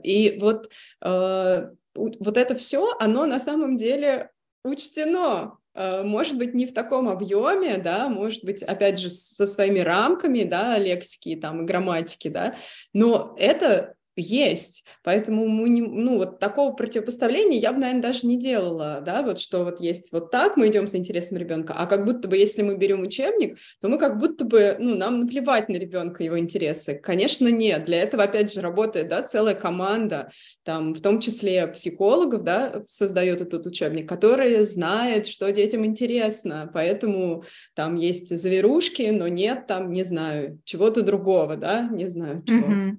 И 0.03 0.37
вот 0.39 0.67
вот 1.95 2.37
это 2.37 2.55
все, 2.55 2.95
оно 2.99 3.25
на 3.25 3.39
самом 3.39 3.77
деле 3.77 4.31
учтено. 4.63 5.57
Э, 5.73 6.03
может 6.03 6.37
быть, 6.37 6.53
не 6.53 6.65
в 6.65 6.73
таком 6.73 7.09
объеме, 7.09 7.77
да, 7.77 8.09
может 8.09 8.43
быть, 8.43 8.63
опять 8.63 8.99
же, 8.99 9.09
со 9.09 9.45
своими 9.45 9.79
рамками, 9.79 10.43
да, 10.43 10.77
лексики 10.77 11.35
там 11.35 11.61
и 11.61 11.65
грамматики, 11.65 12.27
да, 12.27 12.55
но 12.93 13.35
это 13.37 13.95
есть. 14.19 14.85
Поэтому 15.03 15.47
мы 15.47 15.69
не, 15.69 15.81
ну, 15.81 16.17
вот 16.17 16.39
такого 16.39 16.73
противопоставления 16.73 17.59
я 17.59 17.73
бы, 17.73 17.79
наверное, 17.79 18.01
даже 18.01 18.27
не 18.27 18.37
делала, 18.37 19.01
да, 19.05 19.21
вот 19.21 19.39
что 19.39 19.63
вот 19.63 19.79
есть 19.79 20.11
вот 20.11 20.31
так, 20.31 20.57
мы 20.57 20.67
идем 20.67 20.87
с 20.87 20.95
интересом 20.95 21.37
ребенка, 21.37 21.73
а 21.73 21.85
как 21.85 22.05
будто 22.05 22.27
бы, 22.27 22.37
если 22.37 22.61
мы 22.61 22.75
берем 22.75 23.01
учебник, 23.01 23.57
то 23.81 23.87
мы 23.87 23.97
как 23.97 24.19
будто 24.19 24.45
бы, 24.45 24.75
ну, 24.79 24.95
нам 24.95 25.21
наплевать 25.21 25.69
на 25.69 25.77
ребенка, 25.77 26.23
его 26.23 26.37
интересы. 26.37 26.95
Конечно, 26.95 27.47
нет. 27.47 27.85
Для 27.85 28.01
этого, 28.01 28.23
опять 28.23 28.53
же, 28.53 28.61
работает, 28.61 29.07
да, 29.07 29.21
целая 29.23 29.55
команда, 29.55 30.31
там, 30.63 30.93
в 30.93 31.01
том 31.01 31.19
числе 31.19 31.67
психологов, 31.67 32.43
да, 32.43 32.83
создает 32.85 33.41
этот 33.41 33.65
учебник, 33.65 34.07
который 34.07 34.63
знает, 34.65 35.27
что 35.27 35.51
детям 35.51 35.85
интересно, 35.85 36.69
поэтому 36.73 37.43
там 37.73 37.95
есть 37.95 38.35
зверушки, 38.35 39.03
но 39.11 39.27
нет 39.27 39.67
там, 39.67 39.91
не 39.91 40.03
знаю, 40.03 40.59
чего-то 40.65 41.01
другого, 41.01 41.55
да, 41.55 41.87
не 41.91 42.07
знаю, 42.09 42.43
чего. 42.45 42.67
Mm-hmm. 42.67 42.97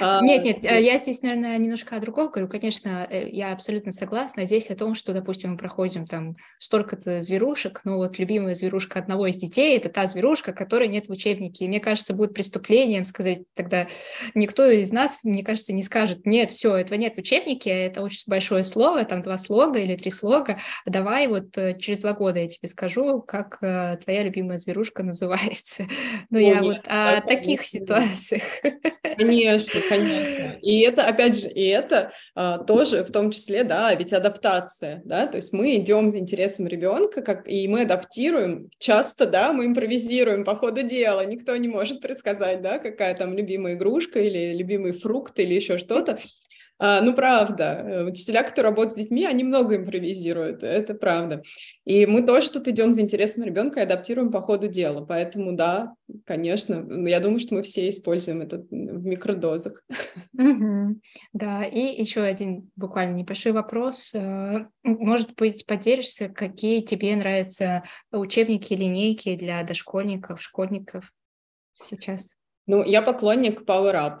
А, 0.00 0.20
нет, 0.22 0.44
нет, 0.44 0.64
э, 0.64 0.82
я 0.82 0.98
здесь, 0.98 1.22
наверное, 1.22 1.58
немножко 1.58 1.96
о 1.96 2.00
другом 2.00 2.30
говорю. 2.30 2.48
Конечно, 2.48 3.06
э, 3.08 3.28
я 3.28 3.52
абсолютно 3.52 3.92
согласна. 3.92 4.46
Здесь 4.46 4.70
о 4.70 4.76
том, 4.76 4.94
что, 4.94 5.12
допустим, 5.12 5.52
мы 5.52 5.56
проходим 5.56 6.06
там 6.06 6.36
столько-то 6.58 7.20
зверушек, 7.22 7.80
но 7.84 7.96
вот 7.96 8.18
любимая 8.18 8.54
зверушка 8.54 8.98
одного 8.98 9.26
из 9.26 9.36
детей– 9.36 9.76
это 9.78 9.88
та 9.88 10.06
зверушка, 10.06 10.52
которой 10.52 10.88
нет 10.88 11.08
в 11.08 11.10
учебнике. 11.10 11.64
И 11.64 11.68
мне 11.68 11.80
кажется, 11.80 12.14
будет 12.14 12.32
преступлением 12.32 13.04
сказать 13.04 13.40
тогда, 13.54 13.88
никто 14.34 14.64
из 14.64 14.92
нас, 14.92 15.24
мне 15.24 15.42
кажется, 15.42 15.72
не 15.72 15.82
скажет, 15.82 16.26
нет, 16.26 16.50
все, 16.50 16.76
этого 16.76 16.98
нет 16.98 17.14
в 17.16 17.18
учебнике, 17.18 17.70
это 17.70 18.02
очень 18.02 18.24
большое 18.28 18.64
слово, 18.64 19.04
там 19.04 19.22
два 19.22 19.36
слога 19.36 19.80
или 19.80 19.96
три 19.96 20.10
слога, 20.10 20.58
давай 20.86 21.26
вот 21.26 21.58
э, 21.58 21.78
через 21.78 22.00
два 22.00 22.12
года 22.12 22.40
я 22.40 22.48
тебе 22.48 22.68
скажу, 22.68 23.20
как 23.20 23.58
твоя 23.58 24.22
любимая 24.22 24.58
зверушка 24.58 25.02
называется. 25.02 25.86
Ну, 26.30 26.38
я 26.38 26.60
нет, 26.60 26.62
вот 26.62 26.78
о 26.86 27.20
таких 27.20 27.66
ситуациях. 27.66 28.42
Конечно, 29.42 29.80
конечно. 29.88 30.58
И 30.62 30.80
это, 30.80 31.06
опять 31.06 31.40
же, 31.40 31.48
и 31.48 31.66
это 31.66 32.12
а, 32.34 32.58
тоже 32.58 33.04
в 33.04 33.10
том 33.10 33.30
числе, 33.30 33.64
да, 33.64 33.92
ведь 33.94 34.12
адаптация, 34.12 35.02
да, 35.04 35.26
то 35.26 35.36
есть 35.36 35.52
мы 35.52 35.76
идем 35.76 36.08
за 36.08 36.18
интересом 36.18 36.66
ребенка, 36.66 37.22
как, 37.22 37.48
и 37.48 37.66
мы 37.66 37.82
адаптируем, 37.82 38.70
часто, 38.78 39.26
да, 39.26 39.52
мы 39.52 39.66
импровизируем 39.66 40.44
по 40.44 40.56
ходу 40.56 40.82
дела, 40.82 41.24
никто 41.24 41.56
не 41.56 41.68
может 41.68 42.00
предсказать, 42.00 42.62
да, 42.62 42.78
какая 42.78 43.14
там 43.14 43.34
любимая 43.34 43.74
игрушка 43.74 44.20
или 44.20 44.54
любимый 44.54 44.92
фрукт 44.92 45.38
или 45.40 45.54
еще 45.54 45.78
что-то, 45.78 46.18
ну, 47.00 47.14
правда, 47.14 47.64
э, 47.64 48.04
учителя, 48.04 48.42
которые 48.42 48.70
работают 48.70 48.94
с 48.94 48.96
детьми, 48.96 49.24
они 49.24 49.44
много 49.44 49.76
импровизируют, 49.76 50.64
это 50.64 50.94
правда. 50.94 51.42
И 51.84 52.06
мы 52.06 52.22
тоже 52.22 52.50
тут 52.50 52.66
идем 52.66 52.90
за 52.90 53.02
интересом 53.02 53.44
ребенка 53.44 53.78
и 53.78 53.84
адаптируем 53.84 54.32
по 54.32 54.42
ходу 54.42 54.66
дела. 54.66 55.04
Поэтому, 55.04 55.52
да, 55.52 55.94
конечно, 56.24 56.84
я 57.06 57.20
думаю, 57.20 57.38
что 57.38 57.54
мы 57.54 57.62
все 57.62 57.88
используем 57.88 58.40
это 58.40 58.58
в 58.58 59.04
микродозах. 59.06 59.84
Угу. 60.36 61.00
Да, 61.32 61.64
и 61.64 62.00
еще 62.00 62.22
один 62.22 62.68
буквально 62.74 63.14
небольшой 63.14 63.52
вопрос. 63.52 64.12
Э, 64.14 64.66
может 64.82 65.34
быть, 65.36 65.64
поделишься, 65.66 66.28
какие 66.28 66.80
тебе 66.80 67.14
нравятся 67.14 67.84
учебники, 68.10 68.74
линейки 68.74 69.36
для 69.36 69.62
дошкольников, 69.62 70.42
школьников 70.42 71.12
сейчас? 71.80 72.34
Ну, 72.66 72.82
я 72.84 73.02
поклонник 73.02 73.62
Power 73.62 73.94
Up. 73.94 74.20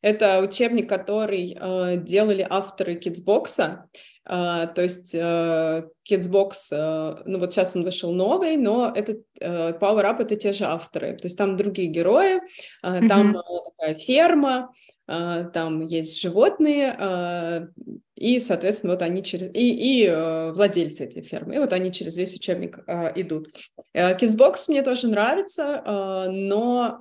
Это 0.00 0.40
учебник, 0.40 0.88
который 0.88 1.56
э, 1.58 1.96
делали 1.96 2.46
авторы 2.48 2.94
Kidsbox. 2.94 3.78
Э, 4.24 4.66
то 4.74 4.82
есть 4.82 5.14
э, 5.14 5.88
Kidsbox, 6.08 6.52
э, 6.70 7.22
ну 7.26 7.38
вот 7.38 7.52
сейчас 7.52 7.74
он 7.76 7.84
вышел 7.84 8.12
новый, 8.12 8.56
но 8.56 8.92
это 8.94 9.16
э, 9.40 9.72
Power 9.78 10.04
Up 10.04 10.20
это 10.20 10.36
те 10.36 10.52
же 10.52 10.64
авторы. 10.64 11.16
То 11.16 11.26
есть 11.26 11.36
там 11.36 11.56
другие 11.56 11.88
герои, 11.88 12.36
э, 12.36 12.40
mm-hmm. 12.82 13.08
там 13.08 13.36
э, 13.36 13.42
такая 13.76 13.94
ферма, 13.94 14.56
а, 14.58 14.70
там 15.08 15.86
есть 15.86 16.20
животные, 16.20 16.94
а, 16.98 17.68
и, 18.14 18.40
соответственно, 18.40 18.92
вот 18.92 19.02
они 19.02 19.22
через... 19.22 19.48
И, 19.54 20.02
и 20.02 20.06
э, 20.06 20.52
владельцы 20.52 21.04
этой 21.04 21.22
фермы, 21.22 21.54
и 21.54 21.58
вот 21.58 21.72
они 21.72 21.92
через 21.92 22.16
весь 22.18 22.34
учебник 22.34 22.80
идут. 23.14 23.48
Kidsbox 23.94 24.54
мне 24.68 24.82
тоже 24.82 25.06
нравится, 25.08 26.26
но 26.28 26.98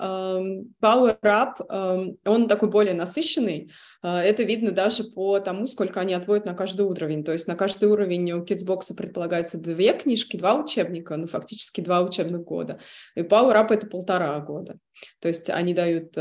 Power 0.80 1.18
Up, 1.22 2.16
он 2.24 2.48
такой 2.48 2.70
более 2.70 2.94
насыщенный, 2.94 3.72
это 4.04 4.44
видно 4.44 4.72
даже 4.72 5.06
по 5.06 5.40
тому, 5.40 5.66
сколько 5.66 6.00
они 6.00 6.14
отводят 6.14 6.46
на 6.46 6.54
каждый 6.54 6.86
уровень. 6.86 7.24
То 7.24 7.34
есть 7.34 7.48
на 7.48 7.56
каждый 7.56 7.90
уровень 7.90 8.32
у 8.34 8.44
Kidsbox 8.44 8.96
предполагается 8.96 9.60
две 9.60 9.94
книжки, 9.94 10.38
два 10.38 10.54
учебника, 10.54 11.18
ну, 11.18 11.26
фактически 11.26 11.82
два 11.82 12.02
учебных 12.02 12.44
года. 12.44 12.80
И 13.16 13.22
Power 13.22 13.56
Up— 13.56 13.68
это 13.72 13.88
полтора 13.88 14.40
года. 14.40 14.78
То 15.20 15.28
есть 15.28 15.50
они 15.50 15.74
дают 15.74 16.16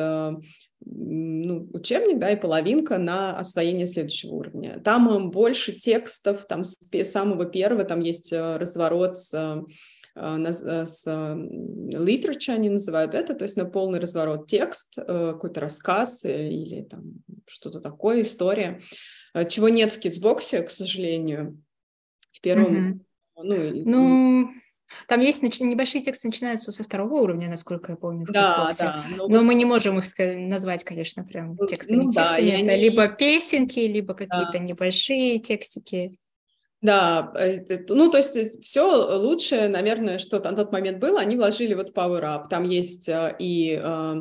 ну, 0.85 1.69
учебник, 1.73 2.19
да, 2.19 2.31
и 2.31 2.41
половинка 2.41 2.99
на 2.99 3.37
освоение 3.37 3.87
следующего 3.87 4.35
уровня. 4.35 4.81
Там 4.85 5.31
больше 5.31 5.73
текстов, 5.73 6.47
там 6.47 6.65
с 6.65 6.77
самого 7.05 7.47
первого, 7.47 7.85
там 7.85 8.01
есть 8.01 8.33
э, 8.33 8.57
разворот 8.57 9.19
с 9.19 9.35
э, 9.35 9.63
э, 10.17 10.87
с 10.87 11.07
literature 11.07 12.55
они 12.55 12.71
называют 12.71 13.15
это, 13.15 13.35
то 13.35 13.45
есть 13.45 13.57
на 13.57 13.65
полный 13.65 14.01
разворот 14.01 14.47
текст, 14.47 14.95
какой-то 14.97 15.61
рассказ 15.61 16.25
или 16.25 16.83
там 16.83 17.23
что-то 17.47 17.81
такое, 17.81 18.23
история, 18.23 18.81
чего 19.49 19.69
нет 19.69 19.93
в 19.93 20.01
китсбоксе, 20.01 20.63
к 20.63 20.71
сожалению, 20.71 21.63
в 22.33 22.41
первом. 22.41 22.75
Mm-hmm. 22.75 23.01
Ну, 23.43 23.83
ну, 23.85 24.51
там 25.09 25.21
есть 25.21 25.43
нач... 25.43 25.61
небольшие 25.61 26.03
тексты, 26.03 26.29
начинаются 26.29 26.73
со 26.73 26.85
второго 26.85 27.15
уровня, 27.15 27.49
насколько 27.49 27.93
я 27.93 27.97
помню. 27.97 28.27
да, 28.29 28.71
да. 28.79 29.05
Но, 29.11 29.29
но 29.29 29.39
вот... 29.39 29.45
мы 29.45 29.55
не 29.55 29.65
можем 29.65 29.99
их 29.99 30.07
назвать, 30.19 30.85
конечно, 30.85 31.25
прям 31.25 31.57
ну, 31.59 31.67
текстами. 31.67 32.05
Ну, 32.05 32.11
текстами. 32.11 32.51
Да, 32.51 32.57
это 32.59 32.71
они... 32.73 32.83
либо 32.83 33.09
песенки, 33.09 33.81
либо 33.81 34.15
какие-то 34.15 34.53
да. 34.53 34.59
небольшие 34.59 35.39
текстики. 35.39 36.19
Да, 36.83 37.33
э, 37.35 37.55
ну 37.89 38.11
то 38.11 38.19
есть 38.19 38.63
все 38.63 39.17
лучшее, 39.17 39.69
наверное, 39.69 40.19
что 40.19 40.39
на 40.39 40.55
тот 40.55 40.73
момент 40.73 40.99
было, 40.99 41.21
они 41.21 41.37
вложили 41.37 41.75
вот 41.75 41.93
Power 41.95 42.23
Up. 42.23 42.49
Там 42.49 42.65
есть 42.65 43.09
э, 43.09 43.35
и 43.39 43.81
э, 43.83 44.17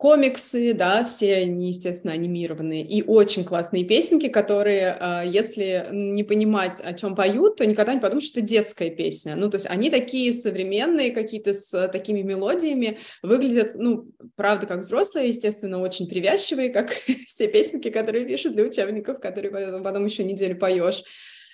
комиксы, 0.00 0.72
да, 0.72 1.04
все 1.04 1.36
они, 1.36 1.68
естественно, 1.68 2.14
анимированные, 2.14 2.82
и 2.82 3.02
очень 3.02 3.44
классные 3.44 3.84
песенки, 3.84 4.30
которые, 4.30 4.96
а, 4.98 5.22
если 5.22 5.88
не 5.92 6.24
понимать, 6.24 6.80
о 6.80 6.94
чем 6.94 7.14
поют, 7.14 7.56
то 7.56 7.66
никогда 7.66 7.92
не 7.92 8.00
подумаешь, 8.00 8.26
что 8.26 8.40
это 8.40 8.48
детская 8.48 8.88
песня. 8.88 9.36
Ну, 9.36 9.50
то 9.50 9.56
есть 9.56 9.66
они 9.68 9.90
такие 9.90 10.32
современные, 10.32 11.10
какие-то 11.10 11.52
с 11.52 11.86
такими 11.88 12.22
мелодиями, 12.22 12.98
выглядят, 13.22 13.72
ну, 13.74 14.10
правда, 14.36 14.66
как 14.66 14.78
взрослые, 14.78 15.28
естественно, 15.28 15.82
очень 15.82 16.08
привязчивые, 16.08 16.70
как 16.70 16.92
все 17.26 17.46
песенки, 17.48 17.90
которые 17.90 18.24
пишут 18.24 18.54
для 18.54 18.64
учебников, 18.64 19.20
которые 19.20 19.52
потом, 19.52 19.82
потом 19.82 20.06
еще 20.06 20.24
неделю 20.24 20.58
поешь. 20.58 21.02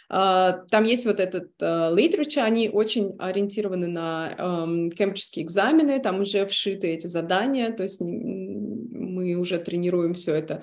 А, 0.08 0.52
там 0.70 0.84
есть 0.84 1.06
вот 1.06 1.20
этот 1.20 1.50
literature, 1.60 2.42
они 2.42 2.68
очень 2.68 3.16
ориентированы 3.18 3.88
на 3.88 4.34
um, 4.38 4.90
кембриджские 4.90 5.44
экзамены, 5.44 6.00
там 6.00 6.20
уже 6.20 6.46
вшиты 6.46 6.88
эти 6.88 7.06
задания, 7.06 7.72
то 7.72 7.82
есть 7.82 8.00
мы 8.00 9.34
уже 9.34 9.58
тренируем 9.58 10.14
все 10.14 10.34
это. 10.34 10.62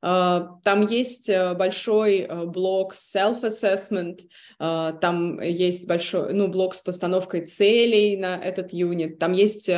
Uh, 0.00 0.46
там 0.62 0.82
есть 0.82 1.28
uh, 1.28 1.56
большой 1.56 2.20
uh, 2.20 2.46
блок 2.46 2.94
self-assessment, 2.94 4.20
там 4.58 5.40
есть 5.40 5.88
большой, 5.88 6.32
ну, 6.32 6.46
блок 6.46 6.74
с 6.74 6.80
постановкой 6.80 7.44
целей 7.44 8.16
на 8.16 8.36
этот 8.36 8.72
юнит, 8.72 9.18
там 9.18 9.32
есть 9.32 9.68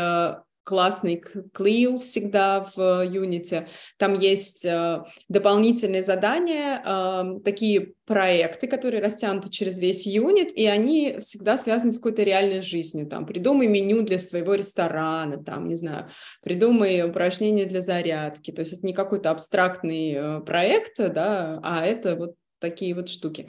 классный 0.70 1.20
клил 1.52 1.98
всегда 1.98 2.64
в 2.76 2.78
Unity. 2.78 3.66
Там 3.98 4.16
есть 4.16 4.64
э, 4.64 5.02
дополнительные 5.28 6.04
задания, 6.04 6.80
э, 6.86 7.40
такие 7.44 7.94
проекты, 8.06 8.68
которые 8.68 9.02
растянуты 9.02 9.50
через 9.50 9.80
весь 9.80 10.06
юнит, 10.06 10.52
и 10.52 10.66
они 10.66 11.16
всегда 11.18 11.58
связаны 11.58 11.90
с 11.90 11.96
какой-то 11.96 12.22
реальной 12.22 12.60
жизнью. 12.60 13.08
Там, 13.08 13.26
придумай 13.26 13.66
меню 13.66 14.02
для 14.02 14.20
своего 14.20 14.54
ресторана, 14.54 15.42
там, 15.42 15.66
не 15.66 15.74
знаю, 15.74 16.10
придумай 16.40 17.02
упражнения 17.02 17.64
для 17.64 17.80
зарядки. 17.80 18.52
То 18.52 18.60
есть 18.60 18.72
это 18.72 18.86
не 18.86 18.92
какой-то 18.92 19.32
абстрактный 19.32 20.12
э, 20.14 20.40
проект, 20.42 20.98
да, 20.98 21.58
а 21.64 21.84
это 21.84 22.14
вот 22.14 22.34
такие 22.60 22.94
вот 22.94 23.08
штуки. 23.08 23.48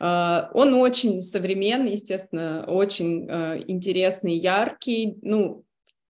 Он 0.00 0.74
очень 0.74 1.20
современный, 1.20 1.92
естественно, 1.92 2.64
очень 2.66 3.28
интересный, 3.68 4.34
яркий. 4.38 5.18
Ну, 5.20 5.65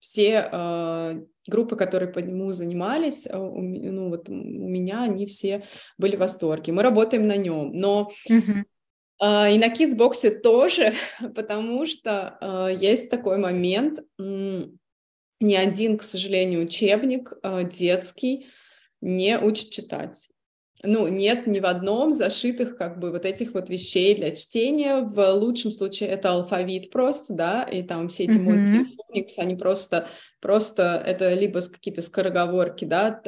все 0.07 0.49
э, 0.53 1.21
группы, 1.49 1.75
которые 1.75 2.13
по 2.13 2.21
нему 2.21 2.53
занимались, 2.53 3.27
э, 3.27 3.37
у, 3.37 3.61
ну 3.61 4.11
вот 4.11 4.29
у 4.29 4.33
меня 4.33 5.03
они 5.03 5.27
все 5.27 5.67
были 5.99 6.15
в 6.15 6.21
восторге. 6.21 6.73
Мы 6.73 6.83
работаем 6.85 7.23
на 7.23 7.37
нем, 7.37 7.73
но 7.73 8.13
mm-hmm. 8.31 8.63
э, 9.23 9.55
и 9.55 9.59
на 9.59 9.67
Kidsbox 9.69 10.43
тоже, 10.43 10.95
потому 11.35 11.87
что 11.87 12.39
э, 12.41 12.77
есть 12.81 13.11
такой 13.11 13.39
момент, 13.39 13.99
э, 14.21 14.63
ни 15.41 15.55
один, 15.55 15.99
к 15.99 16.05
сожалению, 16.05 16.63
учебник 16.63 17.33
э, 17.43 17.65
детский 17.65 18.47
не 19.01 19.41
учит 19.41 19.71
читать 19.71 20.31
ну, 20.83 21.09
нет 21.09 21.47
ни 21.47 21.61
в 21.61 21.67
одном 21.67 22.13
зашитых 22.13 22.77
как 22.77 22.99
бы 22.99 23.11
вот 23.11 23.25
этих 23.25 23.55
вот 23.55 23.71
вещей 23.71 24.15
для 24.15 24.35
чтения. 24.35 25.01
В 25.01 25.33
лучшем 25.33 25.71
случае 25.73 26.11
это 26.11 26.33
алфавит 26.33 26.91
просто, 26.91 27.35
да, 27.35 27.63
и 27.63 27.83
там 27.83 28.09
все 28.09 28.25
эти 28.25 28.39
mm-hmm. 28.39 28.45
они 29.39 29.57
просто 29.57 30.09
просто 30.47 31.03
это 31.05 31.35
либо 31.35 31.61
какие-то 31.61 32.03
скороговорки, 32.03 32.85
да, 32.85 33.21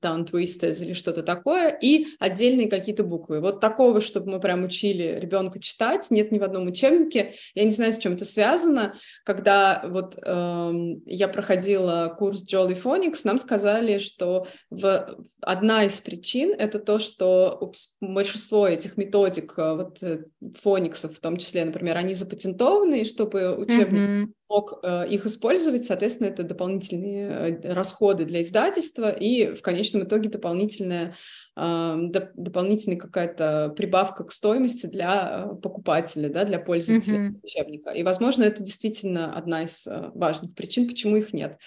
tongue 0.00 0.30
twisters 0.30 0.80
или 0.84 0.92
что-то 0.92 1.24
такое, 1.24 1.68
и 1.70 2.06
отдельные 2.20 2.70
какие-то 2.70 3.02
буквы. 3.02 3.40
Вот 3.40 3.58
такого, 3.58 4.00
чтобы 4.00 4.30
мы 4.30 4.40
прям 4.40 4.62
учили 4.62 5.18
ребенка 5.20 5.58
читать, 5.58 6.08
нет 6.12 6.30
ни 6.30 6.38
в 6.38 6.44
одном 6.44 6.68
учебнике. 6.68 7.34
Я 7.56 7.64
не 7.64 7.72
знаю, 7.72 7.92
с 7.92 7.98
чем 7.98 8.12
это 8.12 8.24
связано. 8.24 8.94
Когда 9.24 9.82
вот 9.84 10.16
э, 10.24 10.72
я 11.06 11.26
проходила 11.26 12.14
курс 12.16 12.44
Jolly 12.44 12.80
Phonics, 12.80 13.22
нам 13.24 13.40
сказали, 13.40 13.98
что 13.98 14.46
в, 14.70 15.18
одна 15.40 15.86
из 15.86 16.00
причин 16.00 16.54
это 16.56 16.78
то, 16.78 17.00
что 17.00 17.72
большинство 18.00 18.68
этих 18.68 18.96
методик, 18.96 19.54
э, 19.56 19.74
вот 19.74 20.00
э, 20.04 20.22
фониксов 20.62 21.16
в 21.16 21.20
том 21.20 21.36
числе, 21.36 21.64
например, 21.64 21.96
они 21.96 22.14
запатентованы, 22.14 23.00
и 23.00 23.04
чтобы 23.04 23.56
учебник 23.56 24.28
mm-hmm 24.28 24.34
мог 24.50 24.80
э, 24.82 25.06
их 25.08 25.26
использовать, 25.26 25.84
соответственно, 25.84 26.26
это 26.26 26.42
дополнительные 26.42 27.30
э, 27.30 27.72
расходы 27.72 28.24
для 28.24 28.42
издательства 28.42 29.08
и 29.10 29.54
в 29.54 29.62
конечном 29.62 30.04
итоге 30.04 30.28
дополнительная 30.28 31.16
дополнительная 31.56 32.96
какая-то 32.96 33.74
прибавка 33.76 34.24
к 34.24 34.32
стоимости 34.32 34.86
для 34.86 35.46
э, 35.50 35.56
покупателя, 35.60 36.30
да, 36.30 36.44
для 36.44 36.58
пользователя 36.58 37.18
mm-hmm. 37.18 37.40
учебника. 37.42 37.90
И, 37.90 38.02
возможно, 38.02 38.44
это 38.44 38.62
действительно 38.62 39.34
одна 39.34 39.64
из 39.64 39.86
важных 40.14 40.54
причин, 40.54 40.88
почему 40.88 41.16
их 41.16 41.34
нет. 41.34 41.58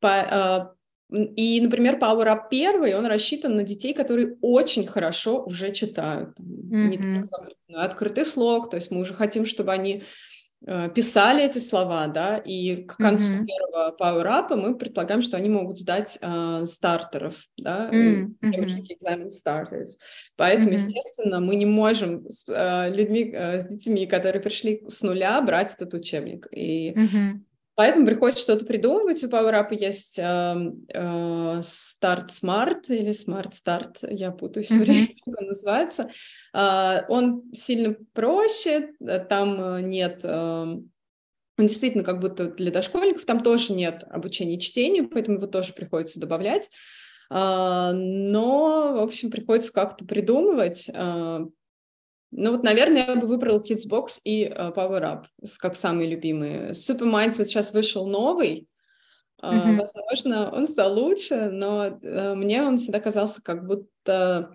По, 0.00 0.74
и, 1.10 1.60
например, 1.60 1.98
Power 1.98 2.26
Up 2.28 2.42
первый, 2.50 2.94
он 2.94 3.04
рассчитан 3.04 3.56
на 3.56 3.62
детей, 3.62 3.92
которые 3.92 4.36
очень 4.40 4.86
хорошо 4.86 5.44
уже 5.44 5.72
читают. 5.72 6.30
Mm-hmm. 6.40 6.88
Не 6.88 6.96
только 6.96 7.24
закрытый, 7.24 7.64
но 7.68 7.82
и 7.82 7.84
открытый 7.84 8.24
слог. 8.24 8.70
То 8.70 8.76
есть 8.76 8.90
мы 8.90 9.00
уже 9.00 9.12
хотим, 9.12 9.44
чтобы 9.44 9.72
они 9.72 10.02
Э, 10.02 10.25
писали 10.94 11.44
эти 11.44 11.58
слова, 11.58 12.06
да, 12.08 12.38
и 12.38 12.84
к 12.84 12.96
концу 12.96 13.34
mm-hmm. 13.34 13.46
первого 13.46 13.96
Power 13.98 14.56
мы 14.56 14.76
предполагаем, 14.76 15.22
что 15.22 15.36
они 15.36 15.48
могут 15.48 15.78
сдать 15.78 16.18
э, 16.20 16.66
стартеров, 16.66 17.36
да, 17.56 17.88
mm-hmm. 17.92 18.34
экзамен 18.42 19.28
starters. 19.28 19.98
Поэтому, 20.36 20.70
mm-hmm. 20.70 20.72
естественно, 20.72 21.40
мы 21.40 21.54
не 21.54 21.66
можем 21.66 22.28
с 22.28 22.48
э, 22.48 22.90
людьми, 22.92 23.30
э, 23.32 23.58
с 23.60 23.66
детьми, 23.66 24.06
которые 24.06 24.42
пришли 24.42 24.82
с 24.88 25.02
нуля, 25.02 25.40
брать 25.40 25.72
этот 25.74 25.94
учебник. 25.94 26.48
И 26.50 26.92
mm-hmm. 26.92 27.40
Поэтому 27.76 28.06
приходится 28.06 28.42
что-то 28.42 28.64
придумывать. 28.64 29.22
У 29.22 29.28
Power 29.28 29.52
Up 29.52 29.68
есть 29.70 30.18
э, 30.18 30.22
э, 30.22 31.60
Start 31.60 32.28
Smart 32.28 32.86
или 32.88 33.10
Smart 33.10 33.52
Start, 33.52 33.98
я 34.10 34.30
путаю 34.30 34.64
все 34.64 34.76
mm-hmm. 34.76 34.80
время, 34.80 35.06
как 35.24 35.40
он 35.40 35.46
называется. 35.46 36.10
Э, 36.54 37.02
он 37.08 37.52
сильно 37.52 37.94
проще, 38.14 38.94
э, 38.98 39.18
там 39.20 39.76
э, 39.76 39.82
нет... 39.82 40.20
Э, 40.24 40.78
он 41.58 41.66
действительно 41.66 42.02
как 42.02 42.20
будто 42.20 42.50
для 42.50 42.70
дошкольников, 42.70 43.26
там 43.26 43.42
тоже 43.42 43.74
нет 43.74 44.04
обучения 44.10 44.58
чтению, 44.58 45.08
поэтому 45.08 45.36
его 45.36 45.46
тоже 45.46 45.72
приходится 45.72 46.20
добавлять. 46.20 46.70
Uh, 47.28 47.90
но, 47.92 48.92
в 48.98 49.02
общем, 49.02 49.32
приходится 49.32 49.72
как-то 49.72 50.04
придумывать. 50.04 50.88
Uh, 52.32 52.32
ну 52.32 52.52
вот, 52.52 52.62
наверное, 52.62 53.06
я 53.06 53.16
бы 53.16 53.26
выбрал 53.26 53.62
Kidsbox 53.62 54.20
и 54.24 54.44
uh, 54.44 54.74
Power 54.74 55.02
Up 55.02 55.24
как 55.58 55.76
самые 55.76 56.08
любимые. 56.08 56.70
Superminds 56.70 57.38
вот 57.38 57.48
сейчас 57.48 57.72
вышел 57.72 58.06
новый, 58.06 58.68
mm-hmm. 59.42 59.76
возможно, 59.76 60.52
он 60.52 60.66
стал 60.66 60.94
лучше, 60.94 61.50
но 61.50 61.98
мне 62.34 62.62
он 62.62 62.76
всегда 62.76 63.00
казался 63.00 63.42
как 63.42 63.66
будто 63.66 64.52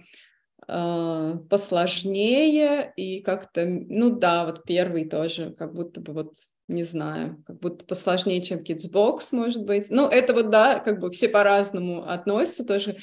посложнее 0.67 2.93
и 2.95 3.22
как-то, 3.22 3.65
ну 3.65 4.11
да, 4.11 4.45
вот 4.45 4.63
первый 4.63 5.09
тоже, 5.09 5.53
как 5.57 5.74
будто 5.74 6.01
бы 6.01 6.13
вот 6.13 6.34
не 6.67 6.84
знаю, 6.84 7.43
как 7.45 7.59
будто 7.59 7.86
посложнее, 7.86 8.41
чем 8.41 8.59
Kidsbox, 8.59 9.34
может 9.34 9.65
быть. 9.65 9.89
Ну, 9.89 10.07
это 10.07 10.34
вот, 10.34 10.49
да, 10.49 10.80
как 10.80 10.99
бы 10.99 11.11
все 11.11 11.28
по-разному 11.28 12.09
относятся 12.09 12.65
тоже. 12.65 12.97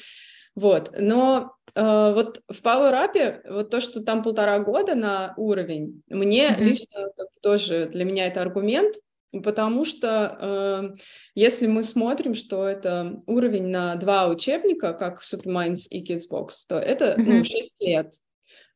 Вот, 0.55 0.91
но 0.97 1.53
э, 1.75 2.13
вот 2.13 2.41
в 2.47 2.61
Power 2.61 2.93
Up, 2.93 3.41
вот 3.49 3.69
то, 3.69 3.79
что 3.79 4.03
там 4.03 4.23
полтора 4.23 4.59
года 4.59 4.95
на 4.95 5.33
уровень, 5.37 6.01
мне 6.07 6.49
mm-hmm. 6.49 6.63
лично 6.63 7.07
тоже 7.41 7.87
для 7.87 8.03
меня 8.03 8.27
это 8.27 8.41
аргумент, 8.41 8.95
потому 9.31 9.85
что 9.85 10.37
э, 10.39 10.99
если 11.35 11.67
мы 11.67 11.83
смотрим, 11.83 12.35
что 12.35 12.67
это 12.67 13.21
уровень 13.25 13.67
на 13.67 13.95
два 13.95 14.27
учебника, 14.27 14.93
как 14.93 15.21
Superminds 15.21 15.87
и 15.89 16.03
Kidsbox, 16.03 16.49
то 16.67 16.77
это 16.77 17.15
mm-hmm. 17.17 17.23
ну, 17.23 17.43
6 17.43 17.81
лет. 17.81 18.13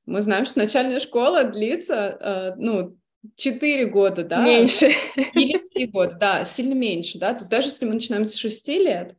Мы 0.05 0.21
знаем, 0.21 0.45
что 0.45 0.59
начальная 0.59 0.99
школа 0.99 1.43
длится, 1.43 2.17
э, 2.19 2.53
ну, 2.57 2.97
4 3.35 3.85
года, 3.85 4.23
да? 4.23 4.43
Меньше. 4.43 4.91
Или 5.33 5.57
3 5.73 5.87
года, 5.87 6.15
да, 6.19 6.45
сильно 6.45 6.73
меньше, 6.73 7.19
да? 7.19 7.33
То 7.33 7.39
есть 7.39 7.51
даже 7.51 7.67
если 7.67 7.85
мы 7.85 7.93
начинаем 7.93 8.25
с 8.25 8.35
6 8.35 8.67
лет, 8.69 9.15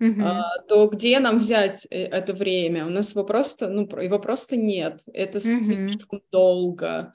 Uh-huh. 0.00 0.22
А, 0.22 0.58
то 0.68 0.88
где 0.88 1.20
нам 1.20 1.38
взять 1.38 1.86
э, 1.90 2.04
это 2.04 2.32
время? 2.32 2.86
У 2.86 2.90
нас 2.90 3.14
его 3.14 3.24
просто, 3.24 3.68
ну, 3.68 3.86
его 4.00 4.18
просто 4.18 4.56
нет. 4.56 5.02
Это 5.12 5.38
uh-huh. 5.38 5.64
слишком 5.64 6.22
долго. 6.32 7.12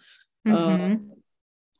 Uh-huh. 0.47 0.53
А, 0.53 0.99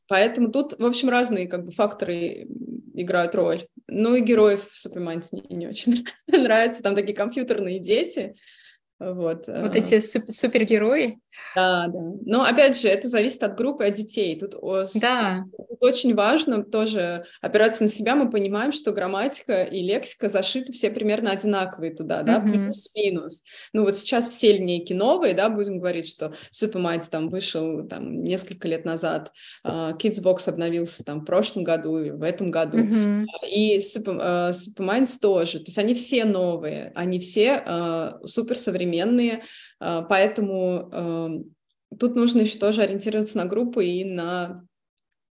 поэтому 0.08 0.50
тут, 0.50 0.78
в 0.78 0.84
общем, 0.84 1.08
разные 1.08 1.46
как 1.46 1.64
бы 1.64 1.70
факторы 1.70 2.48
играют 2.94 3.34
роль. 3.34 3.66
Ну 3.86 4.16
и 4.16 4.20
героев 4.20 4.68
в 4.68 4.76
Супермайнс 4.76 5.32
мне 5.32 5.42
не 5.50 5.68
очень 5.68 6.04
нравятся. 6.26 6.82
Там 6.82 6.96
такие 6.96 7.14
компьютерные 7.14 7.78
дети. 7.78 8.34
Вот, 8.98 9.46
вот 9.46 9.76
э. 9.76 9.78
эти 9.78 10.00
суп- 10.00 10.30
супергерои. 10.30 11.20
Да, 11.56 11.86
да. 11.88 11.98
Но 12.26 12.42
опять 12.44 12.78
же, 12.78 12.88
это 12.88 13.08
зависит 13.08 13.42
от 13.42 13.56
группы, 13.56 13.86
от 13.86 13.94
детей. 13.94 14.38
Тут, 14.38 14.54
да. 15.00 15.44
тут 15.56 15.82
очень 15.82 16.14
важно 16.14 16.62
тоже 16.62 17.24
опираться 17.40 17.84
на 17.84 17.88
себя. 17.88 18.14
Мы 18.14 18.30
понимаем, 18.30 18.72
что 18.72 18.92
грамматика 18.92 19.62
и 19.62 19.82
лексика 19.82 20.28
зашиты 20.28 20.72
все 20.72 20.90
примерно 20.90 21.30
одинаковые 21.30 21.94
туда, 21.94 22.22
да, 22.22 22.38
mm-hmm. 22.38 22.64
плюс-минус. 22.64 23.42
Ну 23.72 23.84
вот 23.84 23.96
сейчас 23.96 24.28
все 24.28 24.52
линейки 24.52 24.92
новые, 24.92 25.34
да, 25.34 25.48
будем 25.48 25.78
говорить, 25.78 26.08
что 26.08 26.34
Superminds 26.52 27.08
там 27.10 27.28
вышел 27.30 27.86
там 27.88 28.22
несколько 28.22 28.68
лет 28.68 28.84
назад, 28.84 29.32
uh, 29.64 29.96
Kidsbox 29.96 30.48
обновился 30.48 31.04
там 31.04 31.20
в 31.20 31.24
прошлом 31.24 31.64
году 31.64 31.98
и 31.98 32.10
в 32.10 32.22
этом 32.22 32.50
году, 32.50 32.78
mm-hmm. 32.78 33.24
и 33.50 33.78
Super, 33.78 34.20
uh, 34.20 34.50
Superminds 34.50 35.18
тоже. 35.20 35.58
То 35.60 35.66
есть 35.68 35.78
они 35.78 35.94
все 35.94 36.24
новые, 36.24 36.92
они 36.94 37.18
все 37.18 37.62
uh, 37.66 38.26
суперсовременные, 38.26 39.36
а, 39.36 39.40
поэтому 39.78 40.88
эм, 40.92 41.54
тут 41.98 42.16
нужно 42.16 42.40
еще 42.40 42.58
тоже 42.58 42.82
ориентироваться 42.82 43.38
на 43.38 43.44
группы 43.44 43.86
и 43.86 44.04
на 44.04 44.64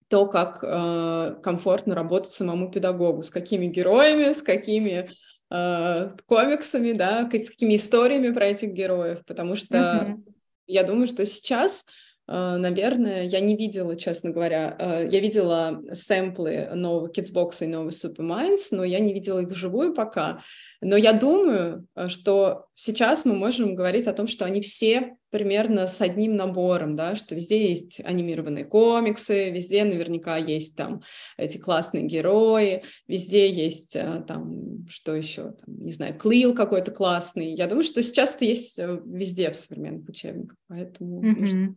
то, 0.09 0.27
как 0.27 0.61
э, 0.63 1.37
комфортно 1.43 1.95
работать 1.95 2.33
самому 2.33 2.71
педагогу, 2.71 3.23
с 3.23 3.31
какими 3.31 3.67
героями, 3.67 4.33
с 4.33 4.43
какими 4.43 5.11
э, 5.51 6.09
комиксами, 6.27 6.93
да, 6.93 7.29
с 7.33 7.51
какими 7.51 7.77
историями 7.77 8.33
про 8.33 8.47
этих 8.47 8.71
героев, 8.71 9.25
потому 9.27 9.57
что 9.57 9.77
mm-hmm. 9.77 10.33
я 10.69 10.85
думаю, 10.85 11.09
что 11.09 11.25
сейчас 11.25 11.87
наверное, 12.29 13.25
я 13.25 13.41
не 13.41 13.57
видела, 13.57 13.97
честно 13.97 14.31
говоря. 14.31 14.77
Uh, 14.79 15.09
я 15.09 15.21
видела 15.21 15.83
сэмплы 15.93 16.71
нового 16.75 17.09
Kidsbox 17.09 17.65
и 17.65 17.67
нового 17.67 17.91
Superminds, 17.91 18.69
но 18.73 18.85
я 18.85 18.99
не 18.99 19.13
видела 19.13 19.41
их 19.41 19.49
вживую 19.49 19.95
пока. 19.95 20.43
Но 20.81 20.97
я 20.97 21.13
думаю, 21.13 21.87
э, 21.95 22.09
что 22.09 22.67
сейчас 22.75 23.25
мы 23.25 23.35
можем 23.35 23.75
говорить 23.75 24.07
о 24.07 24.13
том, 24.13 24.27
что 24.27 24.45
они 24.45 24.61
все 24.61 25.17
примерно 25.31 25.87
с 25.87 26.01
одним 26.01 26.37
набором, 26.37 26.97
да, 26.97 27.17
что 27.17 27.35
везде 27.35 27.69
есть 27.69 28.01
анимированные 28.01 28.65
комиксы, 28.65 29.51
везде 29.51 29.85
наверняка 29.85 30.37
есть 30.37 30.77
там 30.77 31.03
эти 31.37 31.59
классные 31.59 32.05
герои, 32.05 32.85
везде 33.09 33.51
есть 33.51 33.97
э, 33.97 34.25
там, 34.27 34.87
что 34.89 35.15
еще, 35.15 35.53
там, 35.53 35.85
не 35.85 35.93
знаю, 35.93 36.17
клил 36.19 36.55
какой-то 36.55 36.91
классный. 36.91 37.55
Я 37.55 37.67
думаю, 37.67 37.85
что 37.85 38.03
сейчас 38.03 38.37
это 38.37 38.45
есть 38.45 38.79
э, 38.79 39.01
везде 39.05 39.51
в 39.51 39.57
современных 39.57 40.09
учебниках, 40.09 40.57
поэтому 40.69 41.23
mm-hmm. 41.23 41.75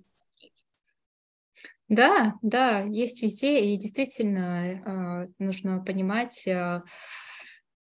Да, 1.90 2.36
да, 2.44 2.82
есть 2.82 3.24
везде, 3.24 3.62
и 3.62 3.76
действительно 3.78 5.26
э, 5.26 5.28
нужно 5.40 5.84
понимать, 5.84 6.48
э, 6.48 6.82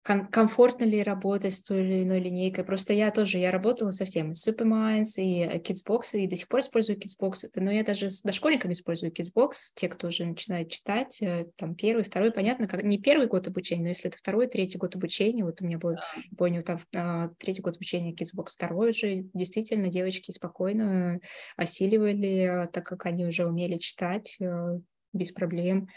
ком- 0.06 0.28
комфортно 0.28 0.84
ли 0.84 1.02
работать 1.02 1.56
с 1.56 1.64
той 1.64 1.82
или 1.82 2.04
иной 2.04 2.20
линейкой. 2.20 2.64
Просто 2.64 2.94
я 2.94 3.10
тоже, 3.12 3.40
я 3.40 3.52
работала 3.52 3.92
совсем 3.92 4.34
с 4.34 4.48
Superminds 4.48 5.16
и 5.18 5.44
Kidsbox, 5.58 6.14
и 6.14 6.28
до 6.28 6.36
сих 6.36 6.48
пор 6.48 6.60
использую 6.60 7.00
Kidsbox, 7.00 7.50
но 7.56 7.72
я 7.72 7.84
даже 7.84 8.10
с 8.10 8.22
дошкольниками 8.22 8.74
использую 8.74 9.12
Kidsbox, 9.12 9.54
те, 9.74 9.90
кто 9.90 10.08
уже 10.08 10.26
начинает 10.26 10.70
читать, 10.70 11.22
э, 11.22 11.48
там 11.58 11.76
первый, 11.76 12.04
второй, 12.04 12.32
понятно, 12.32 12.68
как 12.68 12.84
не 12.84 13.00
первый 13.00 13.28
год 13.28 13.48
обучения, 13.48 13.82
но 13.82 13.90
если 13.90 14.10
это 14.10 14.18
второй, 14.18 14.48
третий 14.48 14.78
год 14.78 14.96
обучения, 14.96 15.44
вот 15.44 15.62
у 15.62 15.66
меня 15.66 15.80
был, 15.80 15.96
помню, 16.38 16.64
там 16.64 16.80
а, 16.96 17.30
третий 17.40 17.64
год 17.64 17.76
обучения 17.76 18.14
Kidsbox, 18.14 18.54
второй 18.54 18.92
уже, 18.92 19.26
действительно, 19.34 19.88
девочки 19.88 20.30
спокойно 20.30 21.20
осиливали, 21.58 22.70
так 22.72 22.86
как 22.86 23.08
они 23.08 23.26
уже 23.26 23.48
умели 23.48 23.78
читать 23.78 24.38
э, 24.40 24.80
без 25.14 25.32
проблем. 25.32 25.88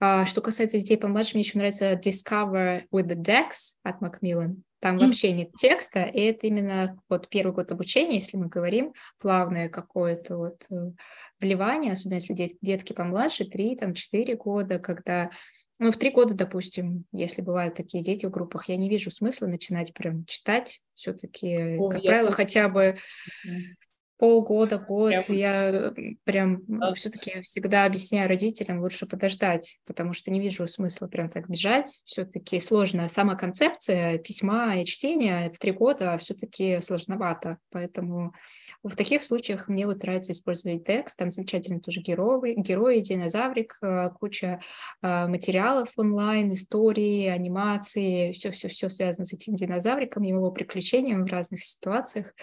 Что 0.00 0.40
касается 0.40 0.78
детей 0.78 0.96
помладше, 0.96 1.34
мне 1.34 1.42
еще 1.42 1.58
нравится 1.58 1.92
Discover 1.92 2.84
with 2.92 3.06
the 3.06 3.16
Dex 3.16 3.74
от 3.82 4.00
Macmillan. 4.02 4.62
Там 4.80 4.96
mm. 4.96 5.06
вообще 5.06 5.32
нет 5.32 5.52
текста, 5.54 6.04
и 6.04 6.20
это 6.22 6.46
именно 6.46 6.98
вот 7.10 7.28
первый 7.28 7.52
год 7.52 7.70
обучения, 7.70 8.16
если 8.16 8.38
мы 8.38 8.46
говорим, 8.46 8.94
плавное 9.18 9.68
какое-то 9.68 10.38
вот 10.38 10.64
э, 10.70 10.92
вливание, 11.38 11.92
особенно 11.92 12.14
если 12.14 12.34
дет- 12.34 12.58
детки 12.62 12.94
помладше, 12.94 13.44
3, 13.44 13.76
там, 13.76 13.92
4 13.92 14.36
года, 14.36 14.78
когда 14.78 15.30
ну, 15.78 15.90
в 15.90 15.96
три 15.96 16.10
года, 16.10 16.34
допустим, 16.34 17.06
если 17.10 17.40
бывают 17.40 17.74
такие 17.74 18.04
дети 18.04 18.26
в 18.26 18.30
группах, 18.30 18.68
я 18.68 18.76
не 18.76 18.90
вижу 18.90 19.10
смысла 19.10 19.46
начинать 19.46 19.94
прям 19.94 20.26
читать. 20.26 20.82
Все-таки, 20.94 21.78
как 21.78 22.02
правило, 22.02 22.30
хотя 22.30 22.68
бы 22.68 22.98
полгода, 24.20 24.76
год, 24.78 25.12
прям... 25.26 25.36
я 25.36 25.94
прям 26.24 26.62
да. 26.68 26.92
все-таки 26.92 27.40
всегда 27.40 27.86
объясняю 27.86 28.28
родителям, 28.28 28.82
лучше 28.82 29.06
подождать, 29.06 29.78
потому 29.86 30.12
что 30.12 30.30
не 30.30 30.40
вижу 30.40 30.68
смысла 30.68 31.06
прям 31.06 31.30
так 31.30 31.48
бежать. 31.48 32.02
Все-таки 32.04 32.60
сложно. 32.60 33.08
Сама 33.08 33.34
концепция 33.34 34.18
письма 34.18 34.78
и 34.78 34.84
чтения 34.84 35.50
в 35.50 35.58
три 35.58 35.72
года 35.72 36.18
все-таки 36.18 36.80
сложновато. 36.82 37.56
Поэтому 37.70 38.34
в 38.82 38.94
таких 38.94 39.22
случаях 39.22 39.68
мне 39.68 39.86
вот 39.86 40.02
нравится 40.02 40.32
использовать 40.32 40.84
текст. 40.84 41.16
Там 41.16 41.30
замечательно 41.30 41.80
тоже 41.80 42.02
герои, 42.02 42.54
герои, 42.60 43.00
динозаврик, 43.00 43.78
э, 43.80 44.10
куча 44.20 44.60
э, 45.02 45.26
материалов 45.28 45.88
онлайн, 45.96 46.52
истории, 46.52 47.26
анимации, 47.26 48.32
все-все-все 48.32 48.90
связано 48.90 49.24
с 49.24 49.32
этим 49.32 49.56
динозавриком, 49.56 50.24
его 50.24 50.50
приключением 50.50 51.24
в 51.24 51.30
разных 51.30 51.64
ситуациях. 51.64 52.34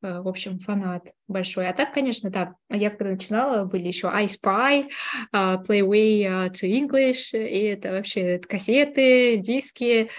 Э, 0.00 0.20
в 0.20 0.28
общем, 0.28 0.60
фанат 0.60 1.12
большой. 1.26 1.66
А 1.68 1.72
так, 1.72 1.92
конечно, 1.92 2.30
да, 2.30 2.54
я 2.70 2.90
когда 2.90 3.12
начинала, 3.12 3.64
были 3.64 3.88
еще 3.88 4.08
I 4.08 4.26
Spy, 4.26 4.88
uh, 5.34 5.58
Playway 5.66 6.22
uh, 6.22 6.50
to 6.50 6.68
English, 6.68 7.32
и 7.32 7.64
это 7.64 7.90
вообще 7.90 8.38
кассеты, 8.38 9.38
диски, 9.38 10.10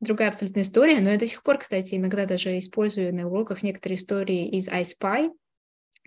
другая 0.00 0.28
абсолютная 0.30 0.64
история, 0.64 1.00
но 1.00 1.10
я 1.10 1.18
до 1.18 1.26
сих 1.26 1.42
пор, 1.42 1.58
кстати, 1.58 1.94
иногда 1.94 2.26
даже 2.26 2.58
использую 2.58 3.14
на 3.14 3.26
уроках 3.28 3.62
некоторые 3.62 3.98
истории 3.98 4.48
из 4.48 4.68
I 4.68 4.82
Spy, 4.82 5.30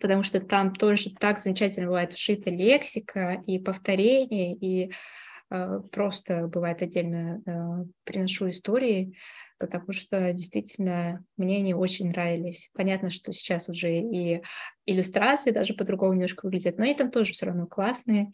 потому 0.01 0.23
что 0.23 0.41
там 0.41 0.73
тоже 0.73 1.13
так 1.15 1.39
замечательно 1.39 1.87
бывает 1.87 2.13
вшита 2.13 2.49
лексика 2.49 3.41
и 3.47 3.57
повторение, 3.57 4.53
и 4.53 4.91
э, 5.49 5.79
просто 5.91 6.47
бывает 6.47 6.81
отдельно 6.81 7.41
э, 7.45 7.85
приношу 8.03 8.49
истории, 8.49 9.17
потому 9.59 9.91
что 9.91 10.33
действительно 10.33 11.23
мне 11.37 11.57
они 11.57 11.73
очень 11.73 12.09
нравились. 12.09 12.69
Понятно, 12.73 13.09
что 13.09 13.31
сейчас 13.31 13.69
уже 13.69 13.99
и 13.99 14.41
иллюстрации 14.85 15.51
даже 15.51 15.73
по-другому 15.73 16.13
немножко 16.13 16.45
выглядят, 16.45 16.77
но 16.77 16.85
они 16.85 16.95
там 16.95 17.11
тоже 17.11 17.33
все 17.33 17.47
равно 17.47 17.67
классные. 17.67 18.31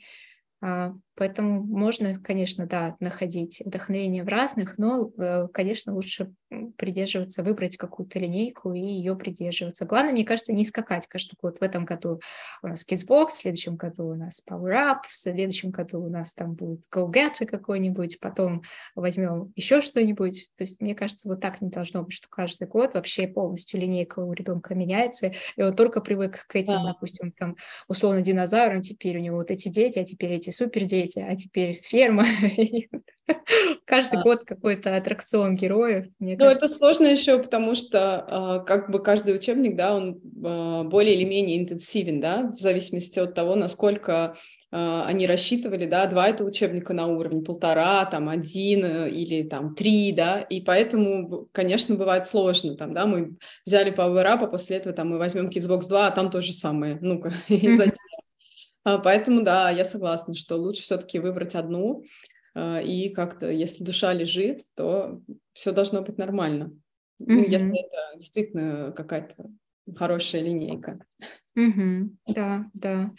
А, 0.62 0.94
поэтому 1.16 1.62
можно, 1.62 2.20
конечно, 2.20 2.66
да, 2.66 2.96
находить 3.02 3.62
вдохновение 3.66 4.24
в 4.24 4.30
разных, 4.30 4.78
но, 4.78 5.12
э, 5.18 5.48
конечно, 5.50 5.94
лучше 5.94 6.34
придерживаться, 6.78 7.44
выбрать 7.44 7.78
какую-то 7.78 8.20
линейку 8.20 8.74
и 8.74 8.80
ее 8.80 9.16
придерживаться. 9.16 9.86
Главное, 9.86 10.14
мне 10.14 10.26
кажется, 10.26 10.54
не 10.54 10.64
скакать 10.64 11.08
каждый 11.08 11.36
год. 11.42 11.60
В 11.60 11.64
этом 11.64 11.86
году 11.86 12.20
у 12.62 12.68
нас 12.68 12.86
Kidsbox, 12.88 13.28
в 13.28 13.34
следующем 13.34 13.76
году 13.76 14.08
у 14.10 14.16
нас 14.16 14.42
Power 14.50 14.72
Up, 14.72 15.00
в 15.10 15.18
следующем 15.18 15.72
году 15.72 16.02
у 16.02 16.10
нас 16.10 16.34
там 16.34 16.54
будет 16.54 16.84
Go 16.94 17.12
Get 17.12 17.46
какой-нибудь, 17.46 18.20
потом 18.20 18.64
возьмем 18.96 19.52
еще 19.56 19.82
что-нибудь. 19.82 20.50
То 20.58 20.64
есть, 20.64 20.82
мне 20.82 20.96
кажется, 20.96 21.28
вот 21.28 21.42
так 21.42 21.62
не 21.62 21.70
должно 21.70 22.04
быть, 22.04 22.14
что 22.14 22.28
каждый 22.30 22.68
год 22.68 22.94
вообще 22.94 23.28
полностью 23.28 23.80
линейка 23.80 24.20
у 24.20 24.34
ребенка 24.34 24.76
меняется, 24.76 25.34
и 25.56 25.62
он 25.62 25.76
только 25.76 26.02
привык 26.02 26.46
к 26.48 26.56
этим, 26.56 26.76
да. 26.76 26.94
допустим, 26.94 27.32
там, 27.32 27.56
условно, 27.88 28.22
динозаврам, 28.22 28.82
теперь 28.82 29.18
у 29.18 29.22
него 29.22 29.38
вот 29.38 29.52
эти 29.52 29.70
дети, 29.70 30.00
а 30.00 30.06
теперь 30.06 30.32
эти 30.34 30.50
супер 30.50 30.86
дети, 30.86 31.20
а 31.20 31.36
теперь 31.36 31.82
ферма. 31.84 32.26
Каждый 33.86 34.22
год 34.22 34.44
какой-то 34.44 34.96
аттракцион 34.96 35.56
героев. 35.56 36.08
Мне 36.20 36.36
ну, 36.38 36.46
это 36.46 36.68
сложно 36.68 37.08
еще, 37.08 37.42
потому 37.42 37.76
что 37.76 38.26
а, 38.28 38.60
как 38.60 38.90
бы 38.90 39.02
каждый 39.02 39.36
учебник, 39.36 39.76
да, 39.76 39.96
он 39.96 40.20
а, 40.44 40.84
более 40.84 41.16
или 41.16 41.24
менее 41.24 41.58
интенсивен, 41.58 42.20
да, 42.20 42.52
в 42.56 42.60
зависимости 42.60 43.20
от 43.20 43.34
того, 43.34 43.56
насколько 43.56 44.36
а, 44.72 45.06
они 45.06 45.26
рассчитывали, 45.28 45.86
да, 45.86 46.06
два 46.08 46.28
это 46.28 46.44
учебника 46.44 46.94
на 46.94 47.08
уровень, 47.08 47.44
полтора, 47.44 48.06
там, 48.06 48.28
один 48.28 48.84
э, 48.84 49.10
или 49.10 49.44
там 49.44 49.76
три, 49.76 50.12
да, 50.12 50.42
и 50.42 50.62
поэтому, 50.62 51.48
конечно, 51.52 51.96
бывает 51.96 52.26
сложно, 52.26 52.76
там, 52.76 52.94
да, 52.94 53.06
мы 53.06 53.38
взяли 53.66 53.94
Power 53.94 54.26
Up, 54.26 54.44
а 54.44 54.48
после 54.48 54.78
этого 54.78 54.96
там 54.96 55.10
мы 55.10 55.18
возьмем 55.18 55.50
Kidsbox 55.50 55.88
2, 55.88 56.08
а 56.08 56.12
там 56.12 56.30
то 56.30 56.42
же 56.42 56.52
самое, 56.54 56.98
ну-ка, 57.02 57.34
Поэтому, 58.84 59.44
да, 59.44 59.70
я 59.70 59.86
согласна, 59.86 60.36
что 60.36 60.58
лучше 60.58 60.82
все-таки 60.82 61.18
выбрать 61.18 61.56
одну, 61.56 62.04
и 62.56 63.10
как-то, 63.10 63.50
если 63.50 63.84
душа 63.84 64.14
лежит, 64.14 64.62
то 64.76 65.22
все 65.54 65.72
должно 65.72 66.02
быть 66.02 66.18
нормально. 66.18 66.66
Mm-hmm. 67.22 67.26
Ну, 67.28 67.44
если 67.44 67.88
это 67.88 68.18
действительно 68.18 68.92
какая-то 68.92 69.50
хорошая 69.96 70.42
линейка. 70.42 71.00
Угу, 71.56 72.10
да, 72.28 72.66
да. 72.74 73.12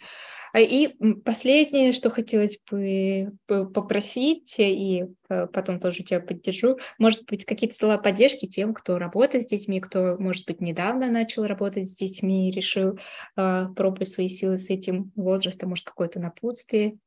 А 0.51 0.59
И 0.59 0.93
последнее, 1.23 1.93
что 1.93 2.09
хотелось 2.09 2.59
бы 2.69 3.31
попросить, 3.47 4.55
и 4.57 5.05
э, 5.29 5.47
потом 5.47 5.79
тоже 5.79 6.03
тебя 6.03 6.19
поддержу, 6.19 6.77
может 6.97 7.25
быть, 7.25 7.45
какие-то 7.45 7.75
слова 7.75 7.97
поддержки 7.97 8.45
тем, 8.45 8.73
кто 8.73 8.97
работает 8.97 9.45
с 9.45 9.47
детьми, 9.47 9.79
кто, 9.79 10.17
может 10.19 10.45
быть, 10.47 10.59
недавно 10.59 11.09
начал 11.09 11.45
работать 11.45 11.89
с 11.89 11.95
детьми 11.95 12.51
решил 12.51 12.99
э, 13.37 13.67
пробовать 13.75 14.09
свои 14.09 14.27
силы 14.27 14.57
с 14.57 14.69
этим 14.69 15.11
возрастом, 15.15 15.69
может, 15.69 15.85
какое-то 15.85 16.19
напутствие. 16.19 16.97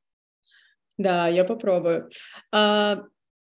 Да, 0.98 1.28
я 1.28 1.44
попробую. 1.44 2.10
А, 2.52 3.04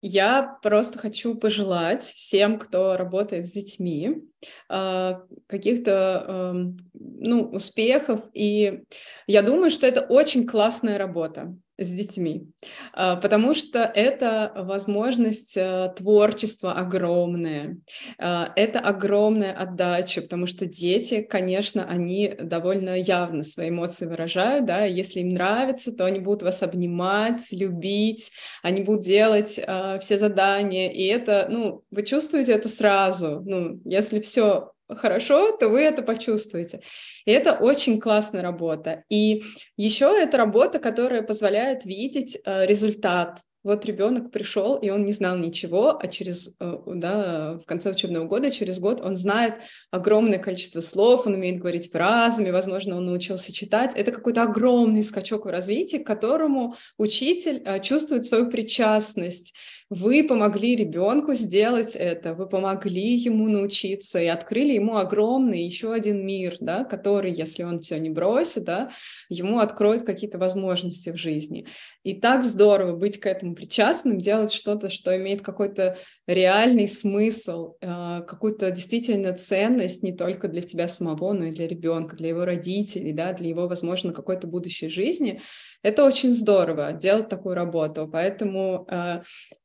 я 0.01 0.57
просто 0.61 0.99
хочу 0.99 1.35
пожелать 1.35 2.03
всем, 2.03 2.59
кто 2.59 2.95
работает 2.97 3.47
с 3.47 3.51
детьми, 3.51 4.23
а, 4.69 5.23
каких-то 5.47 6.25
эм, 6.27 6.77
ну, 6.93 7.43
успехов. 7.49 8.21
И 8.33 8.83
я 9.27 9.41
думаю, 9.41 9.71
что 9.71 9.87
это 9.87 10.01
очень 10.01 10.45
классная 10.45 10.97
работа 10.97 11.55
с 11.79 11.89
детьми, 11.89 12.47
а, 12.93 13.15
потому 13.15 13.53
что 13.53 13.79
это 13.79 14.51
возможность 14.55 15.55
э, 15.55 15.93
творчества 15.95 16.73
огромная, 16.73 17.77
это 18.17 18.79
огромная 18.79 19.53
отдача, 19.53 20.21
потому 20.21 20.45
что 20.45 20.65
дети, 20.65 21.21
конечно, 21.21 21.85
они 21.85 22.35
довольно 22.39 22.99
явно 22.99 23.43
свои 23.43 23.69
эмоции 23.69 24.05
выражают, 24.05 24.65
да, 24.65 24.85
если 24.85 25.21
им 25.21 25.29
нравится, 25.29 25.95
то 25.95 26.05
они 26.05 26.19
будут 26.19 26.43
вас 26.43 26.63
обнимать, 26.63 27.51
любить, 27.51 28.31
они 28.63 28.83
будут 28.83 29.03
делать 29.03 29.59
а, 29.65 29.99
все 29.99 30.17
задания, 30.17 30.89
и 30.89 31.03
это, 31.05 31.47
ну, 31.49 31.83
вы 31.91 32.03
чувствуете 32.03 32.53
это 32.53 32.69
сразу, 32.69 33.41
ну, 33.45 33.79
если 33.85 34.19
все 34.19 34.71
хорошо, 34.89 35.51
то 35.51 35.69
вы 35.69 35.81
это 35.81 36.01
почувствуете. 36.01 36.81
И 37.25 37.31
это 37.31 37.53
очень 37.53 37.99
классная 37.99 38.41
работа. 38.41 39.03
И 39.09 39.43
еще 39.77 40.05
это 40.05 40.37
работа, 40.37 40.79
которая 40.79 41.21
позволяет 41.21 41.85
видеть 41.85 42.37
э, 42.43 42.65
результат 42.65 43.39
вот 43.61 43.85
ребенок 43.85 44.31
пришел, 44.31 44.77
и 44.77 44.89
он 44.89 45.03
не 45.03 45.11
знал 45.11 45.37
ничего, 45.37 45.99
а 46.01 46.07
через, 46.07 46.55
э, 46.59 46.77
да, 46.87 47.57
в 47.57 47.65
конце 47.65 47.91
учебного 47.91 48.25
года, 48.25 48.51
через 48.51 48.79
год, 48.79 49.01
он 49.01 49.15
знает 49.15 49.55
огромное 49.91 50.39
количество 50.39 50.79
слов, 50.79 51.27
он 51.27 51.33
умеет 51.33 51.59
говорить 51.59 51.91
фразами, 51.91 52.51
возможно, 52.51 52.95
он 52.95 53.05
научился 53.05 53.51
читать. 53.51 53.95
Это 53.95 54.11
какой-то 54.11 54.43
огромный 54.43 55.03
скачок 55.03 55.45
в 55.45 55.49
развитии, 55.49 55.97
к 55.97 56.07
которому 56.07 56.75
учитель 56.97 57.61
э, 57.65 57.81
чувствует 57.81 58.25
свою 58.25 58.49
причастность. 58.49 59.53
Вы 59.89 60.23
помогли 60.23 60.75
ребенку 60.75 61.33
сделать 61.33 61.95
это, 61.95 62.35
вы 62.35 62.47
помогли 62.47 63.15
ему 63.15 63.47
научиться 63.47 64.19
и 64.19 64.27
открыли 64.27 64.73
ему 64.73 64.97
огромный 64.97 65.63
еще 65.63 65.91
один 65.91 66.23
мир, 66.23 66.57
да, 66.59 66.83
который, 66.83 67.31
если 67.31 67.63
он 67.63 67.79
все 67.79 67.97
не 67.97 68.11
бросит, 68.11 68.65
да, 68.65 68.91
ему 69.29 69.57
откроет 69.57 70.03
какие-то 70.03 70.37
возможности 70.37 71.09
в 71.09 71.15
жизни. 71.15 71.65
И 72.03 72.13
так 72.13 72.43
здорово 72.43 72.95
быть 72.95 73.19
к 73.19 73.25
этому 73.25 73.55
причастным, 73.55 74.19
делать 74.19 74.51
что-то, 74.51 74.89
что 74.89 75.17
имеет 75.17 75.41
какой-то 75.41 75.97
реальный 76.27 76.87
смысл, 76.87 77.73
э, 77.81 78.21
какую-то 78.27 78.69
действительно 78.69 79.33
ценность 79.33 80.03
не 80.03 80.15
только 80.15 80.49
для 80.49 80.61
тебя 80.61 80.87
самого, 80.87 81.33
но 81.33 81.45
и 81.45 81.51
для 81.51 81.67
ребенка, 81.67 82.15
для 82.15 82.29
его 82.29 82.45
родителей, 82.45 83.11
да, 83.11 83.33
для 83.33 83.49
его, 83.49 83.67
возможно, 83.67 84.13
какой-то 84.13 84.45
будущей 84.45 84.89
жизни. 84.89 85.41
Это 85.81 86.05
очень 86.05 86.31
здорово 86.31 86.93
делать 86.93 87.27
такую 87.29 87.55
работу. 87.55 88.07
Поэтому 88.11 88.85
э, 88.87 89.21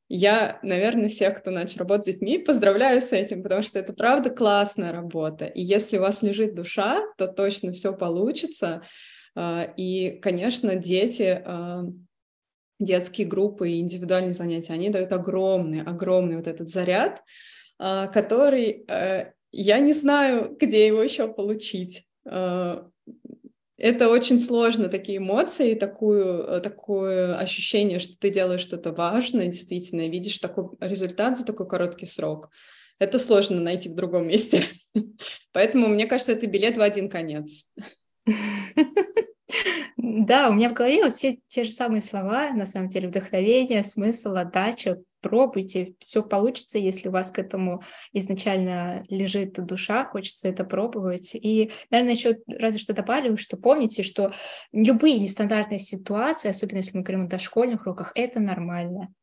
я, 0.09 0.59
наверное, 0.63 1.09
всех, 1.09 1.39
кто 1.39 1.51
начал 1.51 1.81
работать 1.81 2.05
с 2.05 2.09
детьми, 2.09 2.39
поздравляю 2.39 3.01
с 3.01 3.13
этим, 3.13 3.43
потому 3.43 3.63
что 3.63 3.79
это 3.79 3.93
правда 3.93 4.31
классная 4.31 4.93
работа. 4.93 5.47
И 5.47 5.63
если 5.63 5.99
у 5.99 6.03
вас 6.03 6.23
лежит 6.23 6.55
душа, 6.55 7.03
то 7.17 7.27
точно 7.27 7.73
все 7.73 7.93
получится. 7.93 8.83
Э, 9.37 9.73
и, 9.77 10.19
конечно, 10.23 10.75
дети 10.75 11.43
детские 12.81 13.27
группы 13.27 13.71
и 13.71 13.81
индивидуальные 13.81 14.35
занятия, 14.35 14.73
они 14.73 14.91
дают 14.91 15.13
огромный, 15.13 15.83
огромный 15.83 16.37
вот 16.37 16.47
этот 16.47 16.69
заряд, 16.69 17.23
а, 17.79 18.09
который 18.09 18.85
э, 18.89 19.33
я 19.53 19.79
не 19.79 19.93
знаю, 19.93 20.57
где 20.59 20.87
его 20.87 21.03
еще 21.03 21.33
получить. 21.33 22.05
А, 22.27 22.89
это 23.77 24.09
очень 24.09 24.39
сложно, 24.39 24.89
такие 24.89 25.19
эмоции, 25.19 25.75
такую, 25.75 26.45
э, 26.45 26.61
такое 26.61 27.37
ощущение, 27.37 27.99
что 27.99 28.19
ты 28.19 28.31
делаешь 28.31 28.61
что-то 28.61 28.93
важное, 28.93 29.49
действительно, 29.49 30.03
и 30.03 30.11
видишь 30.11 30.39
такой 30.39 30.69
результат 30.81 31.39
за 31.39 31.45
такой 31.45 31.69
короткий 31.69 32.07
срок. 32.07 32.51
Это 32.99 33.19
сложно 33.19 33.61
найти 33.61 33.89
в 33.89 33.95
другом 33.95 34.29
месте. 34.29 34.63
Поэтому, 35.53 35.89
мне 35.89 36.07
кажется, 36.07 36.33
это 36.33 36.47
билет 36.47 36.79
в 36.79 36.83
один 36.83 37.09
конец. 37.09 37.67
Да, 39.97 40.49
у 40.49 40.53
меня 40.53 40.71
в 40.71 40.75
голове 40.75 41.05
вот 41.05 41.17
все 41.17 41.39
те 41.47 41.65
же 41.65 41.71
самые 41.71 42.03
слова, 42.03 42.51
на 42.51 42.67
самом 42.67 42.89
деле, 42.89 43.09
вдохновение, 43.09 43.85
смысл, 43.85 44.35
отдача. 44.35 44.99
Пробуйте, 45.25 45.95
все 46.01 46.23
получится, 46.23 46.79
если 46.79 47.09
у 47.09 47.11
вас 47.11 47.31
к 47.31 47.39
этому 47.39 47.83
изначально 48.13 49.03
лежит 49.09 49.55
душа, 49.55 50.05
хочется 50.05 50.49
это 50.49 50.65
пробовать. 50.65 51.31
И, 51.35 51.73
наверное, 51.91 52.13
еще 52.13 52.37
разве 52.47 52.79
что 52.79 52.93
добавлю, 52.93 53.39
что 53.39 53.57
помните, 53.57 54.03
что 54.03 54.33
любые 54.71 55.19
нестандартные 55.19 55.79
ситуации, 55.79 56.51
особенно 56.51 56.77
если 56.79 56.99
мы 56.99 57.05
говорим 57.05 57.25
о 57.25 57.29
дошкольных 57.29 57.87
уроках, 57.87 58.13
это 58.15 58.39
нормально. 58.39 59.15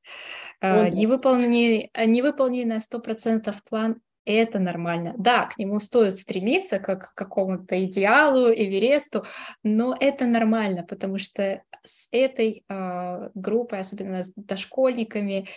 А, 0.60 0.90
не 0.90 1.06
выполни, 1.06 1.92
не 2.04 2.22
выполни 2.24 2.64
на 2.64 2.78
100% 2.78 3.54
план 3.70 4.02
это 4.26 4.58
нормально. 4.58 5.14
Да, 5.20 5.46
к 5.46 5.60
нему 5.60 5.80
стоит 5.80 6.16
стремиться, 6.16 6.80
как 6.80 7.12
к 7.12 7.14
какому-то 7.14 7.84
идеалу, 7.86 8.50
Эвересту, 8.50 9.26
но 9.62 9.96
это 10.00 10.26
нормально, 10.26 10.84
потому 10.84 11.20
что 11.20 11.62
с 11.84 12.08
этой 12.12 12.64
э, 12.68 13.30
группой, 13.34 13.80
особенно 13.80 14.24
с 14.24 14.34
дошкольниками, 14.36 15.48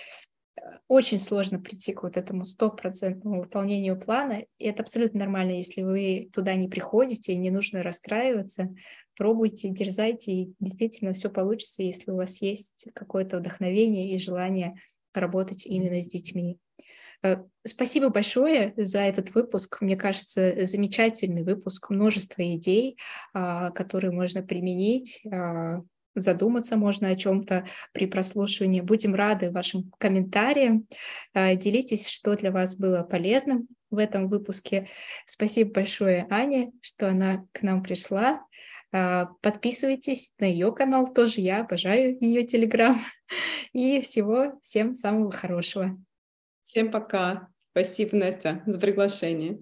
очень 0.88 1.20
сложно 1.20 1.59
прийти 1.59 1.92
к 1.92 2.02
вот 2.02 2.16
этому 2.16 2.44
стопроцентному 2.44 3.42
выполнению 3.42 3.98
плана. 3.98 4.44
И 4.59 4.64
это 4.66 4.82
абсолютно 4.82 5.20
нормально, 5.20 5.52
если 5.52 5.82
вы 5.82 6.28
туда 6.32 6.55
не 6.55 6.68
приходите, 6.68 7.34
не 7.34 7.50
нужно 7.50 7.82
расстраиваться. 7.82 8.74
Пробуйте, 9.16 9.68
дерзайте, 9.70 10.32
и 10.32 10.55
действительно 10.61 11.12
все 11.12 11.30
получится, 11.30 11.82
если 11.82 12.11
у 12.11 12.16
вас 12.16 12.42
есть 12.42 12.88
какое-то 12.94 13.38
вдохновение 13.38 14.11
и 14.11 14.18
желание 14.18 14.74
работать 15.12 15.66
именно 15.66 16.00
с 16.00 16.09
детьми. 16.09 16.59
Э, 17.22 17.38
спасибо 17.64 18.11
большое 18.11 18.74
за 18.76 19.00
этот 19.00 19.34
выпуск. 19.34 19.80
Мне 19.80 19.96
кажется, 19.96 20.64
замечательный 20.66 21.42
выпуск, 21.42 21.90
множество 21.90 22.42
идей, 22.55 22.98
а, 23.32 23.70
которые 23.70 24.11
можно 24.11 24.42
применить, 24.42 25.22
а, 25.32 25.82
задуматься 26.15 26.77
можно 26.77 27.09
о 27.09 27.15
чем-то 27.15 27.67
при 27.93 28.07
прослушивании. 28.07 28.81
Будем 28.81 29.15
рады 29.15 29.51
вашим 29.51 29.93
комментариям. 29.99 30.87
А, 31.33 31.55
делитесь, 31.55 32.09
что 32.09 32.37
для 32.37 32.51
вас 32.51 32.77
было 32.77 33.03
полезным 33.03 33.69
в 33.91 33.99
этом 33.99 34.29
выпуске. 34.29 34.89
Спасибо 35.27 35.73
большое 35.73 36.27
Ане, 36.31 36.73
что 36.81 37.09
она 37.09 37.47
к 37.53 37.62
нам 37.62 37.83
пришла. 37.83 38.45
Подписывайтесь 39.43 40.33
на 40.39 40.45
ее 40.45 40.73
канал 40.73 41.12
тоже. 41.12 41.41
Я 41.41 41.62
обожаю 41.62 42.17
ее 42.21 42.47
телеграм. 42.47 43.01
И 43.73 44.01
всего 44.01 44.61
всем 44.62 44.95
самого 44.95 45.33
хорошего. 45.33 45.99
Всем 46.61 46.93
пока. 46.93 47.49
Спасибо, 47.73 48.17
Настя, 48.17 48.62
за 48.67 48.79
приглашение. 48.79 49.59